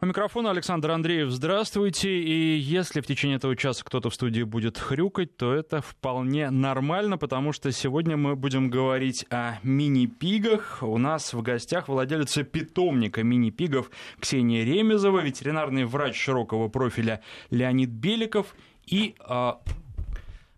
У 0.00 0.06
микрофона 0.06 0.50
Александр 0.50 0.92
Андреев. 0.92 1.28
Здравствуйте. 1.28 2.08
И 2.08 2.56
если 2.56 3.00
в 3.00 3.06
течение 3.06 3.38
этого 3.38 3.56
часа 3.56 3.82
кто-то 3.82 4.10
в 4.10 4.14
студии 4.14 4.44
будет 4.44 4.78
хрюкать, 4.78 5.36
то 5.36 5.52
это 5.52 5.82
вполне 5.82 6.50
нормально, 6.50 7.18
потому 7.18 7.52
что 7.52 7.72
сегодня 7.72 8.16
мы 8.16 8.36
будем 8.36 8.70
говорить 8.70 9.26
о 9.28 9.58
мини-пигах. 9.64 10.84
У 10.84 10.98
нас 10.98 11.34
в 11.34 11.42
гостях 11.42 11.88
владелица 11.88 12.44
питомника 12.44 13.24
мини-пигов 13.24 13.90
Ксения 14.20 14.64
Ремезова, 14.64 15.18
ветеринарный 15.18 15.84
врач 15.84 16.14
широкого 16.14 16.68
профиля 16.68 17.20
Леонид 17.50 17.90
Беликов 17.90 18.54
и 18.86 19.16
а, 19.18 19.60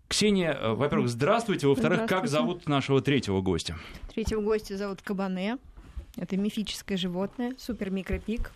Ксения, 0.08 0.52
э, 0.52 0.74
во-первых, 0.74 1.08
здравствуйте. 1.08 1.66
Во-вторых, 1.66 2.06
как 2.06 2.28
зовут 2.28 2.68
нашего 2.68 3.00
третьего 3.00 3.40
гостя? 3.40 3.78
Третьего 4.12 4.42
гостя 4.42 4.76
зовут 4.76 5.00
Кабане. 5.00 5.56
Это 6.18 6.36
мифическое 6.36 6.98
животное, 6.98 7.54
супер 7.56 7.88
микропик 7.88 8.52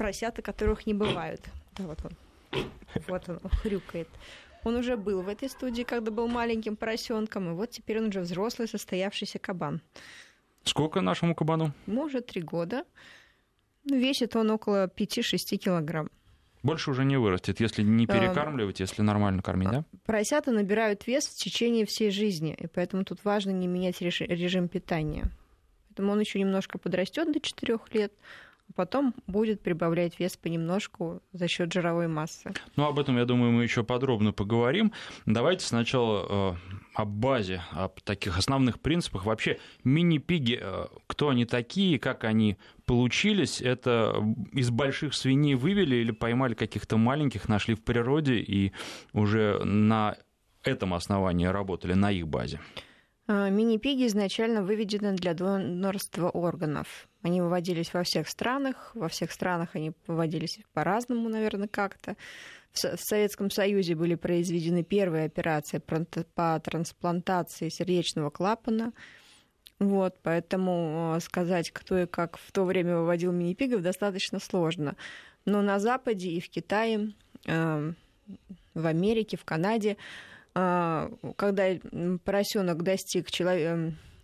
поросята, 0.00 0.40
которых 0.40 0.86
не 0.86 0.94
бывают. 0.94 1.42
Да, 1.76 1.84
вот 1.84 1.98
он. 2.02 2.12
Вот 3.06 3.28
он, 3.28 3.38
он 3.44 3.50
хрюкает. 3.50 4.08
Он 4.64 4.76
уже 4.76 4.96
был 4.96 5.20
в 5.20 5.28
этой 5.28 5.50
студии, 5.50 5.82
когда 5.82 6.10
был 6.10 6.26
маленьким 6.26 6.74
поросенком, 6.74 7.50
и 7.50 7.52
вот 7.52 7.70
теперь 7.70 7.98
он 7.98 8.08
уже 8.08 8.20
взрослый, 8.20 8.66
состоявшийся 8.66 9.38
кабан. 9.38 9.82
Сколько 10.64 11.02
нашему 11.02 11.34
кабану? 11.34 11.74
Может, 11.84 12.28
три 12.28 12.40
года. 12.40 12.84
Весит 13.84 14.36
он 14.36 14.50
около 14.50 14.86
5-6 14.86 15.58
килограмм. 15.58 16.08
Больше 16.62 16.92
уже 16.92 17.04
не 17.04 17.18
вырастет, 17.18 17.60
если 17.60 17.82
не 17.82 18.06
перекармливать, 18.06 18.80
если 18.80 19.02
нормально 19.02 19.42
кормить, 19.42 19.70
да? 19.70 19.84
Поросята 20.06 20.50
набирают 20.50 21.06
вес 21.06 21.26
в 21.26 21.36
течение 21.36 21.84
всей 21.84 22.10
жизни, 22.10 22.56
и 22.58 22.66
поэтому 22.68 23.04
тут 23.04 23.22
важно 23.24 23.50
не 23.50 23.66
менять 23.66 24.00
режим 24.00 24.68
питания. 24.68 25.30
Поэтому 25.88 26.12
он 26.12 26.20
еще 26.20 26.38
немножко 26.40 26.78
подрастет 26.78 27.30
до 27.30 27.38
4 27.38 27.78
лет, 27.92 28.12
потом 28.74 29.14
будет 29.26 29.62
прибавлять 29.62 30.18
вес 30.18 30.36
понемножку 30.36 31.22
за 31.32 31.48
счет 31.48 31.72
жировой 31.72 32.08
массы. 32.08 32.52
Ну, 32.76 32.84
об 32.84 32.98
этом, 32.98 33.16
я 33.16 33.24
думаю, 33.24 33.52
мы 33.52 33.62
еще 33.62 33.84
подробно 33.84 34.32
поговорим. 34.32 34.92
Давайте 35.26 35.66
сначала 35.66 36.54
э, 36.54 36.56
о 36.94 37.04
базе, 37.04 37.62
о 37.72 37.88
таких 38.04 38.38
основных 38.38 38.80
принципах. 38.80 39.24
Вообще, 39.24 39.58
мини-пиги, 39.84 40.58
э, 40.60 40.86
кто 41.06 41.28
они 41.28 41.44
такие, 41.44 41.98
как 41.98 42.24
они 42.24 42.56
получились? 42.86 43.60
Это 43.60 44.16
из 44.52 44.70
больших 44.70 45.14
свиней 45.14 45.54
вывели 45.54 45.96
или 45.96 46.10
поймали 46.10 46.54
каких-то 46.54 46.96
маленьких, 46.96 47.48
нашли 47.48 47.74
в 47.74 47.82
природе 47.82 48.34
и 48.34 48.72
уже 49.12 49.62
на 49.64 50.16
этом 50.62 50.94
основании 50.94 51.46
работали, 51.46 51.94
на 51.94 52.10
их 52.10 52.28
базе? 52.28 52.60
А, 53.26 53.48
мини-пиги 53.48 54.06
изначально 54.06 54.62
выведены 54.62 55.14
для 55.14 55.34
донорства 55.34 56.30
органов. 56.30 57.08
Они 57.22 57.40
выводились 57.40 57.92
во 57.92 58.02
всех 58.02 58.28
странах, 58.28 58.92
во 58.94 59.08
всех 59.08 59.32
странах 59.32 59.70
они 59.74 59.92
выводились 60.06 60.60
по-разному, 60.72 61.28
наверное, 61.28 61.68
как-то. 61.68 62.16
В 62.72 62.78
Советском 62.78 63.50
Союзе 63.50 63.94
были 63.94 64.14
произведены 64.14 64.84
первые 64.84 65.26
операции 65.26 65.78
по 65.78 66.60
трансплантации 66.60 67.68
сердечного 67.68 68.30
клапана. 68.30 68.92
Вот, 69.80 70.16
поэтому 70.22 71.14
а, 71.14 71.20
сказать, 71.20 71.70
кто 71.70 71.98
и 71.98 72.06
как 72.06 72.36
в 72.36 72.52
то 72.52 72.64
время 72.64 72.98
выводил 72.98 73.32
мини-пигов, 73.32 73.82
достаточно 73.82 74.38
сложно. 74.38 74.94
Но 75.46 75.62
на 75.62 75.80
Западе 75.80 76.28
и 76.28 76.40
в 76.40 76.50
Китае, 76.50 77.12
а, 77.48 77.92
в 78.74 78.86
Америке, 78.86 79.36
в 79.36 79.44
Канаде 79.44 79.96
а, 80.54 81.10
когда 81.36 81.76
поросенок 82.24 82.82
достиг 82.82 83.28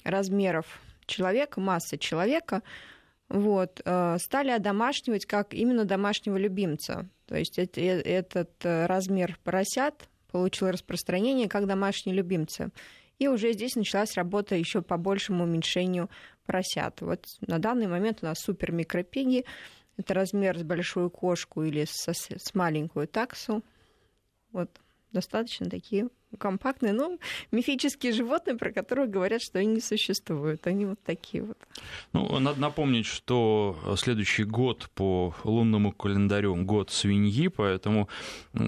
размеров 0.04 0.66
человека, 1.06 1.60
массы 1.60 1.98
человека, 1.98 2.62
вот, 3.28 3.80
а, 3.84 4.18
стали 4.18 4.50
одомашнивать 4.50 5.26
как 5.26 5.52
именно 5.54 5.84
домашнего 5.84 6.36
любимца. 6.36 7.08
То 7.26 7.36
есть 7.36 7.58
э, 7.58 7.64
этот 7.64 8.52
э, 8.64 8.86
размер 8.86 9.38
поросят 9.42 10.08
получил 10.30 10.68
распространение 10.68 11.48
как 11.48 11.66
домашние 11.66 12.14
любимцы. 12.14 12.70
И 13.18 13.28
уже 13.28 13.52
здесь 13.52 13.74
началась 13.74 14.14
работа 14.14 14.54
еще 14.54 14.82
по 14.82 14.98
большему 14.98 15.44
уменьшению 15.44 16.10
поросят. 16.44 17.00
Вот 17.00 17.24
на 17.40 17.58
данный 17.58 17.86
момент 17.86 18.18
у 18.22 18.26
нас 18.26 18.38
супер 18.40 18.72
микропиги. 18.72 19.46
Это 19.96 20.12
размер 20.12 20.58
с 20.58 20.62
большую 20.62 21.08
кошку 21.08 21.62
или 21.62 21.86
с, 21.88 22.06
с 22.06 22.54
маленькую 22.54 23.08
таксу. 23.08 23.64
Вот 24.52 24.70
достаточно 25.12 25.70
такие 25.70 26.08
компактные, 26.38 26.92
но 26.92 27.18
мифические 27.52 28.12
животные, 28.12 28.56
про 28.56 28.72
которые 28.72 29.08
говорят, 29.08 29.42
что 29.42 29.58
они 29.58 29.74
не 29.74 29.80
существуют. 29.80 30.66
Они 30.66 30.84
вот 30.84 30.98
такие 31.04 31.42
вот. 31.42 31.58
Ну, 32.12 32.38
надо 32.38 32.60
напомнить, 32.60 33.06
что 33.06 33.76
следующий 33.96 34.44
год 34.44 34.90
по 34.94 35.34
лунному 35.44 35.92
календарю 35.92 36.54
год 36.56 36.90
свиньи, 36.90 37.48
поэтому 37.48 38.08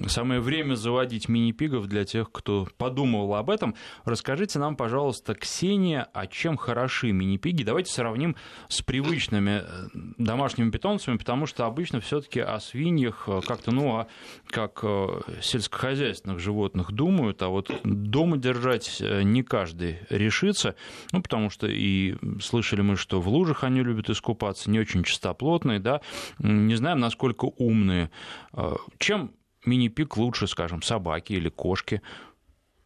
самое 0.07 0.39
время 0.39 0.75
заводить 0.75 1.29
мини-пигов 1.29 1.87
для 1.87 2.05
тех, 2.05 2.31
кто 2.31 2.67
подумал 2.77 3.35
об 3.35 3.49
этом. 3.49 3.75
Расскажите 4.05 4.59
нам, 4.59 4.75
пожалуйста, 4.75 5.35
Ксения, 5.35 6.07
о 6.13 6.27
чем 6.27 6.57
хороши 6.57 7.11
мини-пиги. 7.11 7.63
Давайте 7.63 7.91
сравним 7.91 8.35
с 8.67 8.81
привычными 8.81 9.63
э, 9.63 9.87
домашними 10.17 10.71
питомцами, 10.71 11.17
потому 11.17 11.45
что 11.45 11.65
обычно 11.65 11.99
все-таки 11.99 12.39
о 12.39 12.59
свиньях 12.59 13.25
э, 13.27 13.41
как-то, 13.45 13.71
ну, 13.71 13.97
а 13.97 14.07
как 14.47 14.79
э, 14.83 15.21
сельскохозяйственных 15.41 16.39
животных 16.39 16.91
думают, 16.91 17.41
а 17.41 17.48
вот 17.49 17.71
дома 17.83 18.37
держать 18.37 18.97
э, 19.01 19.23
не 19.23 19.43
каждый 19.43 19.99
решится, 20.09 20.75
ну, 21.11 21.21
потому 21.21 21.49
что 21.49 21.67
и 21.67 22.15
слышали 22.41 22.81
мы, 22.81 22.95
что 22.95 23.21
в 23.21 23.27
лужах 23.27 23.63
они 23.63 23.81
любят 23.81 24.09
искупаться, 24.09 24.69
не 24.69 24.79
очень 24.79 25.03
чистоплотные, 25.03 25.79
да, 25.79 26.01
не 26.39 26.75
знаем, 26.75 26.99
насколько 26.99 27.45
умные. 27.45 28.11
Э, 28.53 28.75
чем 28.97 29.31
мини-пик 29.65 30.17
лучше, 30.17 30.47
скажем, 30.47 30.81
собаки 30.81 31.33
или 31.33 31.49
кошки? 31.49 32.01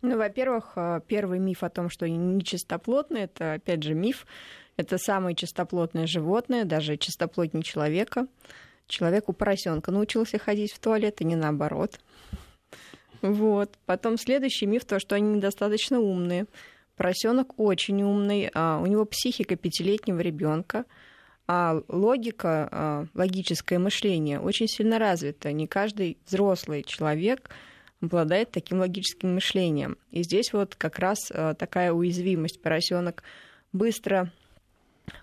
Ну, 0.02 0.18
во-первых, 0.18 0.74
э, 0.76 1.02
первый 1.08 1.40
миф 1.40 1.64
о 1.64 1.70
том, 1.70 1.90
что 1.90 2.06
они 2.06 2.18
нечистоплотные, 2.18 3.24
это, 3.24 3.54
опять 3.54 3.84
же, 3.84 3.94
миф. 3.94 4.26
Это 4.76 4.98
самое 4.98 5.36
чистоплотное 5.36 6.08
животное, 6.08 6.66
даже 6.66 6.98
чистоплотнее 6.98 7.64
человека. 7.64 8.28
Человек 8.88 9.30
у 9.30 9.34
поросенка 9.34 9.92
научился 9.92 10.38
ходить 10.40 10.74
в 10.74 10.80
туалет, 10.80 11.22
и 11.22 11.26
не 11.26 11.36
наоборот. 11.36 12.00
Вот. 13.24 13.78
Потом 13.86 14.18
следующий 14.18 14.66
миф, 14.66 14.84
то, 14.84 15.00
что 15.00 15.16
они 15.16 15.36
недостаточно 15.36 16.00
умные. 16.00 16.46
Поросенок 16.98 17.58
очень 17.58 18.04
умный, 18.04 18.52
а 18.54 18.80
у 18.80 18.86
него 18.86 19.06
психика 19.06 19.56
пятилетнего 19.56 20.20
ребенка, 20.20 20.86
а 21.48 21.82
логика, 21.88 22.68
а, 22.70 23.06
логическое 23.14 23.80
мышление 23.80 24.40
очень 24.40 24.68
сильно 24.68 25.00
развито. 25.00 25.54
Не 25.54 25.68
каждый 25.68 26.18
взрослый 26.28 26.84
человек 26.84 27.50
обладает 28.02 28.52
таким 28.52 28.80
логическим 28.80 29.36
мышлением. 29.36 29.98
И 30.12 30.22
здесь 30.24 30.52
вот 30.52 30.76
как 30.76 31.00
раз 31.00 31.32
а, 31.32 31.54
такая 31.54 31.94
уязвимость. 31.94 32.62
Поросенок 32.62 33.24
быстро 33.72 34.32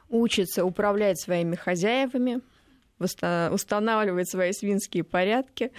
учится 0.08 0.64
управлять 0.64 1.20
своими 1.20 1.54
хозяевами, 1.54 2.40
устанавливать 2.98 4.30
свои 4.30 4.52
свинские 4.52 5.04
порядки, 5.04 5.70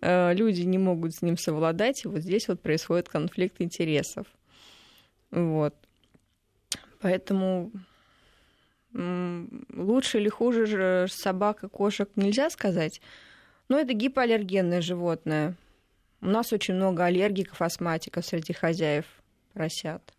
люди 0.00 0.62
не 0.62 0.78
могут 0.78 1.14
с 1.14 1.22
ним 1.22 1.36
совладать, 1.36 2.04
и 2.04 2.08
вот 2.08 2.20
здесь 2.20 2.48
вот 2.48 2.60
происходит 2.60 3.08
конфликт 3.08 3.60
интересов. 3.60 4.26
Вот. 5.30 5.74
Поэтому 7.00 7.70
лучше 8.92 10.18
или 10.18 10.28
хуже 10.28 10.66
же 10.66 11.06
собак 11.10 11.64
и 11.64 11.68
кошек 11.68 12.08
нельзя 12.16 12.50
сказать. 12.50 13.00
Но 13.68 13.78
это 13.78 13.92
гипоаллергенное 13.92 14.80
животное. 14.80 15.54
У 16.20 16.26
нас 16.26 16.52
очень 16.52 16.74
много 16.74 17.04
аллергиков, 17.04 17.60
астматиков 17.62 18.24
среди 18.24 18.52
хозяев 18.52 19.04
поросят. 19.52 20.14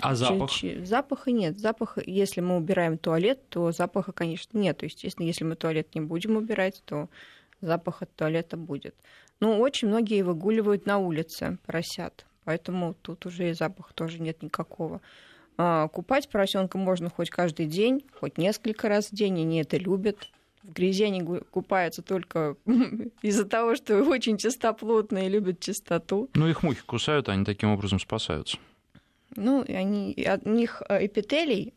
А 0.00 0.14
запах? 0.14 0.50
Запаха 0.84 1.32
нет. 1.32 1.58
Запах, 1.58 1.98
если 2.06 2.40
мы 2.40 2.56
убираем 2.56 2.98
туалет, 2.98 3.48
то 3.48 3.72
запаха, 3.72 4.12
конечно, 4.12 4.56
нет. 4.56 4.78
То 4.78 4.84
есть, 4.84 4.98
естественно, 4.98 5.26
если 5.26 5.44
мы 5.44 5.56
туалет 5.56 5.92
не 5.94 6.00
будем 6.00 6.36
убирать, 6.36 6.82
то 6.84 7.08
запах 7.60 8.02
от 8.02 8.14
туалета 8.14 8.56
будет. 8.56 8.94
Но 9.40 9.58
очень 9.58 9.88
многие 9.88 10.22
выгуливают 10.22 10.86
на 10.86 10.98
улице 10.98 11.58
поросят, 11.66 12.26
поэтому 12.44 12.94
тут 12.94 13.26
уже 13.26 13.50
и 13.50 13.52
запаха 13.52 13.94
тоже 13.94 14.20
нет 14.20 14.42
никакого. 14.42 15.00
А, 15.56 15.88
купать 15.88 16.28
поросенка 16.28 16.78
можно 16.78 17.10
хоть 17.10 17.30
каждый 17.30 17.66
день, 17.66 18.04
хоть 18.18 18.38
несколько 18.38 18.88
раз 18.88 19.10
в 19.10 19.14
день, 19.14 19.40
они 19.40 19.60
это 19.60 19.76
любят. 19.76 20.30
В 20.62 20.72
грязи 20.72 21.04
они 21.04 21.22
купаются 21.50 22.02
только 22.02 22.56
из-за 23.22 23.44
того, 23.44 23.76
что 23.76 24.02
очень 24.04 24.38
чистоплотные 24.38 25.26
и 25.26 25.30
любят 25.30 25.60
чистоту. 25.60 26.30
Ну, 26.34 26.48
их 26.48 26.62
мухи 26.62 26.82
кусают, 26.84 27.28
они 27.28 27.44
таким 27.44 27.70
образом 27.70 28.00
спасаются. 28.00 28.58
Ну, 29.36 29.64
они, 29.68 30.14
от 30.24 30.46
них 30.46 30.82
э, 30.88 31.06
эпителий, 31.06 31.74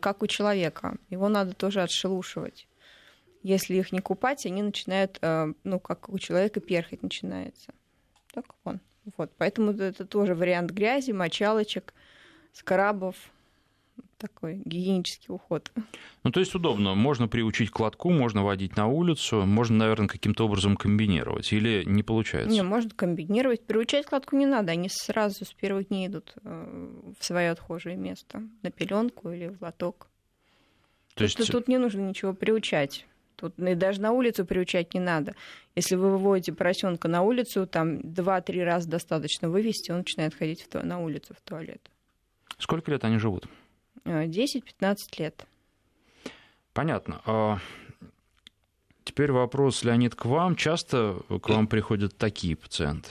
как 0.00 0.22
у 0.22 0.26
человека, 0.26 0.96
его 1.08 1.28
надо 1.28 1.54
тоже 1.54 1.82
отшелушивать 1.82 2.67
если 3.48 3.76
их 3.76 3.92
не 3.92 4.00
купать, 4.00 4.44
они 4.46 4.62
начинают, 4.62 5.18
э, 5.22 5.52
ну, 5.64 5.80
как 5.80 6.08
у 6.10 6.18
человека 6.18 6.60
перхоть 6.60 7.02
начинается. 7.02 7.72
Так 8.32 8.44
он. 8.64 8.80
Вот. 9.16 9.32
Поэтому 9.38 9.72
это 9.72 10.04
тоже 10.04 10.34
вариант 10.34 10.70
грязи, 10.70 11.12
мочалочек, 11.12 11.94
скрабов. 12.52 13.16
такой 14.18 14.56
гигиенический 14.64 15.32
уход. 15.32 15.72
Ну, 16.24 16.30
то 16.30 16.40
есть 16.40 16.54
удобно. 16.54 16.94
Можно 16.94 17.28
приучить 17.28 17.70
к 17.70 17.80
лотку, 17.80 18.10
можно 18.10 18.44
водить 18.44 18.76
на 18.76 18.86
улицу, 18.86 19.46
можно, 19.46 19.76
наверное, 19.76 20.08
каким-то 20.08 20.44
образом 20.44 20.76
комбинировать. 20.76 21.52
Или 21.52 21.84
не 21.86 22.02
получается? 22.02 22.50
Не, 22.50 22.62
можно 22.62 22.90
комбинировать. 22.90 23.64
Приучать 23.64 24.06
к 24.06 24.12
лотку 24.12 24.36
не 24.36 24.46
надо. 24.46 24.72
Они 24.72 24.88
сразу 24.90 25.44
с 25.44 25.52
первых 25.54 25.88
дней 25.88 26.08
идут 26.08 26.34
э, 26.44 26.88
в 27.18 27.24
свое 27.24 27.50
отхожее 27.50 27.96
место. 27.96 28.42
На 28.62 28.70
пеленку 28.70 29.30
или 29.30 29.48
в 29.48 29.62
лоток. 29.62 30.08
То 31.14 31.24
есть... 31.24 31.36
Тут, 31.36 31.50
тут 31.50 31.68
не 31.68 31.78
нужно 31.78 32.00
ничего 32.00 32.34
приучать. 32.34 33.07
Тут 33.38 33.56
и 33.56 33.74
даже 33.76 34.00
на 34.00 34.10
улицу 34.10 34.44
приучать 34.44 34.94
не 34.94 35.00
надо. 35.00 35.36
Если 35.76 35.94
вы 35.94 36.10
выводите 36.10 36.52
поросенка 36.52 37.06
на 37.06 37.22
улицу, 37.22 37.68
там 37.68 37.98
2-3 37.98 38.64
раза 38.64 38.88
достаточно 38.88 39.48
вывести, 39.48 39.92
он 39.92 39.98
начинает 39.98 40.34
ходить 40.34 40.66
в, 40.68 40.74
на 40.82 40.98
улицу 40.98 41.34
в 41.34 41.40
туалет. 41.48 41.80
Сколько 42.58 42.90
лет 42.90 43.04
они 43.04 43.18
живут? 43.18 43.46
10-15 44.04 44.96
лет. 45.18 45.46
Понятно. 46.72 47.22
А 47.26 47.58
теперь 49.04 49.30
вопрос, 49.30 49.84
Леонид, 49.84 50.16
к 50.16 50.24
вам. 50.24 50.56
Часто 50.56 51.20
к 51.28 51.48
вам 51.48 51.68
приходят 51.68 52.16
такие 52.16 52.56
пациенты? 52.56 53.10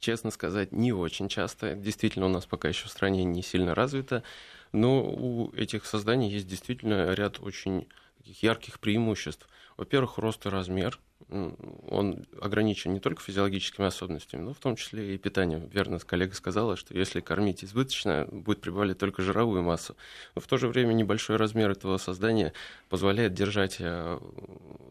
Честно 0.00 0.32
сказать, 0.32 0.72
не 0.72 0.92
очень 0.92 1.28
часто. 1.28 1.76
Действительно, 1.76 2.26
у 2.26 2.28
нас 2.28 2.44
пока 2.44 2.68
еще 2.68 2.88
в 2.88 2.90
стране 2.90 3.22
не 3.22 3.42
сильно 3.42 3.72
развито. 3.72 4.24
Но 4.72 5.04
у 5.04 5.52
этих 5.54 5.86
созданий 5.86 6.28
есть 6.28 6.48
действительно 6.48 7.14
ряд 7.14 7.38
очень 7.38 7.86
таких 8.24 8.42
ярких 8.42 8.80
преимуществ. 8.80 9.48
Во-первых, 9.76 10.18
рост 10.18 10.46
и 10.46 10.48
размер– 10.48 10.98
он 11.28 12.26
ограничен 12.40 12.92
не 12.92 13.00
только 13.00 13.22
физиологическими 13.22 13.86
особенностями, 13.86 14.42
но 14.42 14.52
в 14.52 14.58
том 14.58 14.76
числе 14.76 15.14
и 15.14 15.18
питанием. 15.18 15.68
Верно, 15.68 15.98
коллега 15.98 16.34
сказала, 16.34 16.76
что 16.76 16.96
если 16.96 17.20
кормить 17.20 17.64
избыточно, 17.64 18.28
будет 18.30 18.60
прибавлять 18.60 18.98
только 18.98 19.22
жировую 19.22 19.62
массу. 19.62 19.96
Но 20.34 20.42
в 20.42 20.46
то 20.46 20.58
же 20.58 20.68
время 20.68 20.92
небольшой 20.92 21.36
размер 21.36 21.70
этого 21.70 21.96
создания 21.96 22.52
позволяет 22.88 23.32
держать, 23.32 23.76
э, 23.80 24.18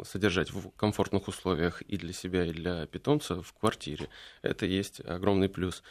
содержать 0.03 0.51
в 0.51 0.71
комфортных 0.71 1.27
условиях 1.27 1.81
и 1.83 1.97
для 1.97 2.13
себя, 2.13 2.45
и 2.45 2.51
для 2.51 2.87
питомца 2.87 3.41
в 3.41 3.53
квартире. 3.53 4.09
Это 4.41 4.65
есть 4.65 5.01
огромный 5.01 5.49
плюс. 5.49 5.83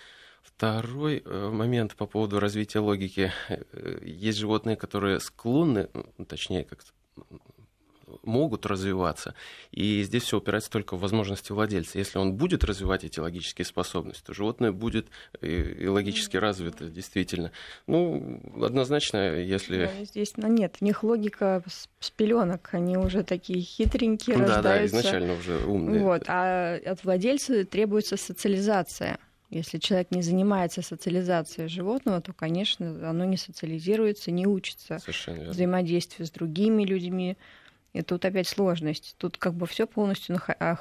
Второй 0.42 1.22
э, 1.24 1.50
момент 1.50 1.94
по 1.94 2.06
поводу 2.06 2.40
развития 2.40 2.80
логики. 2.80 3.32
Э, 3.48 3.98
есть 4.02 4.38
животные, 4.38 4.74
которые 4.76 5.20
склонны, 5.20 5.88
точнее, 6.26 6.64
как 6.64 6.82
могут 8.22 8.66
развиваться. 8.66 9.34
И 9.70 10.02
здесь 10.02 10.24
все 10.24 10.38
упирается 10.38 10.70
только 10.70 10.96
в 10.96 11.00
возможности 11.00 11.52
владельца. 11.52 11.98
Если 11.98 12.18
он 12.18 12.34
будет 12.34 12.64
развивать 12.64 13.04
эти 13.04 13.20
логические 13.20 13.64
способности, 13.64 14.24
то 14.24 14.34
животное 14.34 14.72
будет 14.72 15.08
и 15.40 15.86
логически 15.86 16.36
развито, 16.36 16.86
действительно. 16.86 17.52
Ну, 17.86 18.40
однозначно, 18.62 19.36
если... 19.36 19.86
Да, 19.86 20.04
здесь 20.04 20.36
ну, 20.36 20.48
нет, 20.48 20.76
в 20.76 20.82
них 20.82 21.02
логика 21.02 21.62
с 22.00 22.10
пеленок, 22.10 22.70
они 22.72 22.96
уже 22.96 23.22
такие 23.22 23.60
хитренькие, 23.60 24.36
да, 24.36 24.56
рождаются. 24.56 24.94
Да, 24.94 25.00
изначально 25.00 25.34
уже 25.34 25.64
умные. 25.64 26.00
Вот, 26.02 26.24
а 26.26 26.76
от 26.84 27.04
владельца 27.04 27.64
требуется 27.64 28.16
социализация. 28.16 29.18
Если 29.52 29.76
человек 29.76 30.10
не 30.12 30.22
занимается 30.22 30.80
социализацией 30.80 31.68
животного, 31.68 32.22
то, 32.22 32.32
конечно, 32.32 33.06
оно 33.06 33.26
не 33.26 33.36
социализируется, 33.36 34.30
не 34.30 34.46
учится 34.46 34.98
взаимодействию 35.26 36.26
с 36.26 36.30
другими 36.30 36.84
людьми, 36.84 37.36
и 37.92 38.00
тут 38.00 38.24
опять 38.24 38.48
сложность. 38.48 39.14
Тут 39.18 39.36
как 39.36 39.52
бы 39.52 39.66
все 39.66 39.86
полностью 39.86 40.36
на 40.36 40.72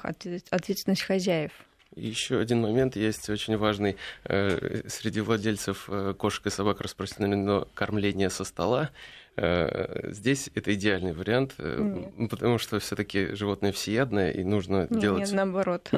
ответственность 0.52 1.02
хозяев. 1.02 1.52
Еще 1.98 2.40
один 2.40 2.62
момент 2.62 2.96
есть 2.96 3.30
очень 3.30 3.58
важный. 3.58 3.98
Э, 4.24 4.84
среди 4.88 5.20
владельцев 5.20 5.90
э, 5.90 6.14
кошек 6.18 6.48
и 6.48 6.50
собак 6.50 6.80
распространено 6.80 7.68
кормление 7.74 8.30
со 8.30 8.46
стола. 8.46 8.92
Э, 9.38 10.12
здесь 10.12 10.50
это 10.56 10.74
идеальный 10.74 11.14
вариант, 11.14 11.56
нет. 11.58 12.30
потому 12.30 12.58
что 12.58 12.80
все-таки 12.80 13.34
животное 13.34 13.72
всеядное, 13.72 14.32
и 14.32 14.44
нужно 14.44 14.88
нет, 14.90 15.00
делать... 15.00 15.22
Нет, 15.22 15.32
наоборот. 15.32 15.90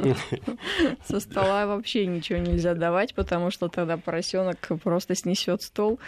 Со 1.07 1.19
стола 1.19 1.65
вообще 1.65 2.05
ничего 2.05 2.39
нельзя 2.39 2.75
давать, 2.75 3.15
потому 3.15 3.49
что 3.49 3.69
тогда 3.69 3.97
поросенок 3.97 4.57
просто 4.83 5.15
снесет 5.15 5.63
стол. 5.63 5.99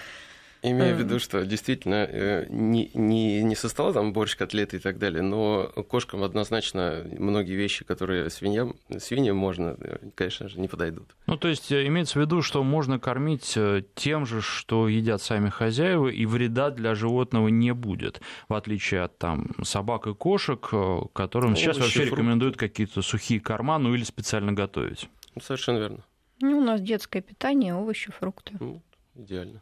Имею 0.71 0.95
в 0.95 0.99
виду, 0.99 1.19
что 1.19 1.45
действительно 1.45 2.07
э, 2.09 2.47
не, 2.49 2.89
не, 2.93 3.43
не 3.43 3.55
со 3.55 3.69
стола 3.69 3.93
там 3.93 4.13
борщ, 4.13 4.35
котлеты 4.35 4.77
и 4.77 4.79
так 4.79 4.97
далее, 4.97 5.21
но 5.21 5.67
кошкам 5.87 6.23
однозначно 6.23 7.05
многие 7.19 7.53
вещи, 7.53 7.85
которые 7.85 8.29
свиньям, 8.31 8.75
свиньям 8.97 9.37
можно, 9.37 9.77
э, 9.79 9.97
конечно 10.15 10.49
же, 10.49 10.59
не 10.59 10.67
подойдут. 10.67 11.15
Ну, 11.27 11.37
то 11.37 11.47
есть 11.47 11.71
э, 11.71 11.85
имеется 11.85 12.17
в 12.17 12.21
виду, 12.23 12.41
что 12.41 12.63
можно 12.63 12.99
кормить 12.99 13.57
тем 13.93 14.25
же, 14.25 14.41
что 14.41 14.87
едят 14.87 15.21
сами 15.21 15.49
хозяева, 15.49 16.07
и 16.07 16.25
вреда 16.25 16.71
для 16.71 16.95
животного 16.95 17.49
не 17.49 17.73
будет, 17.73 18.21
в 18.49 18.55
отличие 18.55 19.03
от 19.03 19.17
там, 19.19 19.51
собак 19.63 20.07
и 20.07 20.15
кошек, 20.15 20.59
которым 21.13 21.51
ну, 21.51 21.55
сейчас 21.55 21.77
вообще 21.77 21.99
фрукт. 22.01 22.11
рекомендуют 22.13 22.57
какие-то 22.57 23.01
сухие 23.03 23.39
корма, 23.39 23.77
ну 23.77 23.93
или 23.93 24.03
специально 24.03 24.51
готовить. 24.51 25.09
Совершенно 25.39 25.77
верно. 25.77 26.05
Ну, 26.41 26.57
у 26.57 26.63
нас 26.63 26.81
детское 26.81 27.21
питание, 27.21 27.75
овощи, 27.75 28.11
фрукты. 28.11 28.55
Ну, 28.59 28.81
идеально. 29.15 29.61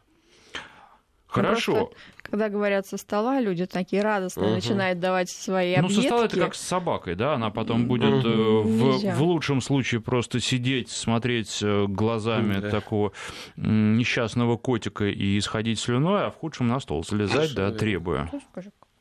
Хорошо. 1.34 1.72
Просто, 1.72 1.96
когда 2.22 2.48
говорят 2.48 2.86
со 2.86 2.96
стола, 2.96 3.40
люди 3.40 3.66
такие 3.66 4.02
радостные 4.02 4.46
угу. 4.46 4.54
начинают 4.56 5.00
давать 5.00 5.30
свои 5.30 5.74
объедки. 5.74 5.96
Ну, 5.96 6.02
со 6.02 6.06
стола 6.06 6.24
это 6.26 6.38
как 6.38 6.54
с 6.54 6.60
собакой, 6.60 7.14
да? 7.14 7.34
Она 7.34 7.50
потом 7.50 7.86
будет 7.86 8.24
угу. 8.24 8.62
в, 8.62 9.14
в 9.14 9.22
лучшем 9.22 9.60
случае 9.60 10.00
просто 10.00 10.40
сидеть, 10.40 10.90
смотреть 10.90 11.60
э, 11.62 11.86
глазами 11.86 12.60
да. 12.60 12.70
такого 12.70 13.12
несчастного 13.56 14.56
котика 14.56 15.04
и 15.04 15.38
исходить 15.38 15.78
слюной, 15.80 16.26
а 16.26 16.30
в 16.30 16.36
худшем 16.36 16.68
на 16.68 16.80
стол 16.80 17.04
залезать, 17.04 17.54
да, 17.54 17.70
требуя. 17.72 18.30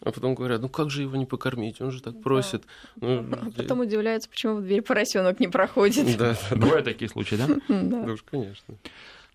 А 0.06 0.12
потом 0.12 0.36
говорят, 0.36 0.62
ну 0.62 0.68
как 0.68 0.90
же 0.90 1.04
его 1.04 1.16
не 1.16 1.26
покормить, 1.26 1.80
он 1.80 1.92
же 1.92 2.02
так 2.02 2.22
просит. 2.22 2.64
Да. 2.98 3.08
Ну, 3.22 3.38
а 3.42 3.52
потом 3.56 3.80
удивляются, 3.80 4.30
почему 4.30 4.56
в 4.56 4.62
дверь 4.62 4.82
поросенок 4.82 5.40
не 5.40 5.48
проходит. 5.48 6.18
Да, 6.18 6.36
да. 6.50 6.56
Бывают 6.58 6.84
такие 6.84 7.10
случаи, 7.10 7.36
да? 7.36 7.48
Да 7.70 8.12
уж, 8.12 8.22
конечно. 8.24 8.76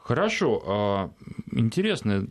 Хорошо. 0.08 0.62
А, 0.66 1.10
интересное 1.52 2.26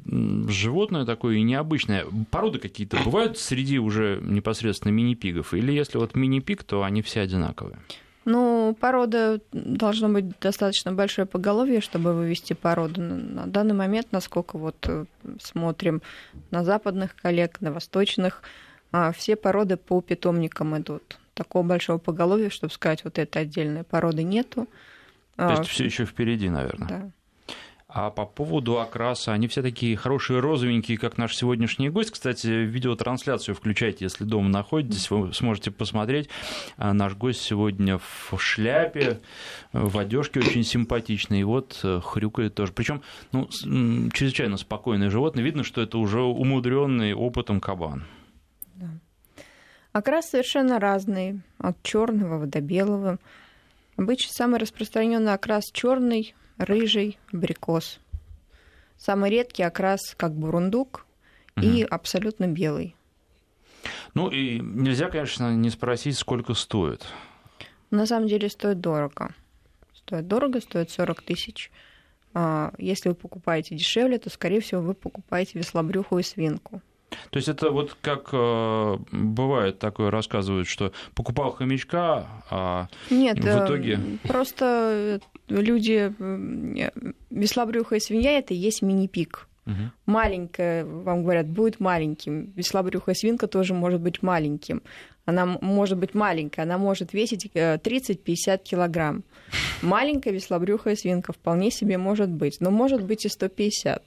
животное 0.48 1.06
такое 1.06 1.36
и 1.36 1.44
необычное. 1.44 2.08
Породы 2.32 2.58
какие-то 2.58 2.98
бывают 3.06 3.38
среди 3.38 3.78
уже 3.78 4.20
непосредственно 4.24 4.92
мини-пигов? 4.92 5.54
Или 5.54 5.74
если 5.74 6.00
вот 6.00 6.16
мини-пиг, 6.16 6.64
то 6.64 6.82
они 6.82 7.04
все 7.04 7.22
одинаковые? 7.22 7.78
Ну, 8.26 8.76
порода 8.82 9.42
должно 9.52 10.10
быть 10.10 10.40
достаточно 10.40 10.92
большое 10.92 11.28
поголовье, 11.28 11.80
чтобы 11.80 12.16
вывести 12.16 12.54
породу. 12.54 13.00
На 13.00 13.46
данный 13.46 13.76
момент, 13.76 14.08
насколько 14.12 14.58
вот 14.58 14.84
э, 14.88 15.06
смотрим 15.40 16.02
на 16.50 16.64
западных 16.64 17.16
коллег, 17.16 17.62
на 17.62 17.72
восточных, 17.72 18.42
а, 18.92 19.12
все 19.12 19.36
породы 19.36 19.78
по 19.78 20.02
питомникам 20.02 20.76
идут. 20.80 21.20
Такого 21.36 21.62
большого 21.62 22.00
поголовья, 22.00 22.50
чтобы 22.50 22.74
сказать, 22.74 23.04
вот 23.04 23.20
это 23.20 23.38
отдельная 23.38 23.84
породы 23.84 24.24
нету. 24.24 24.68
То 25.36 25.52
есть 25.52 25.62
а, 25.62 25.66
все 25.66 25.86
еще 25.86 26.06
впереди, 26.06 26.50
наверное. 26.50 26.88
Да. 26.88 27.12
А 27.90 28.10
по 28.10 28.26
поводу 28.26 28.82
окраса, 28.82 29.32
они 29.32 29.48
все 29.48 29.62
такие 29.62 29.96
хорошие 29.96 30.42
розовенькие, 30.42 30.98
как 30.98 31.18
наш 31.18 31.34
сегодняшний 31.38 31.90
гость. 31.90 32.12
Кстати, 32.12 32.48
видеотрансляцию 32.48 33.56
включайте, 33.56 34.04
если 34.04 34.26
дома 34.26 34.50
находитесь, 34.50 35.10
вы 35.10 35.34
сможете 35.34 35.72
посмотреть. 35.72 36.28
А 36.76 36.94
наш 36.94 37.16
гость 37.16 37.42
сегодня 37.42 37.98
в 37.98 38.38
шляпе, 38.38 39.22
в 39.72 39.98
одежке 39.98 40.42
очень 40.42 40.66
симпатичный, 40.66 41.40
и 41.40 41.44
вот 41.46 41.80
э, 41.84 42.02
хрюкает 42.04 42.56
тоже. 42.56 42.74
Причем, 42.74 43.04
ну, 43.32 43.48
чрезвычайно 44.12 44.58
спокойное 44.58 45.10
животное. 45.10 45.46
Видно, 45.46 45.64
что 45.64 45.82
это 45.82 45.98
уже 45.98 46.22
умудренный 46.22 47.14
опытом 47.14 47.62
кабан. 47.62 48.04
Да. 48.76 48.90
Окрас 49.94 50.30
совершенно 50.30 50.78
разный, 50.78 51.40
от 51.58 51.82
черного 51.84 52.48
до 52.48 52.60
белого. 52.60 53.18
Обычно 53.96 54.34
самый 54.34 54.60
распространенный 54.60 55.34
окрас 55.34 55.72
черный, 55.72 56.36
рыжий, 56.58 57.18
абрикос. 57.34 58.00
Самый 58.98 59.30
редкий 59.30 59.64
окрас 59.64 60.16
как 60.16 60.34
бурундук 60.34 61.06
угу. 61.56 61.66
и 61.66 61.84
абсолютно 61.84 62.48
белый. 62.48 62.96
Ну 64.14 64.30
и 64.30 64.60
нельзя, 64.60 65.10
конечно, 65.10 65.56
не 65.56 65.70
спросить, 65.70 66.18
сколько 66.18 66.54
стоит. 66.54 67.06
На 67.92 68.06
самом 68.06 68.28
деле 68.28 68.50
стоит 68.50 68.82
дорого. 68.82 69.34
Стоит 69.94 70.28
дорого, 70.28 70.60
стоит 70.60 70.90
40 70.90 71.22
тысяч. 71.22 71.72
А, 72.34 72.74
если 72.78 73.10
вы 73.10 73.16
покупаете 73.16 73.76
дешевле, 73.76 74.18
то, 74.18 74.30
скорее 74.30 74.62
всего, 74.62 74.82
вы 74.82 74.94
покупаете 74.94 75.60
веслобрюхую 75.60 76.24
свинку. 76.24 76.82
То 77.30 77.38
есть 77.38 77.48
это 77.48 77.72
вот 77.72 77.96
как 78.02 78.30
э, 78.34 78.98
бывает 79.12 79.80
такое, 79.80 80.12
рассказывают, 80.12 80.68
что 80.68 80.92
покупал 81.16 81.52
хомячка, 81.52 82.28
а 82.50 82.88
Нет, 83.10 83.40
в 83.40 83.66
итоге... 83.66 83.94
Э, 83.94 84.28
просто 84.28 85.22
люди... 85.48 86.14
Веслобрюхая 87.30 88.00
свинья– 88.00 88.32
это 88.40 88.54
и 88.54 88.58
есть 88.58 88.82
мини-пик. 88.82 89.48
Угу. 89.68 89.76
Маленькая, 90.06 90.86
вам 90.86 91.24
говорят, 91.24 91.48
будет 91.48 91.80
маленьким. 91.80 92.54
Веслобрюхая 92.56 93.16
свинка 93.16 93.48
тоже 93.48 93.74
может 93.74 94.00
быть 94.00 94.24
маленьким. 94.24 94.82
Она 95.26 95.46
может 95.46 95.98
быть 95.98 96.14
маленькая, 96.14 96.62
она 96.62 96.78
может 96.78 97.12
весить 97.12 97.52
30-50 97.54 98.18
э, 98.46 98.58
килограмм. 98.64 99.26
Маленькая 99.82 100.32
веслобрюхая 100.32 100.96
свинка 100.96 101.34
вполне 101.34 101.70
себе 101.70 101.98
может 101.98 102.30
быть, 102.30 102.62
но 102.62 102.72
может 102.72 103.04
быть 103.04 103.26
и 103.26 103.30
150. 103.30 104.04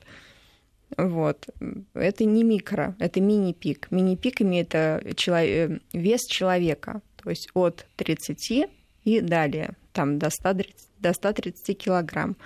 Вот. 0.96 1.46
Это 1.92 2.24
не 2.24 2.42
микро, 2.42 2.96
это 2.98 3.20
мини-пик. 3.20 3.90
Мини-пик 3.90 4.40
имеет 4.40 4.70
человек, 5.16 5.82
вес 5.92 6.22
человека, 6.26 7.02
то 7.22 7.28
есть 7.28 7.50
от 7.52 7.86
30 7.96 8.70
и 9.04 9.20
далее, 9.20 9.74
там 10.00 10.18
до 10.18 10.30
130, 10.30 10.74
до 10.98 11.12
130 11.12 11.76
килограмм. 11.76 12.36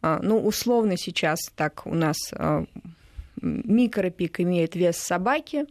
А, 0.00 0.20
ну, 0.22 0.38
условно 0.38 0.96
сейчас 0.96 1.40
так 1.56 1.86
у 1.86 1.94
нас 1.94 2.16
а, 2.32 2.64
микропик 3.42 4.38
имеет 4.38 4.76
вес 4.76 4.96
собаки 4.98 5.66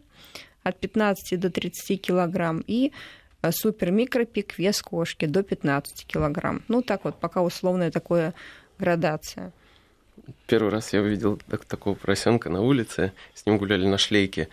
от 0.64 0.78
15 0.78 1.40
до 1.40 1.48
30 1.48 1.98
килограмм 2.02 2.62
и 2.66 2.92
а, 3.40 3.52
супер-микропик 3.52 4.58
вес 4.58 4.82
кошки 4.82 5.24
до 5.24 5.42
15 5.42 6.06
килограмм. 6.06 6.62
Ну, 6.68 6.82
так 6.82 7.04
вот, 7.04 7.18
пока 7.18 7.40
условная 7.40 7.90
такая 7.90 8.34
градация. 8.78 9.50
Первый 10.46 10.70
раз 10.70 10.92
я 10.92 11.00
увидел 11.00 11.40
так, 11.48 11.64
такого 11.64 11.94
поросенка 11.94 12.50
на 12.50 12.60
улице, 12.60 13.12
с 13.32 13.46
ним 13.46 13.56
гуляли 13.56 13.86
на 13.86 13.96
шлейке. 13.96 14.48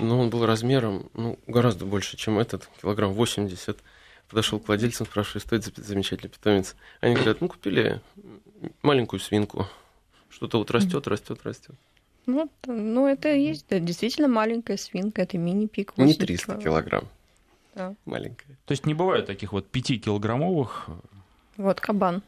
Но 0.00 0.18
он 0.18 0.28
был 0.28 0.44
размером 0.44 1.08
ну, 1.14 1.38
гораздо 1.46 1.84
больше, 1.84 2.16
чем 2.16 2.40
этот, 2.40 2.68
килограмм 2.82 3.12
80. 3.12 3.78
Подошел 4.30 4.60
к 4.60 4.68
владельцам, 4.68 5.06
спрашиваю, 5.06 5.40
стоит 5.40 5.64
замечательный 5.76 6.28
питомец. 6.28 6.76
Они 7.00 7.14
говорят, 7.14 7.40
ну, 7.40 7.48
купили 7.48 8.00
маленькую 8.82 9.18
свинку. 9.18 9.66
Что-то 10.28 10.58
вот 10.58 10.70
растет, 10.70 11.08
растет, 11.08 11.40
растет. 11.42 11.74
Ну, 12.26 12.48
ну, 12.66 13.08
это 13.08 13.34
есть, 13.34 13.66
да, 13.68 13.80
действительно 13.80 14.28
маленькая 14.28 14.76
свинка, 14.76 15.22
это 15.22 15.36
мини-пик. 15.36 15.96
Не 15.96 16.14
300 16.14 16.44
килограмм. 16.44 16.62
килограмм. 16.62 17.08
Да. 17.74 17.94
Маленькая. 18.04 18.56
То 18.66 18.72
есть 18.72 18.86
не 18.86 18.94
бывает 18.94 19.26
таких 19.26 19.52
вот 19.52 19.66
5-килограммовых? 19.72 20.90
Вот 21.56 21.80
кабан. 21.80 22.22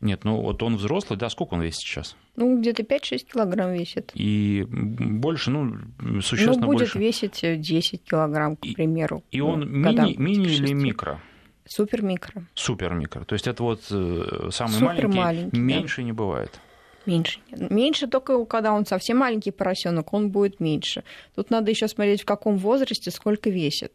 Нет, 0.00 0.24
ну 0.24 0.40
вот 0.42 0.62
он 0.62 0.76
взрослый, 0.76 1.18
да, 1.18 1.30
сколько 1.30 1.54
он 1.54 1.62
весит 1.62 1.80
сейчас? 1.80 2.16
Ну, 2.36 2.60
где-то 2.60 2.82
5-6 2.82 3.24
килограмм 3.32 3.72
весит. 3.72 4.10
И 4.14 4.66
больше, 4.68 5.50
ну, 5.50 5.74
существенно 6.20 6.60
Ну, 6.60 6.66
будет 6.66 6.80
больше. 6.80 6.98
весить 6.98 7.40
10 7.42 8.04
килограмм, 8.04 8.56
к 8.56 8.64
И- 8.66 8.74
примеру. 8.74 9.22
И 9.30 9.38
ну, 9.40 9.48
он 9.48 9.82
годам, 9.82 10.06
мини, 10.18 10.18
мини 10.18 10.46
или 10.54 10.72
микро? 10.74 11.20
Супер-микро. 11.64 12.44
Супер 12.54 12.94
микро. 12.94 13.24
То 13.24 13.32
есть 13.34 13.46
это 13.48 13.62
вот 13.62 13.80
э, 13.90 14.50
самый 14.52 14.74
Супер 14.74 15.08
маленький, 15.08 15.18
маленький, 15.18 15.50
да. 15.56 15.58
меньше 15.62 16.02
не 16.04 16.12
бывает. 16.12 16.60
Меньше. 17.06 17.40
Меньше 17.50 18.06
только 18.06 18.44
когда 18.44 18.72
он 18.72 18.84
совсем 18.84 19.16
маленький 19.18 19.50
поросенок, 19.50 20.12
он 20.12 20.30
будет 20.30 20.60
меньше. 20.60 21.04
Тут 21.34 21.50
надо 21.50 21.70
еще 21.70 21.88
смотреть, 21.88 22.22
в 22.22 22.24
каком 22.26 22.56
возрасте, 22.58 23.10
сколько 23.10 23.48
весит. 23.48 23.92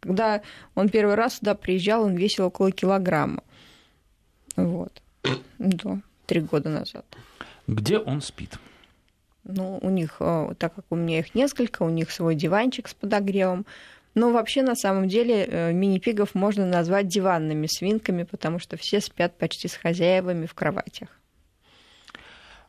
Когда 0.00 0.42
он 0.74 0.90
первый 0.90 1.14
раз 1.16 1.38
сюда 1.38 1.54
приезжал, 1.54 2.04
он 2.04 2.14
весил 2.16 2.46
около 2.46 2.70
килограмма. 2.70 3.42
Вот. 4.56 5.02
Да, 5.58 6.00
три 6.26 6.40
года 6.40 6.68
назад. 6.68 7.04
Где 7.66 7.98
он 7.98 8.20
спит? 8.20 8.58
Ну, 9.44 9.78
у 9.80 9.90
них, 9.90 10.16
э, 10.20 10.54
так 10.58 10.74
как 10.74 10.84
у 10.90 10.96
меня 10.96 11.20
их 11.20 11.34
несколько, 11.34 11.82
у 11.82 11.88
них 11.88 12.10
свой 12.10 12.34
диванчик 12.34 12.88
с 12.88 12.94
подогревом. 12.94 13.66
Но 14.14 14.30
вообще, 14.30 14.62
на 14.62 14.74
самом 14.74 15.08
деле, 15.08 15.44
э, 15.44 15.72
мини-пигов 15.72 16.34
можно 16.34 16.66
назвать 16.66 17.08
диванными 17.08 17.66
свинками, 17.66 18.24
потому 18.24 18.58
что 18.58 18.76
все 18.76 19.00
спят 19.00 19.36
почти 19.38 19.68
с 19.68 19.74
хозяевами 19.74 20.46
в 20.46 20.54
кроватях. 20.54 21.08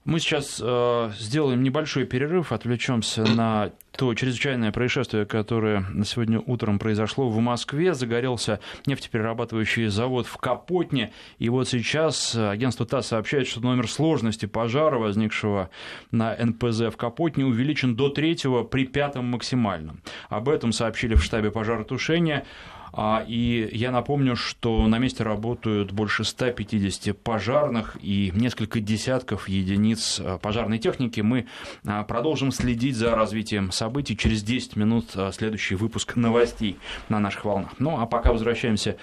Мы 0.06 0.20
сейчас 0.20 0.62
э, 0.64 1.12
сделаем 1.20 1.62
небольшой 1.62 2.06
перерыв, 2.06 2.54
отвлечемся 2.54 3.24
на 3.24 3.72
то 3.98 4.14
чрезвычайное 4.14 4.72
происшествие, 4.72 5.26
которое 5.26 5.84
сегодня 6.06 6.40
утром 6.40 6.80
произошло 6.80 7.30
в 7.30 7.38
Москве. 7.40 7.94
Загорелся 7.94 8.62
нефтеперерабатывающий 8.86 9.88
завод 9.88 10.26
в 10.26 10.38
Капотне. 10.38 11.12
И 11.38 11.50
вот 11.50 11.68
сейчас 11.68 12.34
агентство 12.34 12.86
ТАСС 12.86 13.08
сообщает, 13.08 13.48
что 13.48 13.60
номер 13.60 13.90
сложности 13.90 14.46
пожара, 14.46 14.98
возникшего 14.98 15.70
на 16.12 16.34
НПЗ 16.34 16.94
в 16.94 16.96
Капотне, 16.96 17.46
увеличен 17.46 17.96
до 17.96 18.08
третьего 18.08 18.64
при 18.64 18.86
пятом 18.86 19.26
максимальном. 19.26 20.00
Об 20.30 20.48
этом 20.48 20.72
сообщили 20.72 21.16
в 21.16 21.24
штабе 21.24 21.52
пожаротушения. 21.52 22.46
А, 22.94 23.24
И 23.28 23.70
я 23.72 23.92
напомню, 23.92 24.36
что 24.36 24.88
на 24.88 24.98
месте 25.00 25.24
работают 25.24 25.92
больше 25.92 26.24
150 26.24 27.18
пожарных 27.18 27.98
и 28.02 28.32
несколько 28.34 28.80
десятков 28.80 29.50
единиц 29.50 30.20
а, 30.20 30.38
пожарной 30.38 30.80
техники. 30.80 31.22
Мы 31.22 31.48
а, 31.86 32.04
продолжим 32.04 32.52
следить 32.52 32.96
за 32.96 33.16
развитием 33.16 33.72
событий. 33.72 34.18
Через 34.18 34.44
10 34.44 34.76
минут 34.76 35.16
следующий 35.32 35.76
выпуск 35.76 36.16
новостей 36.16 36.78
на 37.10 37.20
наших 37.20 37.46
волнах. 37.46 37.72
Ну 37.80 38.00
а 38.00 38.06
пока 38.06 38.32
возвращаемся 38.32 38.98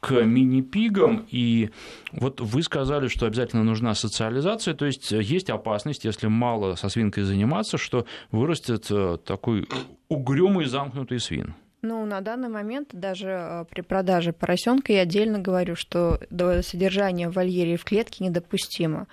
к 0.00 0.12
мини-пигам, 0.12 1.26
и 1.30 1.70
вот 2.12 2.40
вы 2.40 2.62
сказали, 2.62 3.08
что 3.08 3.26
обязательно 3.26 3.64
нужна 3.64 3.94
социализация, 3.94 4.74
то 4.74 4.86
есть 4.86 5.12
есть 5.12 5.50
опасность, 5.50 6.04
если 6.06 6.26
мало 6.26 6.74
со 6.74 6.88
свинкой 6.88 7.24
заниматься, 7.24 7.76
что 7.76 8.06
вырастет 8.32 8.86
э, 8.90 9.18
такой 9.24 9.68
угрюмый 10.08 10.64
замкнутый 10.64 11.20
свин. 11.20 11.54
Ну, 11.82 12.04
на 12.04 12.20
данный 12.20 12.48
момент 12.48 12.90
даже 12.92 13.28
э, 13.28 13.64
при 13.70 13.80
продаже 13.80 14.32
поросенка 14.32 14.92
я 14.92 15.02
отдельно 15.02 15.38
говорю, 15.38 15.76
что 15.76 16.20
содержание 16.62 17.30
в 17.30 17.34
вольере 17.34 17.74
и 17.74 17.76
в 17.76 17.84
клетке 17.84 18.24
недопустимо. 18.24 19.06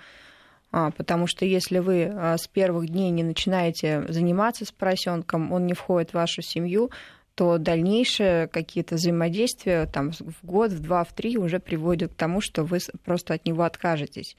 А, 0.70 0.90
потому 0.90 1.26
что 1.26 1.46
если 1.46 1.78
вы 1.78 2.12
а, 2.12 2.36
с 2.36 2.46
первых 2.46 2.88
дней 2.88 3.10
не 3.10 3.22
начинаете 3.22 4.04
заниматься 4.08 4.66
с 4.66 4.72
поросенком, 4.72 5.50
он 5.50 5.66
не 5.66 5.72
входит 5.72 6.10
в 6.10 6.14
вашу 6.14 6.42
семью, 6.42 6.90
то 7.34 7.56
дальнейшие 7.56 8.48
какие-то 8.48 8.96
взаимодействия 8.96 9.86
там, 9.86 10.12
в 10.12 10.44
год, 10.44 10.72
в 10.72 10.80
два, 10.80 11.04
в 11.04 11.12
три 11.14 11.38
уже 11.38 11.60
приводят 11.60 12.12
к 12.12 12.16
тому, 12.16 12.40
что 12.42 12.64
вы 12.64 12.80
просто 13.04 13.34
от 13.34 13.46
него 13.46 13.62
откажетесь. 13.62 14.36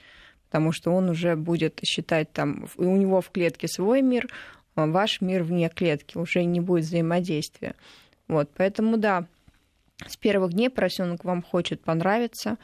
Потому 0.47 0.71
что 0.71 0.91
он 0.91 1.09
уже 1.09 1.35
будет 1.35 1.79
считать 1.83 2.31
там, 2.31 2.67
у 2.77 2.95
него 2.95 3.21
в 3.21 3.31
клетке 3.31 3.67
свой 3.67 4.01
мир, 4.01 4.27
а 4.75 4.85
ваш 4.85 5.21
мир 5.21 5.43
вне 5.43 5.69
клетки, 5.69 6.17
уже 6.17 6.43
не 6.43 6.59
будет 6.59 6.85
взаимодействия. 6.85 7.73
Вот, 8.29 8.49
поэтому 8.55 8.97
да, 8.97 9.25
с 10.07 10.15
первых 10.15 10.53
дней 10.53 10.69
поросенок 10.69 11.25
вам 11.25 11.41
хочет 11.41 11.81
понравиться, 11.81 12.57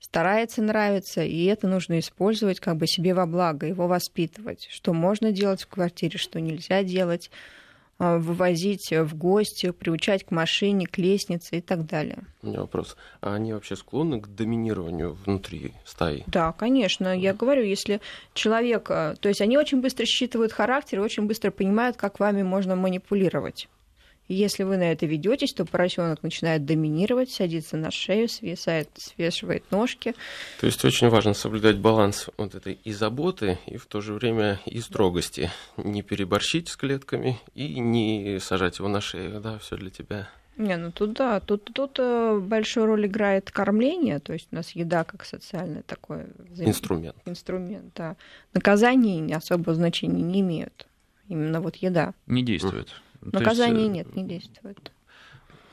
старается 0.00 0.62
нравиться, 0.62 1.22
и 1.22 1.44
это 1.44 1.68
нужно 1.68 2.00
использовать 2.00 2.60
как 2.60 2.76
бы 2.76 2.86
себе 2.86 3.14
во 3.14 3.24
благо, 3.24 3.66
его 3.66 3.86
воспитывать. 3.86 4.66
Что 4.70 4.92
можно 4.92 5.30
делать 5.30 5.62
в 5.62 5.68
квартире, 5.68 6.18
что 6.18 6.40
нельзя 6.40 6.82
делать, 6.82 7.30
а, 7.98 8.18
вывозить 8.18 8.90
в 8.90 9.16
гости, 9.16 9.70
приучать 9.70 10.24
к 10.24 10.32
машине, 10.32 10.88
к 10.88 10.98
лестнице 10.98 11.58
и 11.58 11.60
так 11.60 11.86
далее. 11.86 12.24
У 12.42 12.48
меня 12.48 12.60
вопрос. 12.62 12.96
А 13.20 13.34
они 13.34 13.52
вообще 13.52 13.76
склонны 13.76 14.20
к 14.20 14.26
доминированию 14.26 15.16
внутри 15.24 15.74
стаи? 15.84 16.24
Да, 16.26 16.50
конечно. 16.50 17.16
Я 17.16 17.32
говорю, 17.32 17.62
если 17.62 18.00
человек... 18.34 18.90
а, 18.90 19.14
То 19.20 19.28
есть 19.28 19.40
они 19.40 19.56
очень 19.56 19.80
быстро 19.80 20.04
считывают 20.04 20.50
характер 20.52 20.98
и 20.98 21.02
очень 21.02 21.28
быстро 21.28 21.52
понимают, 21.52 21.96
как 21.96 22.18
вами 22.18 22.42
можно 22.42 22.74
манипулировать. 22.74 23.68
Если 24.28 24.62
вы 24.62 24.76
на 24.76 24.90
это 24.92 25.04
ведетесь, 25.04 25.52
то 25.52 25.64
поросенок 25.64 26.22
начинает 26.22 26.64
доминировать, 26.64 27.30
садится 27.30 27.76
на 27.76 27.90
шею, 27.90 28.28
свисает, 28.28 28.88
свешивает 28.96 29.70
ножки. 29.70 30.14
То 30.60 30.66
есть 30.66 30.84
очень 30.84 31.08
важно 31.08 31.34
соблюдать 31.34 31.78
баланс 31.78 32.28
вот 32.38 32.54
этой 32.54 32.74
и 32.84 32.92
заботы, 32.92 33.58
и 33.66 33.76
в 33.76 33.86
то 33.86 34.00
же 34.00 34.14
время 34.14 34.60
и 34.64 34.80
строгости. 34.80 35.50
Не 35.76 36.02
переборщить 36.02 36.68
с 36.68 36.76
клетками 36.76 37.38
и 37.54 37.78
не 37.80 38.38
сажать 38.40 38.78
его 38.78 38.88
на 38.88 39.00
шею. 39.00 39.40
Да, 39.40 39.58
все 39.58 39.76
для 39.76 39.90
тебя. 39.90 40.28
Не, 40.56 40.76
ну 40.76 40.92
тут 40.92 41.14
да, 41.14 41.40
тут, 41.40 41.64
тут 41.72 41.96
э, 41.98 42.38
большую 42.38 42.84
роль 42.86 43.06
играет 43.06 43.50
кормление, 43.50 44.18
то 44.18 44.34
есть 44.34 44.48
у 44.52 44.54
нас 44.54 44.70
еда 44.72 45.02
как 45.02 45.24
социальный 45.24 45.82
такой 45.82 46.24
взаим- 46.50 46.68
Инструмент. 46.68 47.16
инструмент. 47.24 47.92
Да. 47.96 48.16
Наказания 48.52 49.18
не 49.20 49.32
особо 49.32 49.74
значения 49.74 50.22
не 50.22 50.40
имеют. 50.40 50.86
Именно 51.28 51.60
вот 51.62 51.76
еда. 51.76 52.12
Не 52.26 52.42
действует. 52.42 52.88
Есть, 52.88 52.94
Наказания 53.22 53.84
э, 53.84 53.88
нет, 53.88 54.16
не 54.16 54.24
действует. 54.24 54.92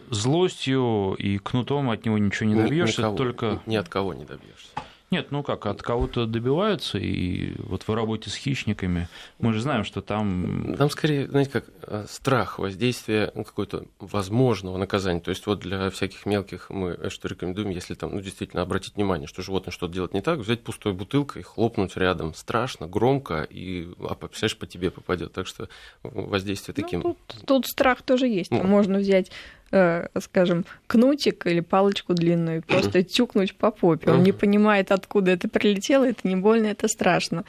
Злостью 0.09 1.15
и 1.19 1.37
кнутом 1.37 1.89
от 1.89 2.05
него 2.05 2.17
ничего 2.17 2.49
не 2.49 2.55
Ни- 2.55 2.61
добьешься, 2.63 3.01
никого, 3.01 3.17
только 3.17 3.61
Ни 3.65 3.75
от 3.75 3.89
кого 3.89 4.13
не 4.13 4.25
добьешься. 4.25 4.71
Нет, 5.11 5.31
ну 5.31 5.41
как, 5.41 5.65
от 5.65 5.81
кого-то 5.81 6.25
добиваются, 6.25 6.99
и 6.99 7.53
вот 7.59 7.83
в 7.87 7.93
работе 7.93 8.29
с 8.29 8.35
хищниками 8.35 9.07
мы 9.39 9.53
же 9.53 9.61
знаем, 9.61 9.83
что 9.83 10.01
там... 10.01 10.75
Там 10.77 10.89
скорее, 10.91 11.27
знаете, 11.27 11.51
как 11.51 11.65
э, 11.81 12.05
страх 12.07 12.59
воздействия 12.59 13.31
ну, 13.33 13.43
какой-то 13.43 13.85
возможного 13.99 14.77
наказания. 14.77 15.19
То 15.19 15.29
есть 15.29 15.47
вот 15.47 15.59
для 15.59 15.89
всяких 15.89 16.25
мелких 16.27 16.69
мы 16.69 17.09
что 17.09 17.27
рекомендуем, 17.27 17.69
если 17.69 17.95
там, 17.95 18.13
ну, 18.13 18.21
действительно 18.21 18.61
обратить 18.61 18.95
внимание, 18.95 19.27
что 19.27 19.41
животное 19.41 19.71
что-то 19.71 19.93
делает 19.93 20.13
не 20.13 20.21
так, 20.21 20.39
взять 20.39 20.61
пустой 20.63 20.93
бутылкой, 20.93 21.41
хлопнуть 21.41 21.97
рядом 21.97 22.35
страшно, 22.35 22.87
громко, 22.87 23.47
и, 23.49 23.89
а, 23.99 24.13
представляешь, 24.13 24.57
по 24.57 24.67
тебе 24.67 24.91
попадет. 24.91 25.33
Так 25.33 25.47
что 25.47 25.69
воздействие 26.03 26.75
таким... 26.75 27.01
Ну, 27.01 27.17
тут, 27.25 27.45
тут 27.45 27.65
страх 27.65 28.03
тоже 28.03 28.27
есть. 28.27 28.51
Ну. 28.51 28.63
Можно 28.63 28.99
взять, 28.99 29.31
скажем, 29.71 30.65
кнутик 30.87 31.45
или 31.47 31.59
палочку 31.59 32.13
длинную 32.13 32.63
просто 32.63 33.03
тюкнуть 33.03 33.55
по 33.55 33.71
попе. 33.71 34.11
Он 34.11 34.23
не 34.23 34.31
понимает, 34.31 34.91
откуда 34.91 35.31
это 35.31 35.47
прилетело, 35.47 36.07
это 36.07 36.27
не 36.27 36.35
больно, 36.35 36.67
это 36.67 36.87
страшно. 36.87 37.45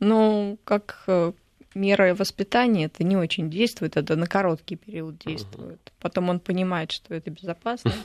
Но 0.00 0.56
как 0.64 1.04
мера 1.74 2.14
воспитания 2.14 2.86
это 2.86 3.04
не 3.04 3.16
очень 3.16 3.50
действует, 3.50 3.96
это 3.96 4.16
на 4.16 4.26
короткий 4.26 4.76
период 4.76 5.18
действует. 5.18 5.92
Потом 6.00 6.28
он 6.28 6.40
понимает, 6.40 6.92
что 6.92 7.14
это 7.14 7.30
безопасно. 7.30 7.92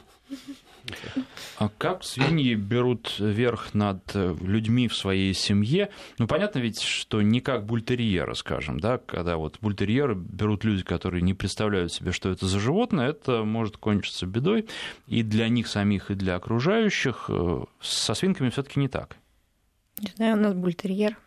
А 1.60 1.70
как 1.78 2.04
свиньи 2.04 2.56
берут 2.56 3.16
верх 3.18 3.74
над 3.74 4.04
э, 4.16 4.36
людьми 4.42 4.88
в 4.90 4.96
своей 4.96 5.34
семье? 5.34 5.90
Ну, 6.18 6.28
понятно 6.28 6.60
ведь, 6.60 6.82
что 6.82 7.22
не 7.22 7.40
как 7.40 7.66
бультерьеры, 7.66 8.36
скажем, 8.36 8.82
да, 8.82 8.98
когда 8.98 9.38
вот 9.38 9.60
бультерьеры 9.62 10.16
берут 10.16 10.66
люди, 10.66 10.84
которые 10.84 11.22
не 11.22 11.34
представляют 11.34 11.94
себе, 11.94 12.12
что 12.12 12.30
это 12.30 12.48
за 12.48 12.60
животное, 12.60 13.10
это 13.10 13.44
может 13.44 13.78
кончиться 13.78 14.26
бедой 14.26 14.68
и 15.08 15.24
для 15.24 15.48
них 15.48 15.68
самих, 15.68 16.12
и 16.12 16.16
для 16.16 16.36
окружающих. 16.36 17.30
Э, 17.30 17.64
со 17.80 18.14
свинками 18.14 18.50
все 18.50 18.64
таки 18.64 18.80
не 18.80 18.90
так. 18.90 19.16
Не 20.02 20.10
знаю, 20.18 20.36
у 20.36 20.40
нас 20.40 20.54
бультерьер. 20.54 21.18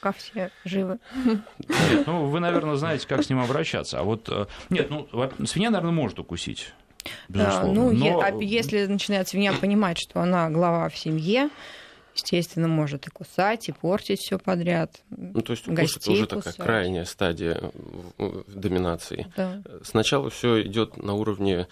Пока 0.00 0.12
все 0.12 0.50
живы. 0.64 0.98
Нет, 1.24 2.06
ну, 2.06 2.26
вы, 2.26 2.40
наверное, 2.40 2.76
знаете, 2.76 3.06
как 3.06 3.22
с 3.22 3.28
ним 3.28 3.40
обращаться. 3.40 4.00
А 4.00 4.02
вот, 4.02 4.28
э, 4.28 4.46
нет, 4.70 4.90
ну, 4.90 5.06
свинья, 5.46 5.70
наверное, 5.70 5.92
может 5.92 6.18
укусить. 6.18 6.72
Безусловно. 7.28 7.72
Ну, 7.72 7.92
Но... 7.92 8.20
А 8.20 8.30
если 8.42 8.86
начинает 8.86 9.28
свинья 9.28 9.52
понимать, 9.52 9.98
что 9.98 10.20
она 10.20 10.48
глава 10.50 10.88
в 10.88 10.96
семье, 10.96 11.50
естественно, 12.14 12.68
может 12.68 13.06
и 13.06 13.10
кусать, 13.10 13.68
и 13.68 13.72
портить 13.72 14.20
все 14.20 14.38
подряд. 14.38 15.02
Ну, 15.10 15.40
то 15.40 15.52
есть 15.52 15.68
укус 15.68 15.96
это 15.96 16.10
уже 16.10 16.26
кусать. 16.26 16.56
такая 16.56 16.66
крайняя 16.66 17.04
стадия 17.04 17.60
доминации. 18.46 19.26
Да. 19.36 19.62
Сначала 19.82 20.30
все 20.30 20.62
идет 20.62 20.96
на 20.96 21.14
уровне 21.14 21.60
Э, 21.62 21.66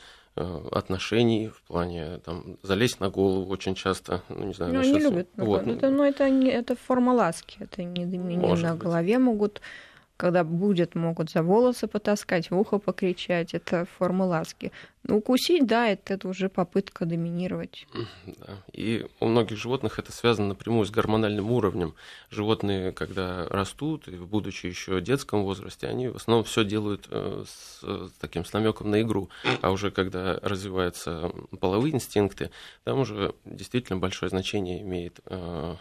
отношений 0.73 1.49
в 1.49 1.63
плане 1.63 2.19
там 2.25 2.59
залезть 2.63 3.01
на 3.01 3.11
голову 3.11 3.51
очень 3.53 3.75
часто, 3.75 4.23
ну 4.29 4.45
не 4.45 4.55
знаю, 4.55 4.75
ну, 4.75 4.81
они 4.81 4.99
любят. 4.99 5.29
Вот. 5.37 5.67
Это, 5.67 5.91
ну 5.91 6.03
это 6.03 6.31
не 6.31 6.51
это 6.51 6.77
форма 6.77 7.13
ласки, 7.13 7.57
это 7.61 7.83
не, 7.83 8.05
не 8.05 8.37
на 8.37 8.75
быть. 8.75 8.79
голове 8.79 9.19
могут 9.19 9.61
когда 10.19 10.43
будет, 10.43 10.97
могут 10.97 11.31
за 11.31 11.43
волосы 11.43 11.87
потаскать, 11.87 12.51
в 12.51 12.59
ухо 12.59 12.79
покричать. 12.79 13.55
Это 13.55 13.87
форма 13.99 14.25
ласки. 14.25 14.73
Ну, 15.05 15.19
укусить, 15.19 15.65
да, 15.65 15.89
это, 15.89 16.15
это 16.15 16.29
уже 16.29 16.49
попытка 16.49 17.07
доминировать. 17.07 17.87
Да. 18.27 18.59
И 18.73 19.07
у 19.21 19.27
многих 19.27 19.57
животных 19.57 20.01
это 20.01 20.11
связано 20.11 20.49
напрямую 20.49 20.87
с 20.87 20.91
гормональным 20.91 21.53
уровнем. 21.53 21.95
Животные, 22.31 22.91
когда 22.91 23.47
растут, 23.49 24.09
и 24.09 24.17
будучи 24.17 24.67
еще 24.67 25.01
детском 25.01 25.45
возрасте, 25.45 25.87
они 25.87 26.09
в 26.09 26.17
основном 26.17 26.45
все 26.45 26.65
делают 26.65 27.07
э, 27.11 27.45
с, 27.47 27.81
с 27.83 28.13
таким 28.21 28.45
с 28.45 28.53
намеком 28.53 28.91
на 28.91 29.01
игру. 29.03 29.31
А 29.63 29.71
уже 29.71 29.93
когда 29.93 30.41
развиваются 30.43 31.31
половые 31.61 31.95
инстинкты, 31.95 32.51
там 32.83 32.99
уже 32.99 33.35
действительно 33.45 34.01
большое 34.01 34.31
значение 34.31 34.83
имеет 34.83 35.21
э, 35.27 35.77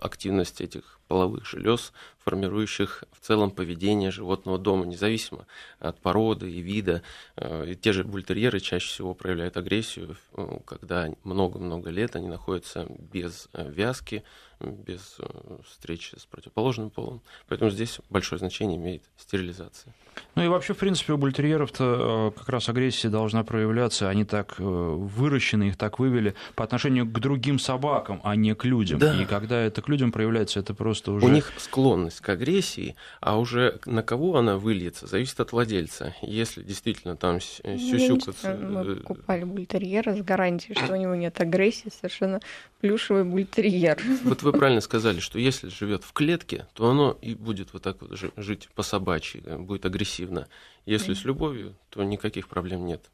активность 0.00 0.60
этих 0.60 0.97
половых 1.08 1.46
желез, 1.46 1.92
формирующих 2.28 3.04
в 3.12 3.26
целом 3.26 3.50
поведение 3.50 4.10
животного 4.10 4.58
дома, 4.58 4.84
независимо 4.84 5.46
от 5.78 5.98
породы 6.00 6.50
и 6.50 6.60
вида. 6.60 7.02
Э, 7.36 7.64
и 7.66 7.74
те 7.74 7.92
же 7.92 8.04
бультерьеры 8.04 8.60
чаще 8.60 8.88
всего 8.88 9.14
проявляют 9.14 9.56
агрессию, 9.56 10.16
э, 10.34 10.58
когда 10.66 11.08
много-много 11.24 11.88
лет 11.88 12.16
они 12.16 12.28
находятся 12.28 12.86
без 13.12 13.48
э, 13.54 13.70
вязки, 13.70 14.22
без 14.60 15.18
встречи 15.64 16.16
с 16.18 16.26
противоположным 16.26 16.90
полом. 16.90 17.22
Поэтому 17.46 17.70
здесь 17.70 18.00
большое 18.10 18.40
значение 18.40 18.76
имеет 18.76 19.04
стерилизация. 19.16 19.94
Ну 20.34 20.42
и 20.42 20.48
вообще, 20.48 20.74
в 20.74 20.78
принципе, 20.78 21.12
у 21.12 21.16
бультерьеров-то 21.16 22.34
как 22.36 22.48
раз 22.48 22.68
агрессия 22.68 23.08
должна 23.08 23.44
проявляться. 23.44 24.08
Они 24.08 24.24
так 24.24 24.56
выращены, 24.58 25.68
их 25.68 25.76
так 25.76 26.00
вывели 26.00 26.34
по 26.56 26.64
отношению 26.64 27.06
к 27.06 27.12
другим 27.20 27.60
собакам, 27.60 28.20
а 28.24 28.34
не 28.34 28.52
к 28.56 28.64
людям. 28.64 28.98
Да. 28.98 29.14
И 29.22 29.26
когда 29.26 29.60
это 29.60 29.80
к 29.80 29.88
людям 29.88 30.10
проявляется, 30.10 30.58
это 30.58 30.74
просто 30.74 30.97
уже... 31.06 31.26
У 31.26 31.28
них 31.28 31.52
склонность 31.58 32.20
к 32.20 32.28
агрессии, 32.28 32.96
а 33.20 33.38
уже 33.38 33.78
на 33.86 34.02
кого 34.02 34.36
она 34.36 34.56
выльется, 34.56 35.06
зависит 35.06 35.38
от 35.40 35.52
владельца. 35.52 36.14
Если 36.22 36.62
действительно 36.62 37.16
там 37.16 37.38
ну, 37.62 37.78
сюсюкаться... 37.78 38.56
Мы 38.56 38.80
э, 38.80 38.96
покупали 38.96 39.44
бультерьера 39.44 40.16
с 40.16 40.22
гарантией, 40.22 40.74
что 40.74 40.94
у 40.94 40.96
него 40.96 41.14
нет 41.14 41.40
агрессии, 41.40 41.90
совершенно 41.90 42.40
плюшевый 42.80 43.24
бультерьер. 43.24 43.98
Вот 44.24 44.42
вы 44.42 44.52
правильно 44.52 44.80
сказали, 44.80 45.20
что 45.20 45.38
если 45.38 45.68
живет 45.68 46.04
в 46.04 46.12
клетке, 46.12 46.66
то 46.74 46.90
оно 46.90 47.16
и 47.20 47.34
будет 47.34 47.72
вот 47.72 47.82
так 47.82 48.00
вот 48.00 48.18
жить 48.36 48.68
по 48.74 48.82
собачьи, 48.82 49.42
э, 49.44 49.58
будет 49.58 49.84
агрессивно. 49.84 50.48
Если 50.86 51.14
с 51.14 51.24
любовью, 51.24 51.76
то 51.90 52.02
никаких 52.02 52.48
проблем 52.48 52.86
нет. 52.86 53.10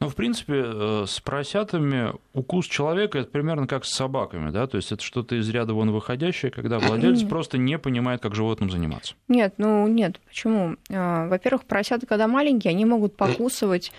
Ну, 0.00 0.08
в 0.08 0.14
принципе, 0.14 0.62
э, 0.64 1.04
с 1.06 1.20
поросятами 1.20 2.14
укус 2.32 2.66
человека 2.66 3.18
это 3.18 3.30
примерно 3.30 3.66
как 3.66 3.84
с 3.84 3.90
собаками, 3.90 4.50
да, 4.50 4.66
то 4.66 4.78
есть 4.78 4.92
это 4.92 5.02
что-то 5.02 5.34
из 5.34 5.48
ряда 5.50 5.74
вон 5.74 5.90
выходящее, 5.90 6.50
когда 6.50 6.78
владелец 6.78 7.22
просто 7.28 7.58
не 7.58 7.78
понимает, 7.78 8.22
как 8.22 8.34
животным 8.34 8.70
заниматься. 8.70 9.14
Нет, 9.28 9.54
ну 9.58 9.86
нет, 9.86 10.18
почему? 10.26 10.76
А, 10.90 11.28
во-первых, 11.28 11.64
поросята, 11.64 12.06
когда 12.06 12.28
маленькие, 12.28 12.70
они 12.70 12.86
могут 12.86 13.14
покусывать 13.14 13.92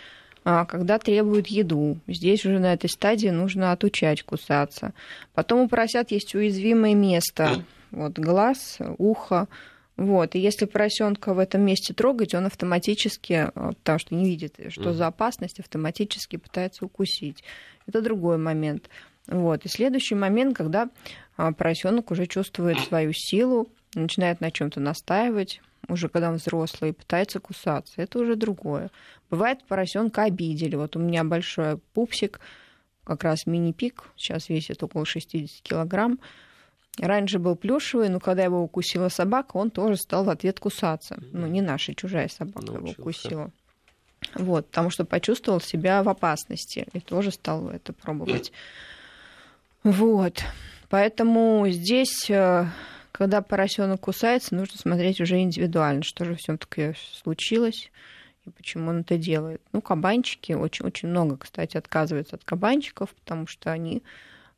а, 0.43 0.65
когда 0.65 0.97
требуют 0.97 1.47
еду. 1.47 1.99
Здесь 2.08 2.45
уже 2.45 2.58
на 2.58 2.73
этой 2.73 2.89
стадии 2.89 3.28
нужно 3.28 3.71
отучать 3.71 4.23
кусаться. 4.23 4.93
Потом 5.36 5.62
у 5.62 5.67
поросят 5.67 6.10
есть 6.10 6.34
уязвимое 6.36 6.95
место. 6.95 7.63
Вот 7.91 8.17
глаз, 8.17 8.78
ухо, 8.99 9.49
вот. 10.02 10.34
И 10.34 10.40
если 10.40 10.66
поросенка 10.66 11.36
в 11.36 11.38
этом 11.38 11.62
месте 11.62 11.94
трогать, 11.94 12.34
он 12.34 12.48
автоматически, 12.48 13.52
э, 13.54 13.72
потому 13.84 14.00
что 14.00 14.16
не 14.16 14.26
видит, 14.26 14.56
что 14.70 14.90
mm. 14.90 14.94
за 14.94 15.06
опасность, 15.06 15.60
автоматически 15.60 16.38
пытается 16.38 16.86
укусить. 16.86 17.44
Это 17.86 18.02
другой 18.02 18.40
момент. 18.40 18.90
Вот. 19.28 19.64
И 19.64 19.70
следующий 19.70 20.16
момент, 20.16 20.58
когда 20.58 20.90
а, 21.38 21.54
поросенок 21.54 22.10
уже 22.10 22.26
чувствует 22.26 22.80
свою 22.88 23.14
силу, 23.14 23.70
начинает 23.94 24.42
на 24.42 24.50
чем-то 24.50 24.80
настаивать, 24.80 25.62
уже 25.88 26.10
когда 26.10 26.30
он 26.30 26.38
взрослый, 26.38 26.94
пытается 26.94 27.40
кусаться. 27.40 28.02
Это 28.02 28.18
уже 28.18 28.36
другое. 28.36 28.90
Бывает, 29.30 29.60
поросенка 29.68 30.24
обидели. 30.24 30.76
Вот 30.78 30.96
у 30.96 31.00
меня 31.00 31.24
большой 31.24 31.78
пупсик, 31.94 32.40
как 33.04 33.24
раз 33.24 33.46
мини-пик, 33.46 34.06
сейчас 34.18 34.50
весит 34.50 34.82
около 34.82 35.06
60 35.06 35.62
килограмм. 35.62 36.18
Раньше 36.97 37.39
был 37.39 37.56
плюшевый, 37.56 38.10
но 38.10 38.19
когда 38.19 38.43
его 38.43 38.62
укусила 38.62 39.10
собака, 39.10 39.58
он 39.58 39.71
тоже 39.71 39.95
стал 39.95 40.25
в 40.25 40.30
ответ 40.30 40.60
кусаться. 40.60 41.21
Ну, 41.32 41.47
не 41.47 41.62
наша, 41.62 41.95
чужая 41.95 42.27
собака 42.27 42.65
Научился. 42.65 42.91
его 42.91 43.01
укусила. 43.01 43.51
Вот, 44.36 44.67
потому 44.67 44.89
что 44.89 45.06
почувствовал 45.06 45.62
себя 45.62 46.04
в 46.04 46.10
опасности 46.10 46.86
и 46.93 46.99
тоже 46.99 47.32
стал 47.32 47.69
это 47.69 47.93
пробовать. 47.93 48.51
Вот. 49.84 50.43
Поэтому 50.89 51.67
здесь, 51.69 52.30
э, 52.30 52.67
когда 53.12 53.41
поросенок 53.41 54.01
кусается, 54.01 54.54
нужно 54.54 54.77
смотреть 54.77 55.19
уже 55.19 55.39
индивидуально, 55.39 56.04
что 56.04 56.23
же 56.23 56.36
все-таки 56.36 56.93
случилось 57.23 57.91
и 58.45 58.49
почему 58.49 58.89
он 58.89 58.99
это 58.99 59.17
делает. 59.17 59.62
Ну, 59.71 59.82
кабанчики, 59.82 60.54
очень, 60.54 60.86
очень 60.86 61.10
много, 61.10 61.38
кстати, 61.38 61.77
отказываются 61.77 62.36
от 62.36 62.43
кабанчиков, 62.43 63.10
потому 63.10 63.47
что 63.47 63.71
они 63.71 64.04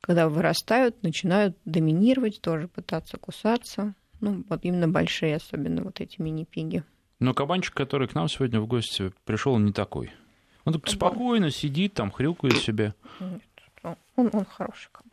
когда 0.03 0.27
вырастают, 0.27 1.01
начинают 1.01 1.57
доминировать, 1.63 2.41
тоже 2.41 2.67
пытаться 2.67 3.17
кусаться. 3.17 3.95
Ну, 4.19 4.43
вот 4.49 4.59
именно 4.63 4.89
большие, 4.89 5.37
особенно 5.37 5.81
вот 5.81 6.01
эти 6.01 6.19
мини-пиги. 6.21 6.83
Но 7.19 7.33
кабанчик, 7.33 7.73
который 7.73 8.09
к 8.09 8.13
нам 8.13 8.27
сегодня 8.27 8.59
в 8.59 8.67
гости 8.67 9.13
пришел, 9.23 9.53
он 9.53 9.65
не 9.65 9.71
такой. 9.71 10.11
Он 10.65 10.73
так 10.73 10.89
спокойно 10.89 11.51
сидит, 11.51 11.93
там 11.93 12.11
хрюкает 12.11 12.57
себе. 12.57 12.95
Нет, 13.21 13.41
он, 13.81 14.29
он 14.33 14.45
хороший 14.45 14.89
кабан. 14.91 15.12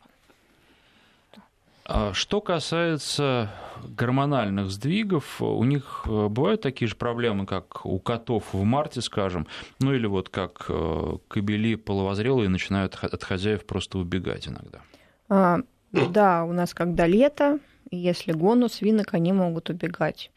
А 1.85 2.13
что 2.13 2.41
касается 2.41 3.49
гормональных 3.83 4.69
сдвигов, 4.69 5.41
у 5.41 5.63
них 5.63 6.03
э, 6.05 6.27
бывают 6.27 6.61
такие 6.61 6.87
же 6.87 6.95
проблемы, 6.95 7.45
как 7.45 7.85
у 7.85 7.99
котов 7.99 8.53
в 8.53 8.63
марте, 8.63 9.01
скажем, 9.01 9.47
ну 9.79 9.93
или 9.93 10.05
вот 10.05 10.29
как 10.29 10.65
э, 10.69 11.17
кобели 11.27 11.75
половозрелые 11.75 12.49
начинают 12.49 12.95
от 13.01 13.23
хозяев 13.23 13.65
просто 13.65 13.97
убегать 13.97 14.47
иногда. 14.47 14.81
А, 15.29 15.59
да, 15.91 16.45
у 16.45 16.53
нас 16.53 16.73
когда 16.73 17.07
лето, 17.07 17.59
если 17.89 18.31
гон 18.31 18.63
у 18.63 18.69
свинок, 18.69 19.13
они 19.13 19.33
могут 19.33 19.69
убегать. 19.69 20.31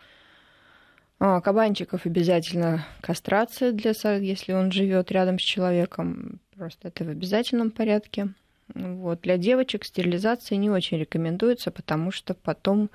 А, 1.20 1.40
кабанчиков 1.40 2.06
обязательно 2.06 2.84
кастрация, 3.00 3.72
для, 3.72 3.92
если 4.16 4.52
он 4.52 4.72
живет 4.72 5.12
рядом 5.12 5.38
с 5.38 5.42
человеком. 5.42 6.40
Просто 6.56 6.88
это 6.88 7.04
в 7.04 7.08
обязательном 7.08 7.70
порядке. 7.70 8.34
Вот. 8.72 9.20
Для 9.20 9.36
девочек 9.36 9.84
стерилизация 9.84 10.56
не 10.56 10.70
очень 10.70 10.98
рекомендуется, 10.98 11.70
потому 11.70 12.10
что 12.10 12.34
потом 12.34 12.90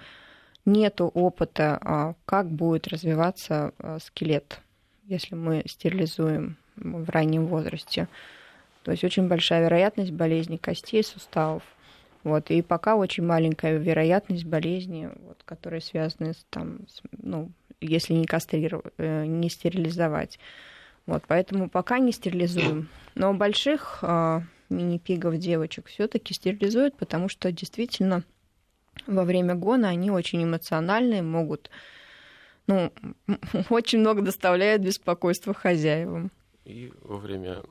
нет 0.66 1.00
опыта, 1.02 1.80
а, 1.82 2.16
как 2.26 2.50
будет 2.50 2.88
развиваться 2.88 3.74
а, 3.78 4.00
скелет, 4.00 4.60
если 5.06 5.36
мы 5.36 5.64
стерилизуем 5.68 6.58
в 6.76 7.10
раннем 7.10 7.46
возрасте. 7.48 8.08
То 8.84 8.92
есть 8.92 9.04
очень 9.04 9.28
большая 9.28 9.64
вероятность 9.64 10.12
болезни 10.12 10.58
костей, 10.58 11.04
суставов. 11.04 11.64
Вот. 12.24 12.50
И 12.52 12.62
пока 12.62 12.96
очень 12.96 13.26
маленькая 13.26 13.78
вероятность 13.78 14.46
болезни, 14.46 15.10
вот, 15.26 15.42
которые 15.46 15.82
связаны 15.82 16.34
с, 16.34 16.46
там, 16.50 16.88
с, 16.88 17.02
ну, 17.22 17.52
если 17.82 18.14
не 18.14 18.26
кастрировать, 18.26 18.94
э, 18.98 19.26
не 19.26 19.50
стерилизовать. 19.50 20.40
Вот, 21.06 21.24
поэтому 21.28 21.70
пока 21.70 22.00
не 22.00 22.12
стерилизуем. 22.12 22.90
Но 23.16 23.32
у 23.32 23.34
больших 23.34 24.00
а, 24.04 24.44
мини-пигов 24.70 25.38
девочек 25.38 25.88
все-таки 25.88 26.34
стерилизуют, 26.34 26.98
потому 26.98 27.30
что 27.30 27.52
действительно 27.52 28.24
во 29.08 29.24
время 29.24 29.56
гона 29.56 29.90
они 29.90 30.12
очень 30.12 30.44
эмоциональные, 30.44 31.22
могут, 31.22 31.70
ну, 32.68 32.92
очень 33.70 34.00
много 34.00 34.22
доставляют 34.22 34.82
беспокойства 34.82 35.54
хозяевам. 35.54 36.32
И 36.66 36.92
во 37.02 37.18
время 37.18 37.64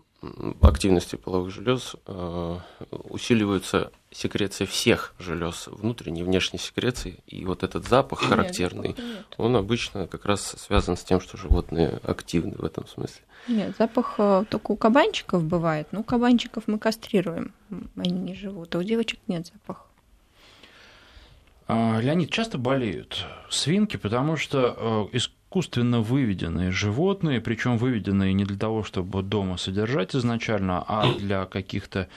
активности 0.60 1.16
половых 1.16 1.52
желез 1.52 1.94
э, 2.06 2.58
усиливается 2.90 3.92
секреция 4.10 4.66
всех 4.66 5.14
желез, 5.18 5.68
внутренней 5.68 6.22
и 6.22 6.24
внешней 6.24 6.58
секреции. 6.58 7.20
И 7.26 7.44
вот 7.44 7.62
этот 7.62 7.86
запах 7.86 8.22
нет, 8.22 8.30
характерный, 8.30 8.96
нет. 8.98 9.26
он 9.36 9.54
обычно 9.54 10.08
как 10.08 10.24
раз 10.24 10.56
связан 10.58 10.96
с 10.96 11.04
тем, 11.04 11.20
что 11.20 11.36
животные 11.36 12.00
активны 12.02 12.56
в 12.56 12.64
этом 12.64 12.86
смысле. 12.88 13.22
Нет, 13.46 13.76
запах 13.78 14.14
э, 14.18 14.44
только 14.50 14.72
у 14.72 14.76
кабанчиков 14.76 15.44
бывает. 15.44 15.88
Ну, 15.92 16.02
кабанчиков 16.02 16.64
мы 16.66 16.78
кастрируем, 16.78 17.52
они 17.96 18.18
не 18.18 18.34
живут, 18.34 18.74
а 18.74 18.78
у 18.78 18.82
девочек 18.82 19.20
нет 19.28 19.46
запаха. 19.46 19.84
А, 21.68 22.00
Леонид, 22.00 22.30
часто 22.30 22.58
болеют 22.58 23.24
свинки, 23.50 23.96
потому 23.98 24.36
что 24.36 25.08
из 25.12 25.30
искусственно 25.48 26.02
выведенные 26.02 26.70
животные, 26.70 27.40
причем 27.40 27.78
выведенные 27.78 28.34
не 28.34 28.44
для 28.44 28.58
того, 28.58 28.82
чтобы 28.82 29.22
дома 29.22 29.56
содержать 29.56 30.14
изначально, 30.14 30.84
а 30.86 31.10
для 31.14 31.46
каких-то 31.46 32.08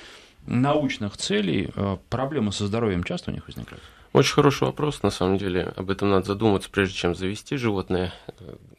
научных 0.48 1.16
целей. 1.16 1.70
Э, 1.76 1.98
проблемы 2.10 2.52
со 2.52 2.68
здоровьем 2.68 3.06
часто 3.06 3.32
у 3.32 3.34
них 3.34 3.48
возникают? 3.48 3.82
Очень 4.12 4.34
хороший 4.34 4.66
вопрос, 4.66 5.02
на 5.04 5.12
самом 5.12 5.38
деле. 5.38 5.72
Об 5.78 5.90
этом 5.90 6.10
надо 6.10 6.26
задуматься, 6.26 6.70
прежде 6.70 6.96
чем 6.96 7.16
завести 7.16 7.56
животное. 7.56 8.14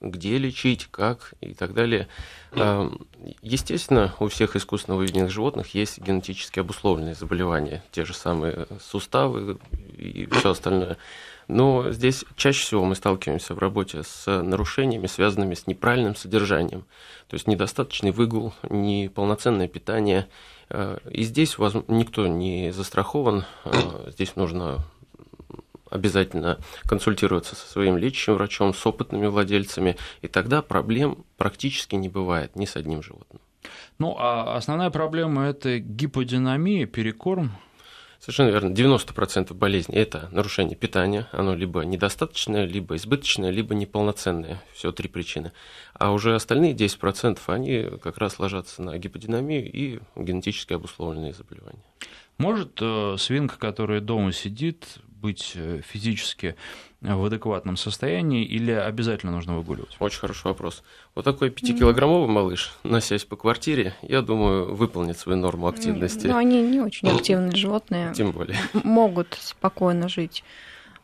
Где 0.02 0.36
лечить, 0.36 0.86
как 0.90 1.32
и 1.40 1.54
так 1.54 1.72
далее. 1.72 2.08
Э, 2.50 2.90
естественно, 3.40 4.14
у 4.20 4.28
всех 4.28 4.54
искусственно 4.54 4.98
выведенных 4.98 5.30
животных 5.30 5.74
есть 5.74 5.98
генетически 5.98 6.60
обусловленные 6.60 7.14
заболевания. 7.14 7.82
Те 7.90 8.04
же 8.04 8.12
самые 8.12 8.66
суставы 8.82 9.58
и 9.96 10.28
все 10.30 10.50
остальное. 10.50 10.98
Но 11.48 11.90
здесь 11.90 12.24
чаще 12.37 12.62
всего 12.62 12.85
мы 12.85 12.94
сталкиваемся 12.94 13.55
в 13.55 13.59
работе 13.59 14.02
с 14.02 14.42
нарушениями, 14.42 15.07
связанными 15.07 15.55
с 15.55 15.66
неправильным 15.66 16.16
содержанием. 16.16 16.85
То 17.28 17.35
есть 17.35 17.46
недостаточный 17.46 18.11
выгул, 18.11 18.55
неполноценное 18.68 19.68
питание. 19.68 20.28
Э, 20.70 20.98
и 21.11 21.22
здесь 21.22 21.57
никто 21.88 22.26
не 22.26 22.72
застрахован. 22.72 23.44
Э, 23.64 24.11
здесь 24.11 24.37
нужно 24.37 24.85
обязательно 25.92 26.59
консультироваться 26.85 27.55
со 27.55 27.66
своим 27.68 27.98
лечащим 27.98 28.35
врачом, 28.35 28.72
с 28.72 28.87
опытными 28.87 29.26
владельцами, 29.26 29.96
и 30.22 30.28
тогда 30.28 30.62
проблем 30.62 31.24
практически 31.37 31.94
не 31.96 32.09
бывает 32.09 32.57
ни 32.57 32.64
с 32.64 32.76
одним 32.76 33.02
животным. 33.02 33.40
Ну, 33.98 34.16
а 34.18 34.57
основная 34.57 34.90
проблема– 34.90 35.44
это 35.46 35.78
гиподинамия, 35.78 36.87
перекорм, 36.87 37.52
Совершенно 38.22 38.50
верно. 38.50 38.72
90% 38.72 39.52
болезней– 39.52 39.96
это 39.96 40.28
нарушение 40.30 40.76
питания. 40.76 41.26
Оно 41.32 41.56
либо 41.56 41.80
недостаточное, 41.80 42.66
либо 42.66 42.94
избыточное, 42.94 43.50
либо 43.50 43.74
неполноценное. 43.74 44.62
Все 44.72 44.92
три 44.92 45.08
причины. 45.08 45.50
А 45.94 46.12
уже 46.12 46.37
остальные 46.37 46.74
10% 46.74 47.40
они 47.48 47.98
как 48.00 48.18
раз 48.18 48.38
ложатся 48.38 48.80
на 48.80 48.96
гиподинамию 48.96 49.68
и 49.68 49.98
генетически 50.14 50.72
обусловленные 50.72 51.32
заболевания. 51.32 51.82
Может 52.38 52.78
э, 52.80 53.16
свинка, 53.18 53.58
которая 53.58 54.00
дома 54.00 54.30
сидит, 54.30 54.87
быть 55.22 55.52
э, 55.54 55.80
физически 55.87 56.56
в 57.00 57.24
адекватном 57.24 57.76
состоянии 57.76 58.44
или 58.44 58.72
обязательно 58.72 59.32
нужно 59.32 59.56
выгуливать? 59.56 59.96
Очень 59.98 60.20
хороший 60.20 60.44
вопрос. 60.44 60.82
Вот 61.14 61.24
такой 61.24 61.50
пятикилограммовый 61.50 62.28
малыш, 62.28 62.74
носясь 62.82 63.24
по 63.24 63.37
квартире, 63.37 63.94
я 64.02 64.20
думаю, 64.20 64.74
выполнит 64.74 65.18
свою 65.18 65.38
норму 65.38 65.68
активности. 65.68 66.26
Ну, 66.26 66.37
они 66.37 66.61
не 66.61 66.80
очень 66.80 67.08
активные 67.08 67.56
животные. 67.56 68.12
Тем 68.14 68.32
более. 68.32 68.58
Могут 68.85 69.38
спокойно 69.40 70.08
жить 70.08 70.44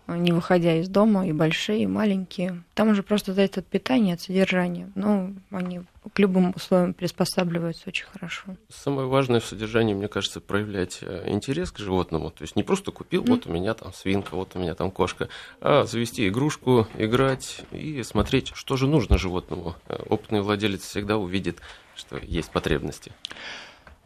не 0.09 0.33
выходя 0.33 0.77
из 0.77 0.89
дома, 0.89 1.27
и 1.27 1.33
большие, 1.33 1.83
и 1.83 1.87
маленькие. 1.87 2.63
Там 2.75 2.89
уже 2.89 3.03
просто 3.03 3.35
зависит 3.35 3.59
от 3.59 3.67
питания, 3.67 4.15
от 4.15 4.21
содержания. 4.21 4.91
Но 4.95 5.31
они 5.51 5.83
к 6.13 6.19
любым 6.19 6.53
условиям 6.57 6.95
приспосабливаются 6.95 7.85
очень 7.89 8.07
хорошо. 8.07 8.57
Самое 8.69 9.07
важное 9.07 9.41
в 9.41 9.45
содержании, 9.45 9.95
мне 9.95 10.09
кажется, 10.09 10.41
проявлять 10.41 11.01
э, 11.03 11.25
интерес 11.29 11.71
к 11.71 11.79
животному. 11.79 12.31
То 12.31 12.43
есть 12.43 12.57
не 12.57 12.63
просто 12.63 12.91
купил, 12.91 13.23
mm. 13.23 13.31
вот 13.31 13.47
у 13.47 13.53
меня 13.53 13.75
там 13.75 13.93
свинка, 13.93 14.35
вот 14.35 14.53
у 14.55 14.59
меня 14.59 14.75
там 14.75 14.91
кошка, 14.91 15.29
а 15.61 15.85
завести 15.85 16.27
игрушку, 16.29 16.87
играть 16.97 17.61
и 17.73 18.03
смотреть, 18.03 18.53
что 18.55 18.77
же 18.77 18.87
нужно 18.87 19.19
животному. 19.19 19.75
Э, 19.89 20.03
опытный 20.09 20.41
владелец 20.41 20.83
всегда 20.83 21.19
увидит, 21.19 21.59
что 21.95 22.17
есть 22.17 22.51
потребности. 22.51 23.13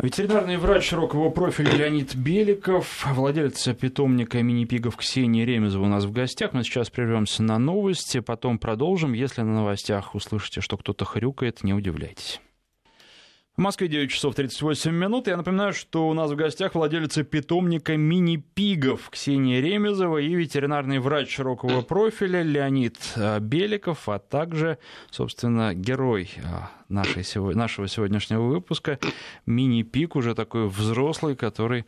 Ветеринарный 0.03 0.57
врач 0.57 0.89
широкого 0.89 1.31
профиля 1.31 1.77
Леонид 1.77 2.17
Беликов, 2.17 3.07
владелец 3.15 3.69
питомника 3.81 4.43
мини-пигов 4.43 4.97
Ксения 4.97 5.47
Ремезова 5.47 5.85
у 5.85 5.89
нас 5.89 6.07
в 6.07 6.11
гостях. 6.11 6.55
Мы 6.55 6.65
сейчас 6.65 6.91
прервемся 6.91 7.45
на 7.45 7.57
новости, 7.61 8.19
потом 8.19 8.59
продолжим. 8.59 9.13
Если 9.13 9.43
на 9.43 9.55
новостях 9.55 10.17
услышите, 10.17 10.61
что 10.61 10.77
кто-то 10.77 11.05
хрюкает, 11.05 11.63
не 11.63 11.73
удивляйтесь. 11.73 12.41
В 13.57 13.61
Москве 13.61 13.87
9 13.87 14.11
часов 14.11 14.35
38 14.35 14.91
минут. 14.91 15.29
Я 15.29 15.37
напоминаю, 15.37 15.73
что 15.73 16.09
у 16.09 16.15
нас 16.15 16.31
в 16.33 16.37
гостях 16.37 16.75
владелица 16.75 17.23
питомника 17.23 17.97
мини-пигов 17.97 19.09
Ксения 19.11 19.61
Ремезова 19.61 20.19
и 20.19 20.35
ветеринарный 20.35 20.99
врач 20.99 21.33
широкого 21.33 21.83
профиля 21.83 22.43
Леонид 22.43 22.97
а, 23.15 23.39
Беликов, 23.39 24.09
а 24.09 24.19
также, 24.19 24.79
собственно, 25.11 25.75
герой 25.75 26.31
а, 26.45 26.71
нашей, 26.93 27.25
нашего 27.55 27.89
сегодняшнего 27.89 28.43
выпуска. 28.43 28.99
Мини-пик 29.47 30.17
уже 30.17 30.35
такой 30.35 30.69
взрослый, 30.69 31.37
который 31.37 31.85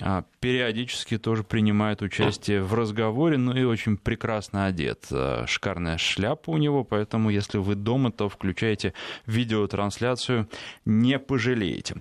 а, 0.00 0.24
периодически 0.40 1.18
тоже 1.18 1.44
принимает 1.44 2.02
участие 2.02 2.62
в 2.62 2.74
разговоре, 2.74 3.38
ну 3.38 3.56
и 3.56 3.64
очень 3.64 3.96
прекрасно 3.96 4.66
одет. 4.66 5.06
А, 5.10 5.46
шикарная 5.46 5.98
шляпа 5.98 6.50
у 6.50 6.56
него, 6.56 6.84
поэтому 6.84 7.30
если 7.30 7.58
вы 7.58 7.74
дома, 7.74 8.12
то 8.12 8.28
включайте 8.28 8.94
видеотрансляцию, 9.26 10.48
не 10.84 11.18
пожалеете. 11.18 11.96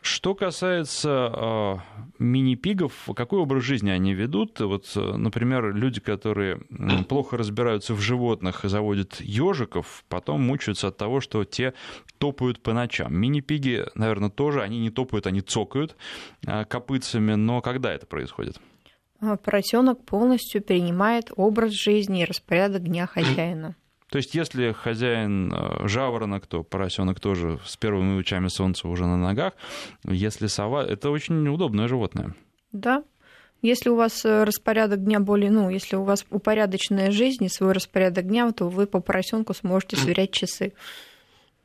А, 0.00 0.04
что 0.04 0.34
касается 0.34 1.32
э, 1.34 1.76
мини-пигов, 2.18 3.08
какой 3.14 3.40
образ 3.40 3.62
жизни 3.62 3.90
они 3.90 4.14
ведут? 4.14 4.60
Вот, 4.60 4.90
например, 4.94 5.74
люди, 5.74 6.00
которые 6.00 6.60
плохо 7.08 7.36
разбираются 7.36 7.94
в 7.94 8.00
животных 8.00 8.64
и 8.64 8.68
заводят 8.68 9.20
ежиков, 9.20 10.04
потом 10.08 10.42
мучаются 10.42 10.88
от 10.88 10.96
того, 10.96 11.20
что 11.20 11.44
те 11.44 11.74
топают 12.18 12.62
по 12.62 12.72
ночам. 12.72 13.14
Мини-пиги, 13.14 13.86
наверное, 13.94 14.30
тоже, 14.30 14.62
они 14.62 14.80
не 14.80 14.90
топают, 14.90 15.26
они 15.26 15.40
цокают 15.40 15.96
э, 16.46 16.64
копытцами, 16.64 17.34
но 17.34 17.60
когда 17.60 17.92
это 17.92 18.06
происходит? 18.06 18.60
Поросенок 19.44 20.04
полностью 20.04 20.62
принимает 20.62 21.32
образ 21.34 21.72
жизни 21.72 22.22
и 22.22 22.24
распорядок 22.24 22.84
дня 22.84 23.06
хозяина. 23.06 23.74
То 24.10 24.16
есть, 24.16 24.34
если 24.34 24.72
хозяин 24.72 25.52
э, 25.52 25.86
жаворонок, 25.86 26.46
то 26.46 26.62
поросенок 26.62 27.20
тоже 27.20 27.58
с 27.64 27.76
первыми 27.76 28.16
лучами 28.16 28.48
солнца 28.48 28.88
уже 28.88 29.04
на 29.06 29.18
ногах. 29.18 29.52
Если 30.04 30.46
сова, 30.46 30.84
это 30.84 31.10
очень 31.10 31.46
удобное 31.48 31.88
животное. 31.88 32.34
Да. 32.72 33.04
Если 33.60 33.90
у 33.90 33.96
вас 33.96 34.24
э, 34.24 34.44
распорядок 34.44 35.04
дня 35.04 35.20
более, 35.20 35.50
ну, 35.50 35.68
если 35.68 35.96
у 35.96 36.04
вас 36.04 36.24
упорядоченная 36.30 37.10
жизнь 37.10 37.44
и 37.44 37.48
свой 37.48 37.72
распорядок 37.72 38.26
дня, 38.26 38.50
то 38.52 38.68
вы 38.68 38.86
по 38.86 39.00
поросенку 39.00 39.52
сможете 39.52 39.96
сверять 39.96 40.30
часы. 40.30 40.72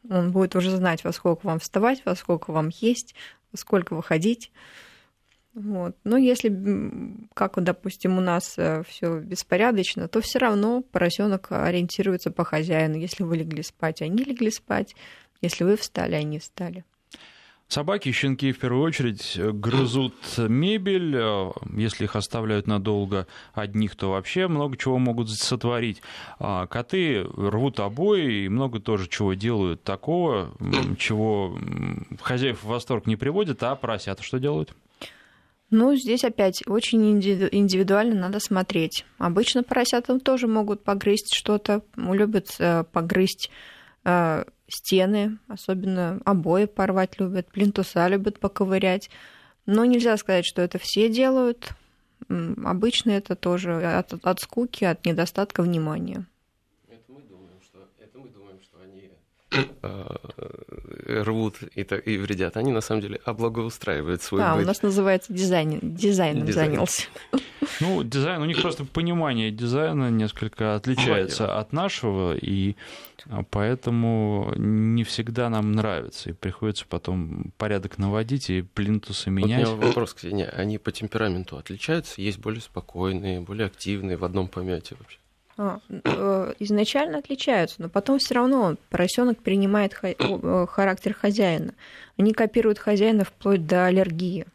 Он 0.09 0.31
будет 0.31 0.55
уже 0.55 0.71
знать, 0.71 1.03
во 1.03 1.13
сколько 1.13 1.45
вам 1.45 1.59
вставать, 1.59 2.01
во 2.03 2.15
сколько 2.15 2.51
вам 2.51 2.69
есть, 2.81 3.15
во 3.51 3.57
сколько 3.57 3.95
выходить. 3.95 4.51
Вот. 5.53 5.95
Но 6.03 6.17
если, 6.17 6.51
как, 7.35 7.61
допустим, 7.63 8.17
у 8.17 8.21
нас 8.21 8.55
э, 8.57 8.81
все 8.87 9.19
беспорядочно, 9.19 10.07
то 10.07 10.19
все 10.19 10.39
равно 10.39 10.81
поросенок 10.81 11.51
ориентируется 11.51 12.31
по 12.31 12.43
хозяину. 12.43 12.95
Если 12.95 13.23
вы 13.23 13.37
легли 13.37 13.61
спать, 13.61 14.01
они 14.01 14.23
легли 14.23 14.49
спать. 14.49 14.95
Если 15.41 15.63
вы 15.63 15.77
встали, 15.77 16.15
они 16.15 16.39
встали. 16.39 16.83
Собаки, 17.67 18.11
щенки 18.11 18.51
в 18.51 18.59
первую 18.59 18.83
очередь 18.83 19.37
грызут 19.37 20.15
мебель. 20.37 21.15
Э, 21.15 21.51
если 21.75 22.05
их 22.05 22.15
оставляют 22.15 22.65
надолго 22.65 23.27
одних, 23.53 23.95
то 23.95 24.09
вообще 24.09 24.47
много 24.47 24.75
чего 24.75 24.97
могут 24.97 25.29
сотворить. 25.29 26.01
А 26.39 26.65
коты 26.65 27.23
рвут 27.23 27.79
обои 27.79 28.45
и 28.45 28.49
много 28.49 28.79
тоже 28.79 29.07
чего 29.07 29.35
делают 29.35 29.83
такого, 29.83 30.51
чего 30.97 31.55
хозяев 32.21 32.63
в 32.63 32.67
восторг 32.67 33.05
не 33.05 33.17
приводит, 33.17 33.61
а 33.61 33.75
поросята 33.75 34.23
что 34.23 34.39
делают? 34.39 34.75
Ну, 35.75 35.95
здесь 35.95 36.23
опять 36.23 36.61
очень 36.67 37.19
индивидуально 37.19 38.13
надо 38.13 38.39
смотреть. 38.39 39.05
Обычно 39.17 39.63
поросята 39.63 40.19
тоже 40.19 40.45
могут 40.45 40.83
погрызть 40.83 41.33
что-то, 41.33 41.81
любят 41.95 42.55
э, 42.59 42.83
погрызть 42.83 43.49
э, 44.05 44.43
стены, 44.67 45.39
особенно 45.47 46.21
обои 46.25 46.65
порвать 46.65 47.19
любят, 47.19 47.47
плинтуса 47.51 48.07
любят 48.07 48.39
поковырять. 48.39 49.09
Но 49.65 49.83
нельзя 49.83 50.15
сказать, 50.17 50.45
что 50.45 50.61
это 50.61 50.77
все 50.77 51.09
делают. 51.09 51.71
Обычно 52.29 53.09
это 53.09 53.35
тоже 53.35 53.83
от, 53.83 54.13
от 54.13 54.39
скуки, 54.41 54.83
от 54.83 55.03
недостатка 55.07 55.63
внимания. 55.63 56.27
Э, 59.81 60.05
рвут 61.05 61.57
и, 61.75 61.81
и 61.81 62.17
вредят, 62.17 62.57
они 62.57 62.71
на 62.71 62.81
самом 62.81 63.01
деле 63.01 63.19
облагоустраивают 63.25 64.21
свой 64.21 64.41
да, 64.41 64.55
быт. 64.55 64.63
у 64.63 64.67
нас 64.67 64.81
называется 64.81 65.33
дизайн, 65.33 65.79
дизайном 65.81 66.45
Дизайн. 66.45 66.71
занялся. 66.71 67.03
Ну, 67.79 68.03
дизайн, 68.03 68.41
у 68.41 68.45
них 68.45 68.61
просто 68.61 68.83
понимание 68.85 69.49
дизайна 69.49 70.09
несколько 70.09 70.75
отличается 70.75 71.57
от 71.57 71.71
нашего, 71.71 72.35
и 72.35 72.75
а, 73.29 73.43
поэтому 73.49 74.53
не 74.57 75.03
всегда 75.03 75.49
нам 75.49 75.71
нравится, 75.71 76.31
и 76.31 76.33
приходится 76.33 76.85
потом 76.87 77.51
порядок 77.57 77.97
наводить 77.97 78.49
и 78.49 78.61
плинтусы 78.61 79.29
менять. 79.29 79.65
Вот 79.65 79.75
у 79.75 79.77
меня 79.77 79.87
вопрос, 79.87 80.13
Ксения, 80.13 80.49
они 80.49 80.77
по 80.77 80.91
темпераменту 80.91 81.57
отличаются? 81.57 82.21
Есть 82.21 82.39
более 82.39 82.61
спокойные, 82.61 83.39
более 83.39 83.67
активные 83.67 84.17
в 84.17 84.25
одном 84.25 84.47
помете 84.47 84.95
вообще? 84.99 85.17
А, 85.55 85.79
э, 85.89 86.53
изначально 86.59 87.19
отличаются, 87.19 87.81
но 87.81 87.89
потом 87.89 88.17
все 88.17 88.33
равно 88.35 88.75
поросенок 88.89 89.39
принимает 89.39 89.95
э, 90.01 90.65
характер 90.67 91.13
хозяина. 91.13 91.73
Они 92.17 92.33
копируют 92.33 92.79
хозяина 92.79 93.23
вплоть 93.23 93.65
до 93.65 93.85
аллергии. 93.85 94.47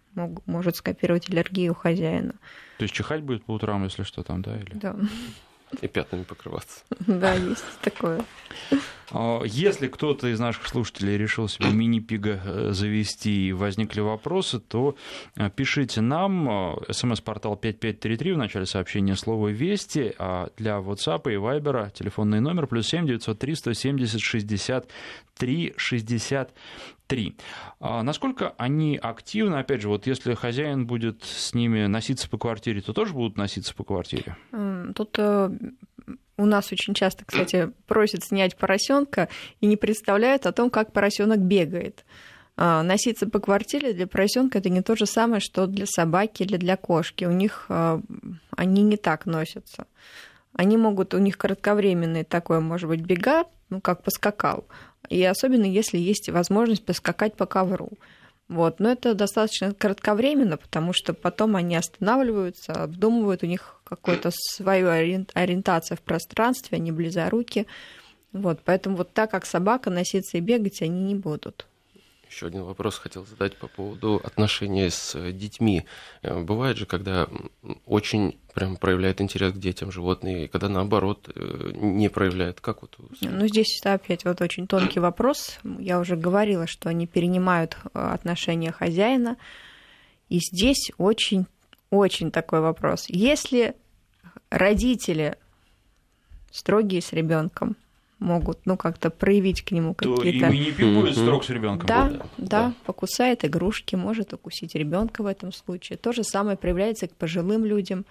Может 0.47 0.77
скопировать 0.77 1.31
аллергию 1.31 1.75
хозяина. 1.75 2.35
То 2.79 2.83
есть 2.83 2.95
чихать 2.95 3.23
будет 3.23 3.45
по 3.45 3.53
утрам, 3.53 3.85
если 3.85 4.03
что 4.03 4.25
там, 4.25 4.43
да? 4.43 4.57
Или... 4.57 4.75
Да. 4.75 4.97
И 5.81 5.87
пятнами 5.87 6.25
покрываться. 6.25 6.81
Да, 7.07 7.35
есть 7.35 7.65
такое. 7.83 8.25
А, 9.13 9.43
если 9.45 9.89
кто-то 9.89 10.29
из 10.29 10.41
наших 10.41 10.67
слушателей 10.69 11.17
решил 11.17 11.49
себе 11.49 11.71
мини-пига 11.71 12.41
э, 12.45 12.71
завести 12.73 13.49
и 13.49 13.53
возникли 13.53 14.01
вопросы, 14.01 14.61
то 14.61 14.97
э, 15.37 15.51
пишите 15.51 16.01
нам. 16.01 16.49
Э, 16.49 16.93
СМС-портал 16.93 17.57
5533 17.57 18.33
в 18.33 18.39
начале 18.39 18.67
сообщения 18.67 19.17
слово 19.17 19.49
«Вести», 19.49 20.15
а 20.19 20.51
для 20.57 20.79
WhatsApp 20.79 21.33
и 21.33 21.37
Viber 21.37 21.91
телефонный 21.93 22.41
номер 22.41 22.67
плюс 22.67 22.87
7 22.89 23.07
903 23.07 23.55
170 23.55 24.21
63 24.21 25.75
63. 25.77 27.37
А 27.81 28.03
насколько 28.03 28.55
они 28.59 28.97
активны? 28.97 29.57
Опять 29.57 29.83
же, 29.83 29.89
вот 29.89 30.07
если 30.07 30.35
хозяин 30.35 30.87
будет 30.87 31.25
с 31.25 31.55
ними 31.55 31.87
носиться 31.87 32.29
по 32.29 32.37
квартире, 32.37 32.81
то 32.83 32.93
тоже 32.93 33.15
будут 33.15 33.37
носиться 33.37 33.75
по 33.75 33.85
квартире? 33.85 34.37
Тут 34.95 35.19
у 36.39 36.47
нас 36.47 36.73
очень 36.73 36.95
часто, 36.95 37.25
кстати, 37.25 37.73
просят 37.87 38.25
снять 38.25 38.57
поросенка 38.57 39.29
и 39.61 39.67
не 39.67 39.77
представляют 39.77 40.47
о 40.47 40.53
том, 40.53 40.71
как 40.71 40.93
поросенок 40.93 41.41
бегает. 41.41 42.05
А, 42.57 42.83
носиться 42.83 43.29
по 43.29 43.41
квартире 43.41 43.93
для 43.93 44.07
поросенка 44.07 44.59
это 44.59 44.71
не 44.71 44.81
то 44.81 44.97
же 44.97 45.07
самое, 45.07 45.41
что 45.41 45.67
для 45.67 45.87
собаки 45.87 46.45
или 46.45 46.57
для 46.57 46.77
кошки. 46.77 47.25
У 47.25 47.33
них 47.33 47.67
а, 47.69 48.01
они 48.57 48.83
не 48.83 48.97
так 48.97 49.27
носятся. 49.27 49.87
Они 50.55 50.77
могут, 50.77 51.13
у 51.15 51.19
них 51.19 51.37
кратковременный 51.39 52.25
такой, 52.25 52.61
может 52.61 52.89
быть, 52.89 53.01
бега, 53.01 53.45
ну, 53.69 53.81
как 53.81 54.03
поскакал. 54.03 54.67
И 55.09 55.23
особенно 55.25 55.65
если 55.65 55.99
есть 55.99 56.29
возможность 56.31 56.85
поскакать 56.85 57.37
по 57.37 57.47
ковру. 57.47 57.91
Вот. 58.49 58.81
Но 58.81 58.91
это 58.91 59.15
достаточно 59.15 59.75
кратковременно, 59.75 60.57
потому 60.57 60.93
что 60.93 61.15
потом 61.15 61.57
они 61.57 61.77
останавливаются, 61.77 62.73
обдумывают, 62.73 63.43
у 63.43 63.47
них 63.47 63.78
какая-то 63.89 64.31
своя 64.33 64.93
ориентация 65.35 65.97
в 65.97 66.01
пространстве, 66.01 66.77
они 66.77 66.93
близоруки. 66.93 67.67
Вот. 68.33 68.61
Поэтому 68.65 68.97
вот 68.97 69.13
так, 69.13 69.31
как 69.31 69.47
собака, 69.47 69.91
носиться 69.91 70.39
и 70.39 70.41
бегать 70.41 70.83
они 70.83 71.01
не 71.03 71.15
будут. 71.15 71.67
Еще 72.31 72.47
один 72.47 72.65
вопрос 72.65 72.99
хотел 72.99 73.25
задать 73.25 73.57
по 73.57 73.69
поводу 73.69 74.21
отношений 74.23 74.91
с 74.91 75.15
э, 75.15 75.33
детьми. 75.33 75.85
Э, 76.23 76.39
бывает 76.39 76.77
же, 76.77 76.85
когда 76.85 77.27
очень 77.87 78.39
прям 78.55 78.77
проявляет 78.77 79.23
интерес 79.23 79.55
к 79.55 79.57
детям 79.57 79.91
животные, 79.91 80.45
и 80.45 80.49
когда 80.49 80.69
наоборот 80.69 81.31
э, 81.35 81.71
не 81.75 82.11
проявляет. 82.11 82.61
Как 82.61 82.83
вот? 82.83 82.97
Ну, 83.23 83.47
здесь 83.47 83.81
опять 83.83 84.27
вот 84.27 84.43
очень 84.43 84.67
тонкий 84.67 85.01
вопрос. 85.01 85.59
Я 85.79 85.99
уже 85.99 86.17
говорила, 86.17 86.67
что 86.67 86.91
они 86.91 87.07
перенимают 87.07 87.79
отношения 87.95 88.73
хозяина. 88.73 89.39
И 90.29 90.39
здесь 90.41 90.91
очень, 90.99 91.47
очень 91.91 92.31
такой 92.31 92.61
вопрос. 92.61 93.07
Если 93.09 93.75
родители 94.51 95.37
строгие 96.51 97.03
с 97.03 97.13
ребенком, 97.13 97.77
могут, 98.19 98.67
ну, 98.67 98.77
как-то 98.77 99.11
проявить 99.11 99.63
к 99.63 99.71
нему 99.71 99.95
какие-то... 99.95 100.23
То 100.23 100.29
и 100.29 100.59
мини 100.59 100.71
будет 100.95 101.17
строг 101.17 101.45
с 101.45 101.51
ребенком. 101.51 101.87
Да, 101.87 102.09
да, 102.09 102.27
да, 102.37 102.75
покусает 102.85 103.45
игрушки, 103.45 103.95
может 103.95 104.33
укусить 104.33 104.75
ребенка 104.75 105.23
в 105.23 105.27
этом 105.27 105.53
случае. 105.53 105.99
То 105.99 106.13
же 106.13 106.25
самое 106.25 106.57
проявляется 106.57 107.07
к 107.07 107.15
пожилым 107.15 107.65
людям. 107.65 108.05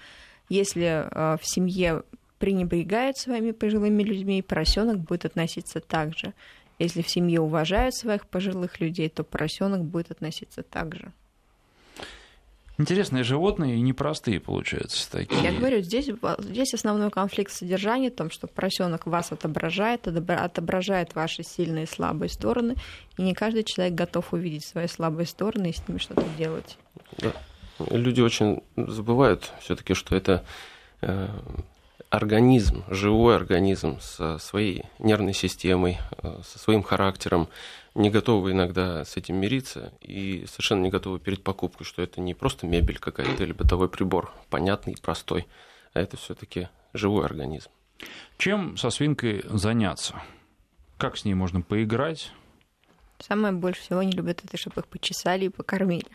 Если 0.50 0.86
э, 0.86 1.38
в 1.38 1.42
семье 1.44 2.04
пренебрегают 2.40 3.18
своими 3.18 3.52
пожилыми 3.52 4.04
людьми, 4.04 4.42
поросенок 4.42 5.00
будет 5.00 5.26
относиться 5.26 5.82
так 5.82 6.18
же. 6.18 6.34
Если 6.80 7.02
в 7.02 7.10
семье 7.10 7.42
уважают 7.42 7.96
своих 7.96 8.28
пожилых 8.28 8.80
людей, 8.80 9.10
то 9.10 9.24
поросенок 9.24 9.84
будет 9.84 10.12
относиться 10.12 10.64
так 10.64 10.96
же. 10.96 11.12
Интересные 12.80 13.24
животные 13.24 13.78
и 13.78 13.82
непростые, 13.82 14.40
получаются, 14.40 15.12
такие. 15.12 15.42
Я 15.42 15.52
говорю, 15.52 15.82
здесь, 15.82 16.10
здесь 16.40 16.74
основной 16.76 17.10
конфликт 17.10 17.52
содержания 17.52 18.12
в 18.12 18.16
том, 18.16 18.30
что 18.30 18.46
поросенок 18.46 19.08
вас 19.08 19.32
отображает, 19.32 20.08
отображает 20.08 21.16
ваши 21.16 21.42
сильные 21.42 21.86
и 21.86 21.88
слабые 21.88 22.30
стороны, 22.30 22.76
и 23.18 23.24
не 23.24 23.34
каждый 23.34 23.64
человек 23.64 23.96
готов 23.96 24.32
увидеть 24.32 24.64
свои 24.64 24.88
слабые 24.88 25.26
стороны 25.26 25.72
и 25.72 25.74
с 25.74 25.88
ними 25.88 25.98
что-то 25.98 26.26
делать. 26.38 26.78
Да. 27.18 27.34
Люди 27.90 28.22
очень 28.22 28.62
забывают 28.76 29.52
все-таки, 29.60 29.96
что 29.96 30.16
это 30.16 30.44
э, 31.02 31.28
организм, 32.10 32.84
живой 32.90 33.36
организм 33.36 34.00
со 34.00 34.38
своей 34.38 34.86
нервной 35.00 35.34
системой, 35.34 35.98
э, 36.22 36.40
со 36.44 36.60
своим 36.60 36.84
характером, 36.84 37.50
не 37.98 38.12
готовы 38.12 38.52
иногда 38.52 39.04
с 39.04 39.18
этим 39.18 39.38
мириться 39.38 39.92
и 40.02 40.46
совершенно 40.48 40.84
не 40.84 40.90
готовы 40.90 41.20
перед 41.20 41.44
покупкой, 41.44 41.86
что 41.86 42.02
это 42.02 42.22
не 42.22 42.36
просто 42.36 42.68
мебель 42.68 43.00
какая-то 43.00 43.44
или 43.44 43.54
бытовой 43.54 43.90
прибор, 43.90 44.32
понятный, 44.50 44.96
простой, 45.02 45.48
а 45.94 46.00
это 46.00 46.16
все-таки 46.16 46.70
живой 46.94 47.26
организм. 47.26 47.72
Чем 48.38 48.78
со 48.78 48.92
свинкой 48.92 49.44
заняться? 49.46 50.22
Как 50.98 51.18
с 51.18 51.26
ней 51.26 51.34
можно 51.34 51.62
поиграть? 51.62 52.32
Самое 53.20 53.52
больше 53.54 53.82
всего 53.82 54.04
не 54.04 54.12
любят 54.12 54.42
это, 54.44 54.58
чтобы 54.58 54.82
их 54.82 54.88
почесали 54.88 55.46
и 55.46 55.50
покормили. 55.50 56.06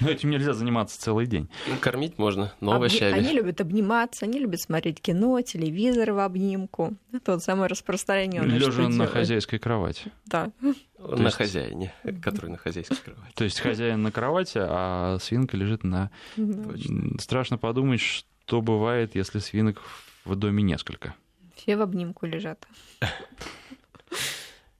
Но 0.00 0.10
этим 0.10 0.30
нельзя 0.30 0.52
заниматься 0.52 1.00
целый 1.00 1.26
день. 1.26 1.48
Ну, 1.68 1.76
кормить 1.80 2.18
можно, 2.18 2.52
но 2.60 2.72
овощами. 2.72 3.18
Они 3.18 3.32
любят 3.32 3.60
обниматься, 3.60 4.24
они 4.24 4.38
любят 4.38 4.60
смотреть 4.60 5.00
кино, 5.00 5.40
телевизор 5.40 6.12
в 6.12 6.18
обнимку. 6.20 6.94
Это 7.12 7.32
вот 7.32 7.42
самое 7.42 7.68
распространенное. 7.68 8.58
Лежа 8.58 8.88
на 8.88 9.06
хозяйской 9.06 9.58
кровати. 9.58 10.12
Да. 10.26 10.50
На 10.98 11.24
есть... 11.24 11.36
хозяине, 11.36 11.92
который 12.22 12.50
на 12.50 12.58
хозяйской 12.58 12.96
кровати. 12.96 13.32
То 13.34 13.44
есть 13.44 13.60
хозяин 13.60 14.02
на 14.02 14.12
кровати, 14.12 14.58
а 14.60 15.18
свинка 15.20 15.56
лежит 15.56 15.84
на... 15.84 16.10
Точно. 16.36 17.18
Страшно 17.18 17.58
подумать, 17.58 18.00
что 18.00 18.60
бывает, 18.60 19.14
если 19.14 19.38
свинок 19.38 19.82
в 20.24 20.34
доме 20.34 20.62
несколько. 20.62 21.14
Все 21.54 21.76
в 21.76 21.82
обнимку 21.82 22.26
лежат. 22.26 22.66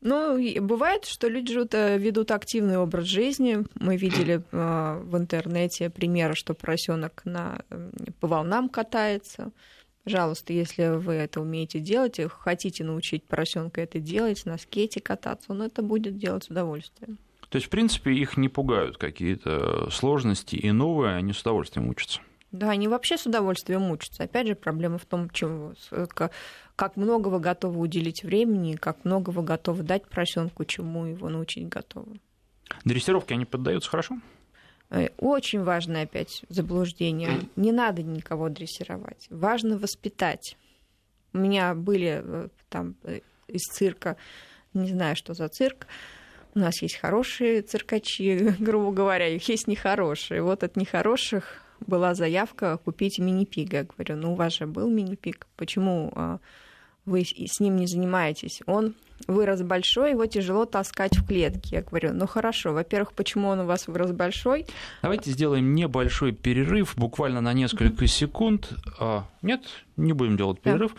Ну, 0.07 0.38
бывает, 0.61 1.05
что 1.05 1.27
люди 1.27 1.53
живут, 1.53 1.75
э, 1.75 1.99
ведут 1.99 2.31
активный 2.31 2.79
образ 2.79 3.07
жизни. 3.07 3.64
Мы 3.75 3.97
видели 3.97 4.40
э, 4.53 5.03
в 5.03 5.16
интернете 5.16 5.90
примеры, 5.90 6.37
что 6.37 6.55
поросенок 6.55 7.23
на, 7.25 7.59
по 8.21 8.29
волнам 8.29 8.69
катается. 8.69 9.51
Пожалуйста, 10.05 10.53
если 10.53 10.97
вы 10.97 11.14
это 11.14 11.40
умеете 11.40 11.81
делать, 11.81 12.21
и 12.21 12.29
хотите 12.29 12.85
научить 12.85 13.25
поросенка 13.25 13.81
это 13.81 13.99
делать, 13.99 14.47
на 14.47 14.59
скейте 14.59 15.01
кататься, 15.01 15.51
он 15.51 15.62
это 15.62 15.83
будет 15.83 16.16
делать 16.16 16.45
с 16.45 16.51
удовольствием. 16.51 17.19
То 17.49 17.57
есть, 17.57 17.66
в 17.66 17.71
принципе, 17.71 18.12
их 18.12 18.37
не 18.37 18.49
пугают 18.49 18.99
какие-то 18.99 19.90
сложности 19.90 20.55
и 20.55 20.71
новые, 20.71 21.16
они 21.16 21.33
с 21.33 21.40
удовольствием 21.40 21.88
учатся. 21.88 22.21
Да, 22.53 22.71
они 22.71 22.87
вообще 22.87 23.19
с 23.19 23.27
удовольствием 23.27 23.90
учатся. 23.90 24.23
Опять 24.23 24.47
же, 24.47 24.55
проблема 24.55 24.99
в 24.99 25.05
том, 25.05 25.29
чем, 25.31 25.75
как 26.77 26.97
много 26.97 27.29
вы 27.29 27.41
готовы 27.41 27.81
уделить 27.81 28.23
времени, 28.23 28.77
как 28.77 29.05
много 29.05 29.31
вы 29.31 29.43
готовы 29.43 29.83
дать 29.83 30.07
поросенку, 30.07 30.65
чему 30.65 31.07
его 31.07 31.29
научить 31.29 31.69
готовы. 31.69 32.21
Дрессировки 32.85 33.33
они 33.33 33.47
поддаются 33.47 33.91
хорошо? 33.91 34.19
Э, 34.91 35.09
очень 35.19 35.62
важное 35.62 36.05
опять 36.05 36.45
заблуждение. 36.49 37.41
Не 37.57 37.73
надо 37.73 38.03
никого 38.03 38.49
дрессировать. 38.49 39.27
Важно 39.31 39.79
воспитать. 39.79 40.57
У 41.33 41.39
меня 41.39 41.75
были 41.75 42.23
э, 42.23 42.49
там 42.69 42.95
э, 43.05 43.21
из 43.49 43.62
цирка, 43.62 44.17
не 44.75 44.91
знаю, 44.91 45.17
что 45.17 45.35
за 45.35 45.49
цирк, 45.49 45.87
у 46.55 46.59
нас 46.59 46.81
есть 46.83 46.97
хорошие 46.97 47.62
циркачи, 47.62 48.55
грубо 48.59 48.93
говоря, 48.93 49.29
их 49.29 49.49
есть 49.49 49.67
нехорошие. 49.67 50.43
Вот 50.43 50.62
от 50.62 50.77
нехороших 50.77 51.62
была 51.81 52.15
заявка 52.15 52.79
купить 52.79 53.19
мини-пига. 53.19 53.79
Я 53.79 53.85
говорю, 53.85 54.17
ну 54.17 54.33
у 54.33 54.37
вас 54.37 54.55
же 54.55 54.67
был 54.67 54.89
мини-пиг, 54.89 55.47
почему 55.57 56.12
а, 56.15 56.39
вы 57.07 57.25
с 57.25 57.61
ним 57.61 57.77
не 57.77 57.87
занимаетесь? 57.87 58.61
Он 58.66 58.95
вырос 59.27 59.62
большой, 59.62 60.11
его 60.11 60.27
тяжело 60.27 60.66
таскать 60.66 61.16
в 61.16 61.27
клетке. 61.27 61.77
Я 61.77 61.83
говорю, 61.83 62.12
ну 62.12 62.27
хорошо, 62.27 62.73
во-первых, 62.73 63.12
почему 63.12 63.49
он 63.49 63.61
у 63.61 63.64
вас 63.64 63.87
вырос 63.87 64.12
большой? 64.12 64.66
Давайте 65.03 65.31
сделаем 65.31 65.75
небольшой 65.75 66.33
перерыв, 66.33 66.95
буквально 66.97 67.40
на 67.40 67.53
несколько 67.53 68.05
mm-hmm. 68.05 68.09
секунд. 68.09 68.73
А, 69.01 69.27
нет, 69.42 69.62
не 69.97 70.12
будем 70.12 70.37
делать 70.37 70.61
перерыв. 70.61 70.95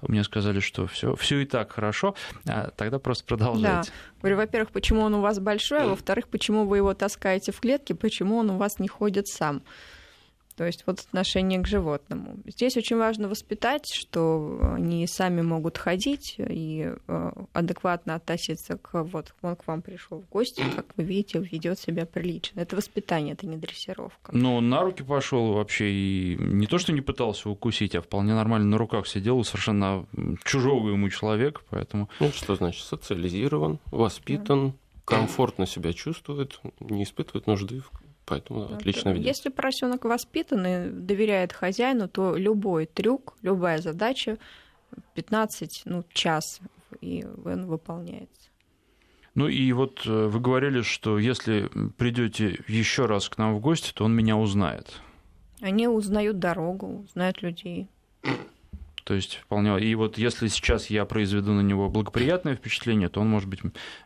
Да. 0.00 0.08
Мне 0.08 0.24
сказали, 0.24 0.60
что 0.60 0.86
все, 0.86 1.16
все 1.16 1.40
и 1.40 1.44
так 1.44 1.72
хорошо. 1.72 2.14
А, 2.46 2.70
тогда 2.76 2.98
просто 2.98 3.24
продолжайте. 3.24 3.90
Да. 3.90 4.20
Говорю, 4.20 4.36
во-первых, 4.36 4.70
почему 4.70 5.00
он 5.00 5.14
у 5.14 5.20
вас 5.20 5.40
большой, 5.40 5.82
а 5.82 5.88
во-вторых, 5.88 6.28
почему 6.28 6.66
вы 6.66 6.78
его 6.78 6.94
таскаете 6.94 7.52
в 7.52 7.60
клетке, 7.60 7.94
почему 7.94 8.36
он 8.36 8.50
у 8.50 8.56
вас 8.56 8.78
не 8.78 8.88
ходит 8.88 9.26
сам. 9.26 9.62
То 10.56 10.64
есть 10.64 10.84
вот 10.86 11.00
отношение 11.00 11.60
к 11.60 11.66
животному. 11.66 12.36
Здесь 12.46 12.76
очень 12.76 12.96
важно 12.96 13.28
воспитать, 13.28 13.92
что 13.92 14.58
они 14.74 15.06
сами 15.06 15.42
могут 15.42 15.76
ходить 15.76 16.36
и 16.38 16.92
э, 17.06 17.32
адекватно 17.52 18.14
относиться 18.14 18.78
к 18.78 19.02
вот 19.02 19.34
он 19.42 19.56
к 19.56 19.66
вам 19.66 19.82
пришел 19.82 20.22
в 20.22 20.28
гости, 20.30 20.64
как 20.74 20.86
вы 20.96 21.04
видите, 21.04 21.40
ведет 21.40 21.78
себя 21.78 22.06
прилично. 22.06 22.60
Это 22.60 22.74
воспитание, 22.74 23.34
это 23.34 23.46
не 23.46 23.58
дрессировка. 23.58 24.34
Ну, 24.34 24.56
он 24.56 24.70
на 24.70 24.80
руки 24.80 25.02
пошел 25.02 25.52
вообще 25.52 25.90
и 25.90 26.36
не 26.38 26.66
то, 26.66 26.78
что 26.78 26.92
не 26.92 27.02
пытался 27.02 27.50
укусить, 27.50 27.94
а 27.94 28.00
вполне 28.00 28.34
нормально 28.34 28.68
на 28.68 28.78
руках 28.78 29.06
сидел, 29.06 29.44
совершенно 29.44 30.06
чужого 30.44 30.90
ему 30.90 31.10
человека, 31.10 31.60
поэтому... 31.68 32.08
Ну, 32.18 32.30
что 32.32 32.54
значит 32.54 32.84
социализирован, 32.84 33.78
воспитан, 33.86 34.74
комфортно 35.04 35.66
себя 35.66 35.92
чувствует, 35.92 36.60
не 36.80 37.04
испытывает 37.04 37.46
нужды 37.46 37.82
Поэтому 38.26 38.74
отлично 38.74 39.10
ведет. 39.10 39.26
Если 39.26 39.48
поросенок 39.50 40.04
воспитан 40.04 40.66
и 40.66 40.90
доверяет 40.90 41.52
хозяину, 41.52 42.08
то 42.08 42.36
любой 42.36 42.86
трюк, 42.86 43.36
любая 43.42 43.78
задача 43.78 44.38
15, 45.14 45.82
ну, 45.84 46.04
час, 46.12 46.60
и 47.00 47.24
он 47.44 47.66
выполняется. 47.66 48.50
Ну 49.34 49.48
и 49.48 49.70
вот 49.72 50.02
э, 50.06 50.26
вы 50.26 50.40
говорили, 50.40 50.82
что 50.82 51.18
если 51.18 51.70
придете 51.98 52.58
еще 52.68 53.06
раз 53.06 53.28
к 53.28 53.38
нам 53.38 53.54
в 53.54 53.60
гости, 53.60 53.92
то 53.94 54.04
он 54.04 54.14
меня 54.14 54.36
узнает. 54.36 55.00
Они 55.60 55.86
узнают 55.86 56.38
дорогу, 56.38 57.04
узнают 57.04 57.42
людей. 57.42 57.88
То 59.06 59.14
есть 59.14 59.36
вполне... 59.36 59.78
И 59.78 59.94
вот 59.94 60.18
если 60.18 60.48
сейчас 60.48 60.90
я 60.90 61.04
произведу 61.04 61.52
на 61.52 61.60
него 61.60 61.88
благоприятное 61.88 62.56
впечатление, 62.56 63.08
то 63.08 63.20
он, 63.20 63.28
может 63.28 63.48
быть, 63.48 63.60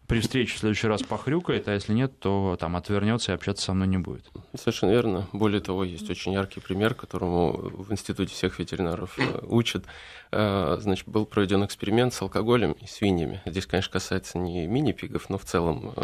при 0.06 0.20
встрече 0.20 0.56
в 0.56 0.58
следующий 0.58 0.88
раз 0.88 1.02
похрюкает, 1.02 1.68
а 1.68 1.72
если 1.72 1.94
нет, 1.94 2.18
то 2.18 2.58
там 2.60 2.76
отвернется 2.76 3.32
и 3.32 3.34
общаться 3.34 3.64
со 3.64 3.72
мной 3.72 3.88
не 3.88 3.96
будет. 3.96 4.28
Совершенно 4.54 4.90
верно. 4.90 5.26
Более 5.32 5.62
того, 5.62 5.84
есть 5.84 6.10
очень 6.10 6.34
яркий 6.34 6.60
пример, 6.60 6.94
которому 6.94 7.52
в 7.52 7.90
институте 7.90 8.34
всех 8.34 8.58
ветеринаров 8.58 9.18
э, 9.18 9.38
учат. 9.46 9.86
Э, 10.32 10.76
значит, 10.80 11.08
был 11.08 11.24
проведен 11.24 11.64
эксперимент 11.64 12.12
с 12.12 12.20
алкоголем 12.20 12.72
и 12.72 12.86
свиньями. 12.86 13.40
Здесь, 13.46 13.64
конечно, 13.64 13.92
касается 13.92 14.36
не 14.36 14.66
мини-пигов, 14.66 15.30
но 15.30 15.38
в 15.38 15.44
целом 15.44 15.94
э, 15.96 16.02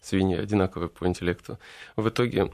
свиньи 0.00 0.36
одинаковые 0.36 0.90
по 0.90 1.08
интеллекту. 1.08 1.58
В 1.96 2.08
итоге 2.08 2.52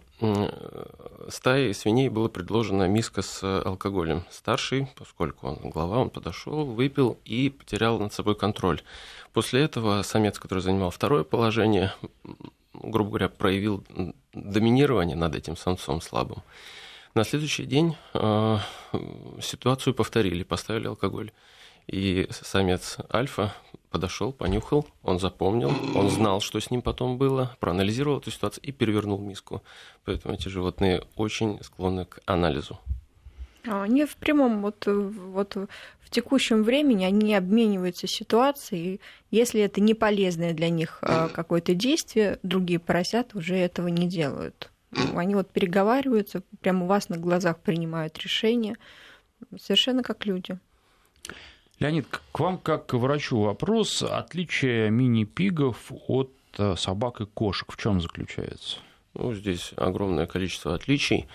стае 1.28 1.74
свиней 1.74 2.08
была 2.08 2.28
предложена 2.28 2.88
миска 2.88 3.20
с 3.20 3.42
алкоголем. 3.62 4.24
Старший, 4.30 4.88
поскольку 4.96 5.48
он 5.48 5.70
глава, 5.74 5.98
он 5.98 6.10
подошел, 6.10 6.64
выпил 6.64 7.18
и 7.24 7.50
потерял 7.50 7.98
над 7.98 8.12
собой 8.12 8.36
контроль. 8.36 8.80
После 9.32 9.62
этого 9.62 10.02
самец, 10.02 10.38
который 10.38 10.60
занимал 10.60 10.90
второе 10.90 11.24
положение, 11.24 11.92
грубо 12.72 13.10
говоря, 13.10 13.28
проявил 13.28 13.84
доминирование 14.32 15.16
над 15.16 15.34
этим 15.34 15.56
самцом 15.56 16.00
слабым. 16.00 16.42
На 17.14 17.24
следующий 17.24 17.64
день 17.64 17.96
э, 18.14 18.58
ситуацию 19.40 19.94
повторили, 19.94 20.42
поставили 20.42 20.86
алкоголь. 20.86 21.30
И 21.86 22.26
самец 22.30 22.96
альфа 23.12 23.52
подошел, 23.90 24.32
понюхал, 24.32 24.86
он 25.02 25.20
запомнил, 25.20 25.72
он 25.94 26.10
знал, 26.10 26.40
что 26.40 26.58
с 26.58 26.70
ним 26.70 26.82
потом 26.82 27.18
было, 27.18 27.56
проанализировал 27.60 28.18
эту 28.18 28.30
ситуацию 28.30 28.64
и 28.64 28.72
перевернул 28.72 29.20
миску. 29.20 29.62
Поэтому 30.04 30.34
эти 30.34 30.48
животные 30.48 31.04
очень 31.14 31.62
склонны 31.62 32.06
к 32.06 32.20
анализу. 32.26 32.80
Они 33.66 34.04
в 34.04 34.16
прямом, 34.16 34.60
вот, 34.60 34.86
вот 34.86 35.56
в 36.00 36.10
текущем 36.10 36.62
времени 36.62 37.04
они 37.04 37.34
обмениваются 37.34 38.06
ситуацией. 38.06 39.00
Если 39.30 39.60
это 39.60 39.80
не 39.80 39.94
полезное 39.94 40.52
для 40.52 40.68
них 40.68 40.98
а, 41.02 41.28
какое-то 41.28 41.74
действие, 41.74 42.38
другие 42.42 42.78
поросята 42.78 43.38
уже 43.38 43.56
этого 43.56 43.88
не 43.88 44.06
делают. 44.06 44.70
Они 45.14 45.34
вот 45.34 45.50
переговариваются, 45.50 46.42
прямо 46.60 46.84
у 46.84 46.88
вас 46.88 47.08
на 47.08 47.16
глазах 47.16 47.58
принимают 47.58 48.18
решения, 48.18 48.76
совершенно 49.58 50.02
как 50.02 50.26
люди. 50.26 50.58
Леонид, 51.80 52.06
к 52.32 52.38
вам 52.38 52.58
как 52.58 52.86
к 52.86 52.94
врачу 52.94 53.40
вопрос. 53.40 54.02
Отличие 54.02 54.90
мини-пигов 54.90 55.90
от 56.06 56.32
э, 56.56 56.76
собак 56.76 57.20
и 57.20 57.26
кошек 57.26 57.72
в 57.72 57.76
чем 57.76 58.00
заключается? 58.00 58.78
Ну, 59.14 59.34
здесь 59.34 59.72
огромное 59.76 60.26
количество 60.26 60.74
отличий. 60.74 61.26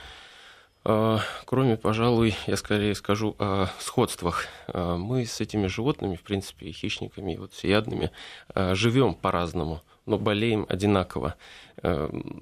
А, 0.91 1.19
кроме, 1.45 1.77
пожалуй, 1.77 2.33
я 2.47 2.57
скорее 2.57 2.95
скажу 2.95 3.35
о 3.37 3.67
сходствах. 3.77 4.47
А, 4.67 4.97
мы 4.97 5.23
с 5.23 5.39
этими 5.39 5.67
животными, 5.67 6.15
в 6.15 6.23
принципе, 6.23 6.71
хищниками, 6.71 7.35
вот 7.35 7.53
всеядными, 7.53 8.09
а, 8.55 8.73
живем 8.73 9.13
по-разному, 9.13 9.83
но 10.07 10.17
болеем 10.17 10.65
одинаково. 10.67 11.35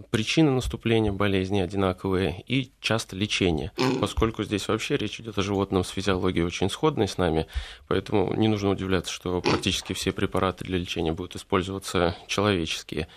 Причины 0.10 0.50
наступления 0.52 1.12
болезни 1.12 1.60
одинаковые 1.60 2.42
и 2.48 2.72
часто 2.80 3.18
лечение, 3.18 3.74
поскольку 4.00 4.44
здесь 4.44 4.68
вообще 4.70 4.96
речь 4.96 5.20
идет 5.20 5.38
о 5.38 5.42
животном 5.42 5.84
с 5.84 5.90
физиологией 5.90 6.46
очень 6.46 6.70
сходной 6.70 7.10
с 7.10 7.18
нами, 7.18 7.46
поэтому 7.90 8.34
не 8.34 8.48
нужно 8.48 8.70
удивляться, 8.70 9.12
что 9.12 9.42
практически 9.42 9.92
все 9.92 10.14
препараты 10.14 10.64
для 10.64 10.80
лечения 10.80 11.12
будут 11.12 11.36
использоваться 11.36 12.16
человеческие. 12.28 13.10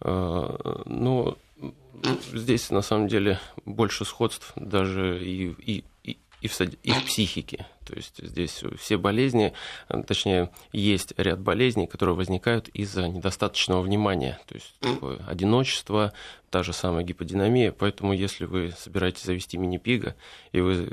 Но 0.00 1.36
здесь 2.32 2.70
на 2.70 2.82
самом 2.82 3.08
деле 3.08 3.40
больше 3.64 4.04
сходств 4.04 4.52
даже 4.56 5.24
и, 5.24 5.54
и, 5.58 5.84
и, 6.04 6.18
и, 6.40 6.48
в, 6.48 6.60
и 6.60 6.90
в 6.92 7.04
психике. 7.04 7.66
То 7.84 7.94
есть 7.94 8.18
здесь 8.18 8.62
все 8.78 8.98
болезни, 8.98 9.54
точнее, 10.06 10.50
есть 10.72 11.14
ряд 11.16 11.40
болезней, 11.40 11.86
которые 11.86 12.14
возникают 12.14 12.68
из-за 12.68 13.08
недостаточного 13.08 13.80
внимания. 13.80 14.38
То 14.46 14.56
есть 14.56 14.74
такое 14.80 15.18
одиночество, 15.26 16.12
та 16.50 16.62
же 16.62 16.74
самая 16.74 17.02
гиподинамия. 17.02 17.72
Поэтому 17.72 18.12
если 18.12 18.44
вы 18.44 18.74
собираетесь 18.76 19.24
завести 19.24 19.56
мини-пига, 19.56 20.16
и 20.52 20.60
вы 20.60 20.86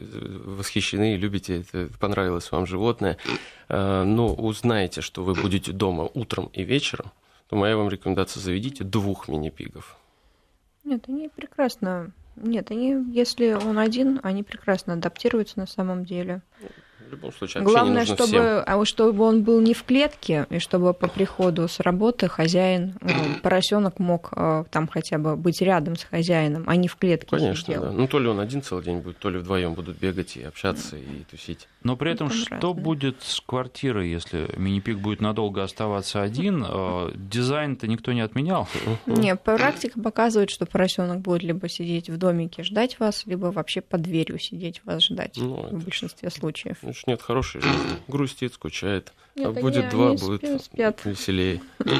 восхищены, 0.45 1.17
любите, 1.17 1.61
это 1.61 1.89
понравилось 1.99 2.49
вам 2.51 2.65
животное, 2.65 3.17
э, 3.67 4.03
но 4.03 4.33
узнаете, 4.33 5.01
что 5.01 5.23
вы 5.23 5.33
будете 5.33 5.73
дома 5.73 6.09
утром 6.13 6.49
и 6.53 6.63
вечером, 6.63 7.11
то 7.49 7.57
моя 7.57 7.75
вам 7.75 7.89
рекомендация 7.89 8.39
заведите 8.41 8.85
двух 8.85 9.27
мини-пигов 9.27 9.97
нет, 10.85 11.05
они 11.07 11.29
прекрасно. 11.29 12.11
Нет, 12.35 12.71
они, 12.71 13.03
если 13.11 13.53
он 13.53 13.79
один, 13.79 14.19
они 14.23 14.43
прекрасно 14.43 14.93
адаптируются 14.93 15.59
на 15.59 15.67
самом 15.67 16.05
деле. 16.05 16.41
Любом 17.15 17.33
случае, 17.33 17.63
Главное, 17.63 17.99
нужно 18.01 18.15
чтобы, 18.15 18.27
всем. 18.31 18.63
а 18.65 18.85
чтобы 18.85 19.23
он 19.23 19.43
был 19.43 19.61
не 19.61 19.73
в 19.73 19.83
клетке, 19.83 20.45
и 20.49 20.59
чтобы 20.59 20.93
по 20.93 21.07
приходу 21.07 21.67
с 21.67 21.79
работы 21.79 22.27
хозяин, 22.27 22.95
э, 23.01 23.09
поросенок 23.41 23.99
мог 23.99 24.29
э, 24.35 24.63
там 24.71 24.87
хотя 24.87 25.17
бы 25.17 25.35
быть 25.35 25.61
рядом 25.61 25.95
с 25.95 26.03
хозяином, 26.03 26.63
а 26.67 26.75
не 26.75 26.87
в 26.87 26.95
клетке. 26.95 27.27
Конечно, 27.35 27.55
сидел. 27.65 27.81
да. 27.83 27.91
Ну, 27.91 28.07
то 28.07 28.19
ли 28.19 28.27
он 28.27 28.39
один 28.39 28.61
целый 28.61 28.83
день 28.83 28.99
будет, 28.99 29.17
то 29.17 29.29
ли 29.29 29.39
вдвоем 29.39 29.73
будут 29.73 29.97
бегать 29.97 30.37
и 30.37 30.43
общаться, 30.43 30.97
и 30.97 31.23
тусить. 31.29 31.67
Но 31.83 31.95
при 31.95 32.11
этом, 32.11 32.27
Это 32.27 32.35
что 32.35 32.55
разное. 32.55 32.73
будет 32.83 33.21
с 33.21 33.39
квартирой, 33.41 34.09
если 34.09 34.49
мини-пик 34.57 34.97
будет 34.97 35.21
надолго 35.21 35.63
оставаться 35.63 36.21
один? 36.21 36.65
Э, 36.67 37.11
Дизайн-то 37.15 37.87
никто 37.87 38.11
не 38.13 38.21
отменял. 38.21 38.67
Не, 39.05 39.35
практика 39.35 39.99
показывает, 40.01 40.49
что 40.49 40.65
поросенок 40.65 41.19
будет 41.21 41.43
либо 41.43 41.69
сидеть 41.69 42.09
в 42.09 42.17
домике 42.17 42.63
ждать 42.63 42.99
вас, 42.99 43.23
либо 43.25 43.47
вообще 43.47 43.81
под 43.81 44.01
дверью 44.01 44.39
сидеть 44.39 44.81
вас 44.85 45.03
ждать 45.05 45.33
Ну, 45.37 45.67
в 45.71 45.83
большинстве 45.83 46.29
случаев. 46.29 46.77
Нет 47.07 47.21
хорошей 47.21 47.61
жизни. 47.61 47.97
Грустит, 48.07 48.53
скучает. 48.53 49.13
Нет, 49.35 49.47
а 49.47 49.49
они- 49.49 49.61
будет 49.61 49.89
два, 49.89 50.09
они 50.11 50.17
будет 50.17 50.61
спят- 50.61 51.01
веселее. 51.05 51.61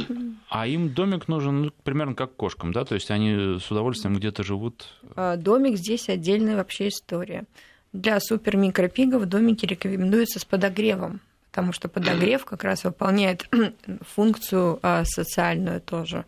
А 0.50 0.68
им 0.68 0.94
домик 0.94 1.28
нужен 1.28 1.64
ну, 1.64 1.72
примерно 1.84 2.16
как 2.16 2.36
кошкам, 2.36 2.72
да? 2.72 2.86
То 2.86 2.96
есть 2.96 3.12
они 3.12 3.60
с 3.60 3.70
удовольствием 3.72 4.16
где-то 4.16 4.44
живут. 4.44 4.88
А, 5.16 5.36
Домик 5.36 5.76
здесь 5.78 6.08
отдельная 6.08 6.56
вообще 6.56 6.88
история. 6.88 7.44
Для 7.92 8.20
супер-микропигов 8.22 9.26
домики 9.26 9.66
рекомендуются 9.66 10.40
с 10.40 10.46
подогревом, 10.46 11.20
потому 11.52 11.74
что 11.74 11.90
подогрев 11.90 12.46
как 12.46 12.64
раз 12.64 12.84
выполняет 12.86 13.50
функцию 14.16 14.80
а, 14.82 15.04
социальную 15.06 15.82
тоже. 15.82 16.26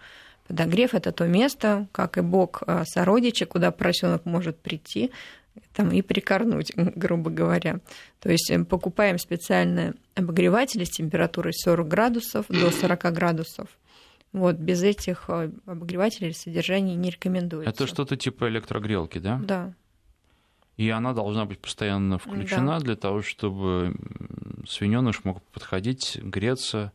Подогрев 0.47 0.93
это 0.93 1.11
то 1.11 1.25
место, 1.25 1.87
как 1.91 2.17
и 2.17 2.21
бок 2.21 2.63
а, 2.67 2.83
сородича, 2.85 3.45
куда 3.45 3.71
поросенок 3.71 4.25
может 4.25 4.57
прийти 4.57 5.11
там, 5.73 5.91
и 5.91 6.01
прикорнуть, 6.01 6.71
грубо 6.75 7.29
говоря. 7.29 7.79
То 8.19 8.29
есть 8.29 8.49
э, 8.49 8.63
покупаем 8.63 9.17
специальные 9.17 9.95
обогреватели 10.15 10.83
с 10.83 10.89
температурой 10.89 11.53
40 11.53 11.87
градусов 11.87 12.45
до 12.49 12.71
40 12.71 13.13
градусов. 13.13 13.69
Вот, 14.33 14.55
без 14.55 14.83
этих 14.83 15.25
э, 15.29 15.51
обогревателей 15.65 16.33
содержание 16.33 16.95
не 16.95 17.09
рекомендуется. 17.09 17.69
Это 17.69 17.87
что-то 17.87 18.17
типа 18.17 18.47
электрогрелки, 18.47 19.19
да? 19.19 19.39
Да. 19.43 19.73
И 20.77 20.89
она 20.89 21.13
должна 21.13 21.45
быть 21.45 21.59
постоянно 21.59 22.19
включена 22.19 22.79
для 22.79 22.95
того, 22.95 23.23
чтобы 23.23 23.95
свиненыш 24.67 25.23
мог 25.23 25.41
подходить, 25.41 26.19
греться 26.21 26.91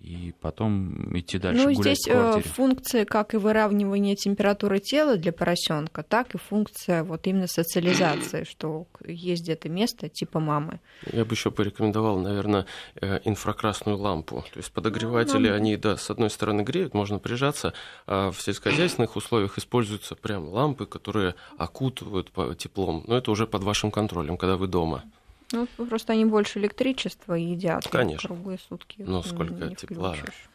и 0.00 0.32
потом 0.40 1.16
идти 1.16 1.38
дальше 1.38 1.62
ну, 1.62 1.74
гулять 1.74 1.98
здесь 1.98 2.06
в 2.06 2.18
квартире. 2.18 2.54
функция 2.54 3.04
как 3.04 3.34
и 3.34 3.36
выравнивание 3.36 4.16
температуры 4.16 4.78
тела 4.78 5.16
для 5.16 5.32
поросенка, 5.32 6.02
так 6.02 6.34
и 6.34 6.38
функция 6.38 7.04
вот 7.04 7.26
именно 7.26 7.46
социализации, 7.46 8.44
что 8.44 8.86
есть 9.06 9.42
где-то 9.42 9.68
место 9.68 10.08
типа 10.08 10.40
мамы. 10.40 10.80
Я 11.12 11.24
бы 11.24 11.34
еще 11.34 11.50
порекомендовал, 11.50 12.18
наверное, 12.18 12.66
инфракрасную 13.00 13.98
лампу. 13.98 14.44
То 14.52 14.58
есть 14.58 14.72
подогреватели, 14.72 15.48
ну, 15.48 15.54
они, 15.54 15.76
да, 15.76 15.96
с 15.96 16.10
одной 16.10 16.30
стороны 16.30 16.62
греют, 16.62 16.94
можно 16.94 17.18
прижаться, 17.18 17.74
а 18.06 18.30
в 18.30 18.40
сельскохозяйственных 18.40 19.16
условиях 19.16 19.58
используются 19.58 20.14
прям 20.16 20.48
лампы, 20.48 20.86
которые 20.86 21.34
окутывают 21.58 22.32
теплом. 22.56 23.04
Но 23.06 23.16
это 23.16 23.30
уже 23.30 23.46
под 23.46 23.62
вашим 23.64 23.90
контролем, 23.90 24.36
когда 24.36 24.56
вы 24.56 24.66
дома. 24.66 25.04
Ну, 25.52 25.66
просто 25.88 26.12
они 26.12 26.24
больше 26.24 26.58
электричества 26.58 27.34
едят. 27.34 27.88
Конечно. 27.88 28.28
Круглые 28.28 28.58
сутки. 28.68 29.04
Ну, 29.06 29.22
сколько 29.22 29.74
тепла. 29.74 30.12
Включишь. 30.12 30.48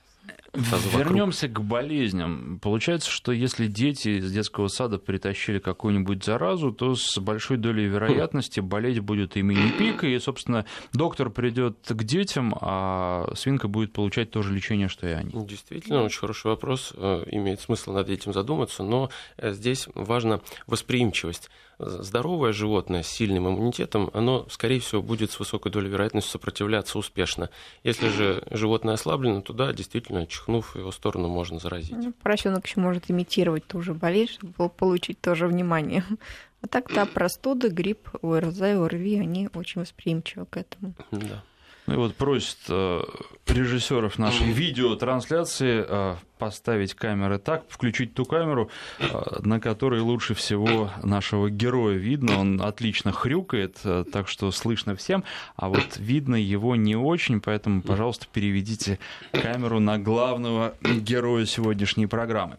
Вернемся 0.54 1.50
к 1.50 1.62
болезням. 1.62 2.60
Получается, 2.62 3.12
что 3.12 3.32
если 3.34 3.68
дети 3.68 4.20
из 4.20 4.32
детского 4.32 4.70
сада 4.70 4.98
притащили 4.98 5.60
какую-нибудь 5.60 6.24
заразу, 6.24 6.72
то 6.72 6.96
с 6.96 7.18
большой 7.18 7.58
долей 7.58 7.86
вероятности 7.86 8.62
болеть 8.62 9.00
будет 9.02 9.36
и 9.36 9.42
мини-пик, 9.42 10.06
и, 10.06 10.18
собственно, 10.20 10.66
доктор 10.94 11.30
придет 11.30 11.78
к 11.86 12.04
детям, 12.04 12.56
а 12.62 13.28
свинка 13.36 13.68
будет 13.68 13.92
получать 13.92 14.32
то 14.32 14.42
же 14.42 14.54
лечение, 14.54 14.88
что 14.88 15.08
и 15.08 15.12
они. 15.12 15.32
Действительно, 15.46 16.04
очень 16.04 16.20
хороший 16.20 16.48
вопрос. 16.48 16.94
Э, 16.96 17.24
имеет 17.32 17.60
смысл 17.60 17.92
над 17.92 18.10
этим 18.10 18.32
задуматься, 18.32 18.84
но 18.84 19.10
э, 19.38 19.52
здесь 19.52 19.90
важна 19.94 20.40
восприимчивость 20.68 21.50
здоровое 21.80 22.54
животное 22.54 23.04
с 23.04 23.08
сильным 23.08 23.48
иммунитетом, 23.48 24.10
оно, 24.14 24.48
скорее 24.50 24.80
всего, 24.80 25.02
будет 25.02 25.32
с 25.32 25.40
высокой 25.40 25.72
долей 25.72 25.90
вероятности 25.90 26.30
сопротивляться 26.30 26.98
успешно. 26.98 27.50
Если 27.84 28.10
же 28.10 28.44
животное 28.52 28.94
ослаблено, 28.94 29.42
то 29.42 29.54
да, 29.54 29.74
действительно, 29.74 30.28
чихнув 30.28 30.76
в 30.76 30.80
его 30.80 30.92
сторону, 30.92 31.28
можно 31.28 31.60
заразить. 31.60 31.96
Ну, 31.96 32.14
поросенок 32.14 32.66
еще 32.66 32.80
может 32.80 33.10
имитировать 33.10 33.66
ту 33.68 33.82
же 33.82 33.94
болезнь, 33.94 34.34
чтобы 34.34 34.70
получить 34.70 35.22
тоже 35.22 35.48
внимание. 35.48 36.04
А 36.62 36.68
так, 36.68 36.92
да, 36.92 37.06
простуды, 37.06 37.70
грипп, 37.70 38.10
ОРЗ, 38.24 38.62
ОРВИ, 38.62 39.20
они 39.20 39.50
очень 39.54 39.82
восприимчивы 39.82 40.48
к 40.48 40.58
этому. 40.58 40.96
Да. 41.12 41.44
Ну 41.86 41.94
и 41.94 41.98
вот 41.98 42.16
просит 42.16 42.58
э, 42.70 43.04
режиссеров 43.46 44.18
нашей 44.18 44.48
видеотрансляции 44.48 45.86
э, 45.88 46.16
поставить 46.38 46.94
камеры 46.94 47.40
так, 47.40 47.64
включить 47.70 48.14
ту 48.14 48.26
камеру, 48.26 48.70
э, 49.00 49.06
на 49.42 49.60
которой 49.60 50.02
лучше 50.02 50.34
всего 50.34 50.92
нашего 51.04 51.50
героя 51.50 51.96
видно. 51.96 52.40
Он 52.40 52.62
отлично 52.62 53.12
хрюкает, 53.12 53.80
э, 53.84 54.04
так 54.12 54.28
что 54.28 54.52
слышно 54.52 54.96
всем, 54.96 55.24
а 55.56 55.70
вот 55.70 55.98
видно 55.98 56.36
его 56.36 56.76
не 56.76 56.96
очень, 56.96 57.42
поэтому, 57.42 57.82
пожалуйста, 57.82 58.28
переведите 58.32 59.00
камеру 59.32 59.80
на 59.80 59.98
главного 59.98 60.76
героя 60.82 61.46
сегодняшней 61.46 62.08
программы. 62.08 62.58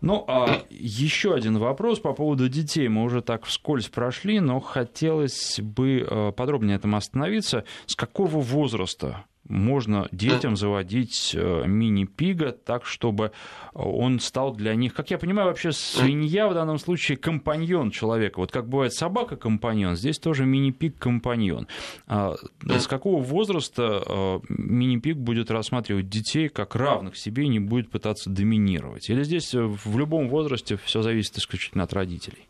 Ну, 0.00 0.24
а 0.28 0.62
еще 0.70 1.34
один 1.34 1.58
вопрос 1.58 2.00
по 2.00 2.12
поводу 2.12 2.48
детей. 2.48 2.88
Мы 2.88 3.02
уже 3.02 3.22
так 3.22 3.44
вскользь 3.44 3.88
прошли, 3.88 4.40
но 4.40 4.60
хотелось 4.60 5.60
бы 5.60 6.06
э, 6.08 6.32
подробнее 6.32 6.76
этом 6.76 6.94
остановиться. 6.94 7.64
С 7.86 7.96
какого 7.96 8.40
возраста 8.40 9.24
можно 9.48 10.08
детям 10.12 10.56
заводить 10.56 11.34
э, 11.34 11.64
мини-пига 11.66 12.52
так, 12.52 12.84
чтобы 12.84 13.32
он 13.74 14.20
стал 14.20 14.54
для 14.54 14.74
них, 14.74 14.94
как 14.94 15.10
я 15.10 15.18
понимаю, 15.18 15.48
вообще 15.48 15.72
свинья 15.72 16.48
в 16.48 16.54
данном 16.54 16.78
случае 16.78 17.16
компаньон 17.16 17.90
человека. 17.90 18.38
Вот 18.38 18.52
как 18.52 18.68
бывает 18.68 18.92
собака 18.92 19.36
компаньон, 19.36 19.96
здесь 19.96 20.18
тоже 20.18 20.44
мини-пиг 20.44 20.98
компаньон. 20.98 21.68
А 22.06 22.36
с 22.62 22.86
какого 22.86 23.22
возраста 23.22 24.02
э, 24.06 24.40
мини-пиг 24.48 25.16
будет 25.16 25.50
рассматривать 25.50 26.08
детей 26.08 26.48
как 26.48 26.74
равных 26.76 27.16
себе 27.16 27.44
и 27.44 27.48
не 27.48 27.60
будет 27.60 27.90
пытаться 27.90 28.30
доминировать? 28.30 29.10
Или 29.10 29.22
здесь 29.22 29.54
в 29.54 29.98
любом 29.98 30.28
возрасте 30.28 30.76
все 30.76 31.02
зависит 31.02 31.38
исключительно 31.38 31.84
от 31.84 31.92
родителей? 31.92 32.48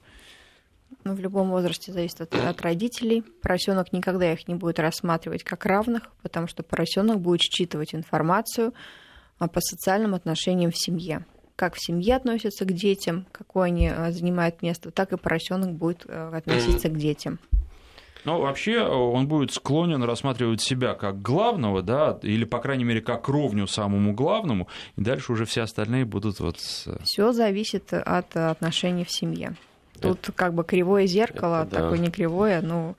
Ну, 1.07 1.15
в 1.15 1.21
любом 1.21 1.51
возрасте 1.51 1.93
зависит 1.93 2.21
от, 2.21 2.35
от 2.35 2.61
родителей. 2.63 3.23
Поросенок 3.43 3.93
никогда 3.93 4.33
их 4.33 4.49
не 4.49 4.55
будет 4.55 4.81
рассматривать 4.81 5.45
как 5.45 5.65
равных, 5.65 6.11
потому 6.23 6.49
что 6.49 6.63
поросенок 6.63 7.21
будет 7.21 7.43
считывать 7.43 7.95
информацию 7.95 8.75
а, 9.39 9.49
по 9.49 9.61
социальным 9.61 10.15
отношениям 10.15 10.73
в 10.73 10.79
семье. 10.79 11.25
Как 11.55 11.75
в 11.75 11.81
семье 11.81 12.17
относятся 12.17 12.65
к 12.65 12.73
детям, 12.73 13.27
какое 13.31 13.67
они 13.67 13.89
а, 13.89 14.11
занимают 14.11 14.63
место, 14.63 14.91
так 14.91 15.13
и 15.13 15.17
поросенок 15.17 15.73
будет 15.73 16.05
а, 16.09 16.37
относиться 16.37 16.89
к 16.89 16.99
детям. 16.99 17.39
Ну, 18.25 18.41
вообще 18.41 18.81
он 18.81 19.29
будет 19.29 19.53
склонен 19.53 20.03
рассматривать 20.03 20.61
себя 20.61 20.95
как 20.95 21.23
главного, 21.23 21.83
да, 21.83 22.19
или, 22.23 22.45
по 22.45 22.59
крайней 22.59 22.83
мере, 22.83 23.01
как 23.01 23.29
ровню 23.29 23.69
самому 23.69 24.13
главному, 24.13 24.67
и 24.97 25.01
дальше 25.01 25.31
уже 25.31 25.45
все 25.45 25.63
остальные 25.63 26.07
будут 26.07 26.41
вот... 26.41 26.57
Все 26.57 27.31
зависит 27.31 27.93
от 27.93 28.37
отношений 28.37 29.05
в 29.05 29.13
семье. 29.13 29.55
Тут 30.01 30.19
это, 30.23 30.33
как 30.33 30.55
бы 30.55 30.65
кривое 30.65 31.07
зеркало, 31.07 31.63
это, 31.63 31.71
да. 31.71 31.83
такое 31.83 31.99
не 31.99 32.11
кривое, 32.11 32.61
но 32.63 32.97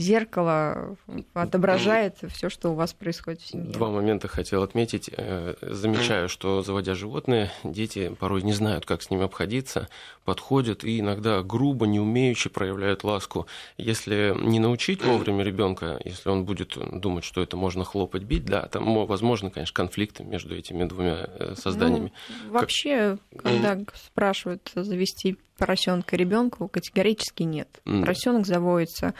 зеркало 0.00 0.96
отображает 1.34 2.16
все, 2.28 2.48
что 2.48 2.70
у 2.70 2.74
вас 2.74 2.92
происходит 2.92 3.40
в 3.40 3.46
семье. 3.46 3.72
Два 3.72 3.90
момента 3.90 4.28
хотел 4.28 4.62
отметить. 4.62 5.10
Э, 5.16 5.54
замечаю, 5.62 6.28
что 6.28 6.62
заводя 6.62 6.94
животные, 6.94 7.50
дети 7.64 8.14
порой 8.18 8.42
не 8.42 8.52
знают, 8.52 8.86
как 8.86 9.02
с 9.02 9.10
ними 9.10 9.24
обходиться, 9.24 9.88
подходят 10.24 10.84
и 10.84 11.00
иногда 11.00 11.42
грубо, 11.42 11.86
неумеючи 11.86 12.48
проявляют 12.48 13.04
ласку. 13.04 13.46
Если 13.76 14.34
не 14.40 14.58
научить 14.58 15.04
вовремя 15.04 15.44
ребенка, 15.44 16.00
если 16.04 16.28
он 16.28 16.44
будет 16.44 16.76
думать, 17.00 17.24
что 17.24 17.42
это 17.42 17.56
можно 17.56 17.84
хлопать, 17.84 18.22
бить, 18.22 18.44
да, 18.44 18.66
там 18.66 19.06
возможно, 19.06 19.50
конечно, 19.50 19.74
конфликты 19.74 20.24
между 20.24 20.56
этими 20.56 20.84
двумя 20.84 21.28
э, 21.28 21.54
созданиями. 21.56 22.12
Ну, 22.44 22.52
вообще, 22.52 23.18
как... 23.32 23.42
когда 23.42 23.78
спрашивают 23.94 24.70
завести 24.74 25.38
поросенка 25.58 26.16
ребенку, 26.16 26.68
категорически 26.68 27.42
нет. 27.42 27.68
Mm. 27.84 28.00
Поросенок 28.00 28.46
заводится 28.46 29.14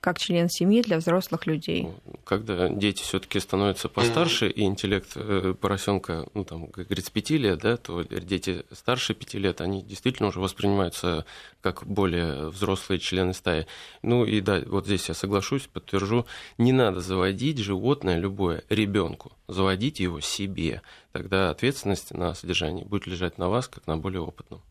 как 0.00 0.18
член 0.18 0.48
семьи 0.48 0.82
для 0.82 0.98
взрослых 0.98 1.46
людей. 1.46 1.88
Когда 2.24 2.68
дети 2.68 3.02
все-таки 3.02 3.38
становятся 3.38 3.88
постарше, 3.88 4.48
и 4.48 4.62
интеллект 4.62 5.12
э, 5.14 5.54
поросенка, 5.60 6.26
ну 6.34 6.44
там, 6.44 6.68
как 6.68 6.86
говорится, 6.86 7.12
пяти 7.12 7.36
лет, 7.36 7.60
да, 7.60 7.76
то 7.76 8.02
дети 8.02 8.64
старше 8.72 9.14
пяти 9.14 9.38
лет, 9.38 9.60
они 9.60 9.82
действительно 9.82 10.28
уже 10.28 10.40
воспринимаются 10.40 11.26
как 11.60 11.86
более 11.86 12.48
взрослые 12.48 12.98
члены 12.98 13.34
стаи. 13.34 13.66
Ну 14.02 14.24
и 14.24 14.40
да, 14.40 14.62
вот 14.66 14.86
здесь 14.86 15.08
я 15.08 15.14
соглашусь, 15.14 15.66
подтвержу, 15.66 16.26
не 16.56 16.72
надо 16.72 17.00
заводить 17.00 17.58
животное 17.58 18.18
любое 18.18 18.64
ребенку, 18.70 19.32
заводите 19.48 20.04
его 20.04 20.20
себе. 20.20 20.82
Тогда 21.12 21.50
ответственность 21.50 22.12
на 22.14 22.34
содержание 22.34 22.84
будет 22.84 23.06
лежать 23.06 23.36
на 23.36 23.48
вас, 23.48 23.68
как 23.68 23.86
на 23.86 23.98
более 23.98 24.22
опытном. 24.22 24.62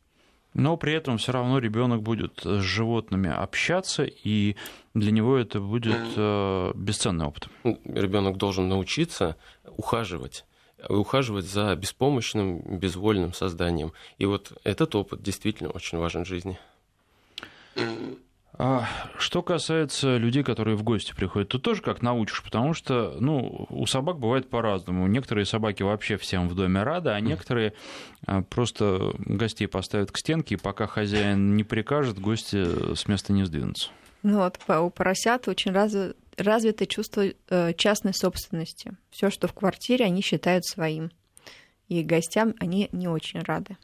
Но 0.54 0.78
при 0.78 0.94
этом 0.94 1.18
все 1.18 1.32
равно 1.32 1.60
ребенок 1.60 2.02
будет 2.02 2.40
с 2.44 2.62
животными 2.62 3.30
общаться, 3.30 4.04
и 4.04 4.56
для 4.94 5.12
него 5.12 5.38
это 5.38 5.60
будет 5.60 6.02
э, 6.16 6.72
бесценный 6.76 7.26
опыт. 7.26 7.50
Ну, 7.64 7.80
ребенок 7.86 8.38
должен 8.38 8.68
научиться 8.68 9.36
ухаживать 9.78 10.46
ухаживать 10.88 11.46
за 11.46 11.76
беспомощным, 11.76 12.78
безвольным 12.78 13.34
созданием. 13.34 13.92
И 14.18 14.26
вот 14.26 14.54
этот 14.64 14.96
опыт 14.96 15.22
действительно 15.22 15.72
очень 15.72 15.98
важен 15.98 16.24
в 16.24 16.28
жизни. 16.28 16.58
А 18.62 18.90
что 19.18 19.42
касается 19.42 20.18
людей, 20.18 20.44
которые 20.44 20.76
в 20.76 20.84
гости 20.84 21.14
приходят, 21.16 21.48
то 21.48 21.60
тоже 21.60 21.82
как 21.82 22.02
научишь, 22.02 22.44
потому 22.44 22.74
что 22.74 23.16
ну, 23.18 23.66
у 23.70 23.86
собак 23.86 24.20
бывает 24.20 24.50
по-разному. 24.50 25.08
Некоторые 25.08 25.46
собаки 25.46 25.82
вообще 25.82 26.18
всем 26.18 26.50
в 26.50 26.56
доме 26.56 26.84
рады, 26.84 27.12
а 27.12 27.22
некоторые 27.22 27.72
а, 28.28 28.42
просто 28.42 29.14
гостей 29.20 29.66
поставят 29.66 30.12
к 30.12 30.18
стенке, 30.18 30.56
и 30.56 30.58
пока 30.58 30.88
хозяин 30.88 31.56
не 31.56 31.64
прикажет, 31.64 32.20
гости 32.20 32.96
с 32.96 33.08
места 33.08 33.32
не 33.32 33.46
сдвинутся. 33.46 33.92
Ну 34.24 34.40
вот, 34.40 34.60
у 34.68 34.90
поросят 34.90 35.48
очень 35.48 35.72
развито, 35.72 36.18
развито 36.36 36.86
чувство 36.86 37.24
э, 37.28 37.74
частной 37.76 38.14
собственности. 38.14 38.92
Все, 39.10 39.30
что 39.30 39.48
в 39.48 39.54
квартире, 39.54 40.04
они 40.04 40.22
считают 40.22 40.66
своим. 40.66 41.12
И 41.88 42.04
гостям 42.04 42.54
они 42.60 42.90
не 42.92 43.08
очень 43.08 43.40
рады. 43.40 43.78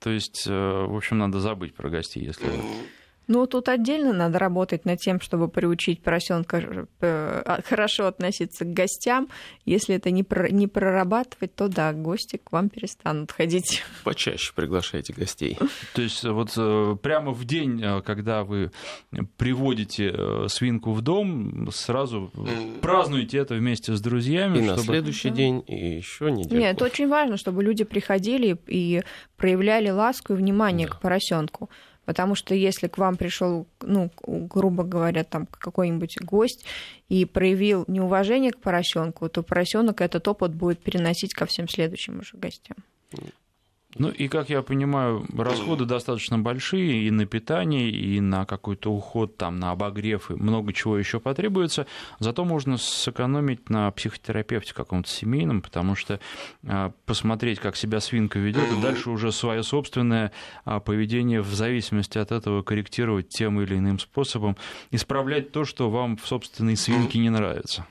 То 0.00 0.10
есть, 0.10 0.46
э, 0.46 0.52
в 0.52 0.96
общем, 0.96 1.18
надо 1.18 1.40
забыть 1.40 1.74
про 1.74 1.90
гостей, 1.90 2.24
если 2.24 2.48
ну, 3.28 3.46
тут 3.46 3.68
отдельно 3.68 4.12
надо 4.12 4.38
работать 4.38 4.86
над 4.86 4.98
тем, 4.98 5.20
чтобы 5.20 5.48
приучить 5.48 6.02
поросенка 6.02 6.88
э, 7.00 7.42
а, 7.44 7.60
хорошо 7.62 8.06
относиться 8.06 8.64
к 8.64 8.72
гостям. 8.72 9.28
Если 9.66 9.94
это 9.94 10.10
не, 10.10 10.22
про, 10.22 10.48
не 10.48 10.66
прорабатывать, 10.66 11.54
то 11.54 11.68
да, 11.68 11.92
гости 11.92 12.40
к 12.42 12.50
вам 12.52 12.70
перестанут 12.70 13.30
ходить. 13.32 13.82
Почаще 14.04 14.52
приглашайте 14.54 15.12
гостей. 15.12 15.58
То 15.94 16.02
есть 16.02 16.24
вот 16.24 16.54
э, 16.56 16.96
прямо 17.02 17.32
в 17.32 17.44
день, 17.44 17.82
э, 17.82 18.00
когда 18.00 18.44
вы 18.44 18.72
приводите 19.36 20.48
свинку 20.48 20.92
в 20.92 21.02
дом, 21.02 21.70
сразу 21.70 22.32
празднуете 22.80 23.38
это 23.38 23.54
вместе 23.54 23.94
с 23.94 24.00
друзьями. 24.00 24.58
И 24.58 24.62
чтобы... 24.62 24.76
на 24.76 24.82
следующий 24.82 25.28
да. 25.28 25.36
день, 25.36 25.64
и 25.66 25.96
еще 25.96 26.30
недельку. 26.30 26.54
Нет, 26.54 26.76
это 26.76 26.84
очень 26.86 27.08
важно, 27.08 27.36
чтобы 27.36 27.62
люди 27.62 27.84
приходили 27.84 28.58
и 28.66 29.02
проявляли 29.36 29.90
ласку 29.90 30.32
и 30.32 30.36
внимание 30.36 30.88
да. 30.88 30.94
к 30.94 31.00
поросенку. 31.00 31.68
Потому 32.08 32.34
что 32.34 32.54
если 32.54 32.88
к 32.88 32.96
вам 32.96 33.18
пришел, 33.18 33.66
ну, 33.82 34.10
грубо 34.26 34.82
говоря, 34.82 35.24
там 35.24 35.44
какой-нибудь 35.44 36.16
гость 36.22 36.64
и 37.10 37.26
проявил 37.26 37.84
неуважение 37.86 38.50
к 38.50 38.58
поросенку, 38.62 39.28
то 39.28 39.42
поросенок 39.42 40.00
этот 40.00 40.26
опыт 40.26 40.54
будет 40.54 40.82
переносить 40.82 41.34
ко 41.34 41.44
всем 41.44 41.68
следующим 41.68 42.20
уже 42.20 42.38
гостям. 42.38 42.78
Ну 43.98 44.10
и, 44.10 44.28
как 44.28 44.48
я 44.48 44.62
понимаю, 44.62 45.26
расходы 45.36 45.84
достаточно 45.84 46.38
большие 46.38 47.06
и 47.06 47.10
на 47.10 47.26
питание, 47.26 47.90
и 47.90 48.20
на 48.20 48.44
какой-то 48.46 48.92
уход, 48.92 49.36
там, 49.36 49.58
на 49.58 49.72
обогрев, 49.72 50.30
и 50.30 50.34
много 50.34 50.72
чего 50.72 50.96
еще 50.96 51.20
потребуется. 51.20 51.86
Зато 52.18 52.44
можно 52.44 52.76
сэкономить 52.76 53.70
на 53.70 53.90
психотерапевте 53.90 54.74
каком-то 54.74 55.08
семейном, 55.08 55.62
потому 55.62 55.94
что 55.94 56.20
а, 56.66 56.92
посмотреть, 57.06 57.58
как 57.58 57.76
себя 57.76 58.00
свинка 58.00 58.38
ведет, 58.38 58.72
и 58.72 58.80
дальше 58.80 59.10
уже 59.10 59.32
свое 59.32 59.62
собственное 59.62 60.32
а, 60.64 60.80
поведение 60.80 61.42
в 61.42 61.52
зависимости 61.52 62.18
от 62.18 62.32
этого 62.32 62.62
корректировать 62.62 63.28
тем 63.28 63.60
или 63.60 63.76
иным 63.76 63.98
способом, 63.98 64.56
исправлять 64.90 65.52
то, 65.52 65.64
что 65.64 65.90
вам 65.90 66.16
в 66.16 66.26
собственной 66.26 66.76
свинке 66.76 67.18
не 67.18 67.30
нравится. 67.30 67.86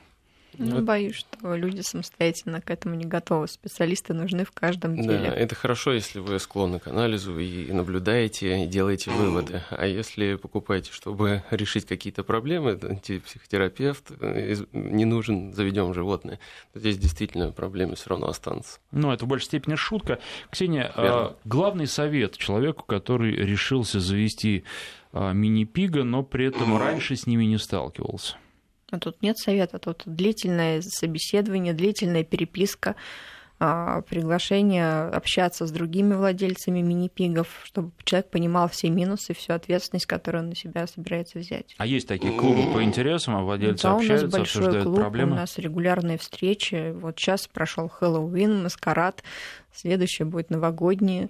Ну, 0.58 0.76
вот. 0.76 0.84
боюсь, 0.84 1.14
что 1.14 1.54
люди 1.54 1.80
самостоятельно 1.80 2.60
к 2.60 2.70
этому 2.70 2.96
не 2.96 3.04
готовы. 3.04 3.46
Специалисты 3.46 4.12
нужны 4.12 4.44
в 4.44 4.50
каждом 4.50 4.96
деле. 4.96 5.30
Да, 5.30 5.34
это 5.34 5.54
хорошо, 5.54 5.92
если 5.92 6.18
вы 6.18 6.38
склонны 6.40 6.80
к 6.80 6.88
анализу 6.88 7.38
и 7.38 7.70
наблюдаете, 7.72 8.64
и 8.64 8.66
делаете 8.66 9.10
выводы. 9.10 9.62
А 9.70 9.86
если 9.86 10.34
покупаете, 10.34 10.92
чтобы 10.92 11.44
решить 11.50 11.86
какие-то 11.86 12.24
проблемы, 12.24 12.76
психотерапевт 12.76 14.10
э, 14.20 14.56
не 14.72 15.04
нужен, 15.04 15.52
заведем 15.52 15.94
животное. 15.94 16.40
Здесь 16.74 16.98
действительно 16.98 17.52
проблемы 17.52 17.94
все 17.94 18.10
равно 18.10 18.28
останутся. 18.28 18.80
Ну, 18.90 19.12
это 19.12 19.24
в 19.24 19.28
большей 19.28 19.46
степени 19.46 19.76
шутка. 19.76 20.18
Ксения, 20.50 20.92
а, 20.94 21.02
Верно. 21.02 21.36
главный 21.44 21.86
совет 21.86 22.36
человеку, 22.36 22.84
который 22.84 23.32
решился 23.32 24.00
завести 24.00 24.64
а, 25.12 25.32
мини-пига, 25.32 26.02
но 26.02 26.24
при 26.24 26.46
этом 26.46 26.76
раньше 26.78 27.14
с 27.14 27.26
ними 27.26 27.44
не 27.44 27.58
сталкивался– 27.58 28.36
а 28.90 28.98
тут 28.98 29.22
нет 29.22 29.38
совета, 29.38 29.78
тут 29.78 30.02
длительное 30.06 30.80
собеседование, 30.82 31.72
длительная 31.72 32.24
переписка, 32.24 32.96
а, 33.60 34.02
приглашение 34.02 35.08
общаться 35.08 35.66
с 35.66 35.72
другими 35.72 36.14
владельцами 36.14 36.80
мини-пигов, 36.80 37.48
чтобы 37.64 37.90
человек 38.04 38.30
понимал 38.30 38.68
все 38.68 38.88
минусы, 38.88 39.34
всю 39.34 39.52
ответственность, 39.52 40.06
которую 40.06 40.44
он 40.44 40.50
на 40.50 40.54
себя 40.54 40.86
собирается 40.86 41.40
взять. 41.40 41.74
А 41.76 41.84
есть 41.84 42.06
такие 42.06 42.32
клубы 42.32 42.72
по 42.72 42.82
интересам, 42.84 43.34
а 43.34 43.42
владельцы 43.42 43.82
да, 43.82 43.96
общаются, 43.96 44.26
у 44.26 44.30
нас 44.30 44.38
большой 44.38 44.62
обсуждают 44.62 44.84
клуб, 44.84 45.00
проблемы? 45.00 45.32
У 45.32 45.34
нас 45.34 45.58
регулярные 45.58 46.18
встречи. 46.18 46.92
Вот 46.92 47.18
сейчас 47.18 47.48
прошел 47.48 47.88
Хэллоуин, 47.88 48.62
маскарад, 48.62 49.24
следующее 49.74 50.26
будет 50.26 50.50
новогодние 50.50 51.28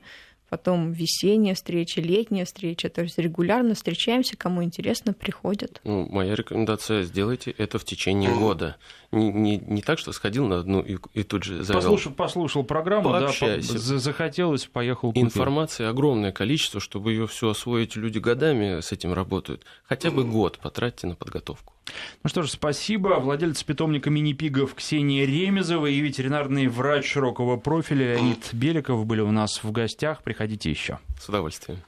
потом 0.48 0.92
весенняя 0.92 1.54
встреча, 1.54 2.00
летняя 2.00 2.44
встреча. 2.44 2.88
То 2.88 3.02
есть 3.02 3.18
регулярно 3.18 3.74
встречаемся, 3.74 4.36
кому 4.36 4.62
интересно, 4.62 5.12
приходят. 5.12 5.80
Ну, 5.84 6.06
моя 6.10 6.34
рекомендация 6.34 7.02
сделайте 7.02 7.50
это 7.50 7.78
в 7.78 7.84
течение 7.84 8.34
года. 8.34 8.76
Не, 9.10 9.32
не, 9.32 9.58
не 9.58 9.82
так, 9.82 9.98
что 9.98 10.12
сходил 10.12 10.46
на 10.46 10.58
одну 10.58 10.80
и, 10.80 10.98
и 11.14 11.22
тут 11.22 11.44
же 11.44 11.62
завел. 11.62 11.80
Послушал, 11.80 12.12
послушал 12.12 12.64
программу, 12.64 13.10
Пообщайся. 13.10 13.72
да, 13.72 13.98
захотелось, 13.98 14.66
поехал 14.66 15.10
купил. 15.10 15.24
Информации 15.24 15.86
огромное 15.86 16.32
количество, 16.32 16.80
чтобы 16.80 17.12
ее 17.12 17.26
все 17.26 17.50
освоить, 17.50 17.96
люди 17.96 18.18
годами 18.18 18.80
с 18.80 18.92
этим 18.92 19.12
работают. 19.12 19.64
Хотя 19.84 20.10
бы 20.10 20.24
год 20.24 20.58
потратьте 20.58 21.06
на 21.06 21.14
подготовку. 21.14 21.74
Ну 22.22 22.30
что 22.30 22.42
ж, 22.42 22.50
спасибо. 22.50 23.18
Владелец 23.20 23.62
питомника 23.62 24.10
мини-пигов 24.10 24.74
Ксения 24.74 25.24
Ремезова 25.24 25.86
и 25.86 26.00
ветеринарный 26.00 26.68
врач 26.68 27.06
широкого 27.10 27.56
профиля 27.56 28.14
Леонид 28.14 28.50
Беликов 28.52 29.06
были 29.06 29.20
у 29.20 29.30
нас 29.30 29.62
в 29.62 29.72
гостях. 29.72 30.22
Приходите 30.22 30.70
еще. 30.70 30.98
С 31.20 31.28
удовольствием. 31.28 31.78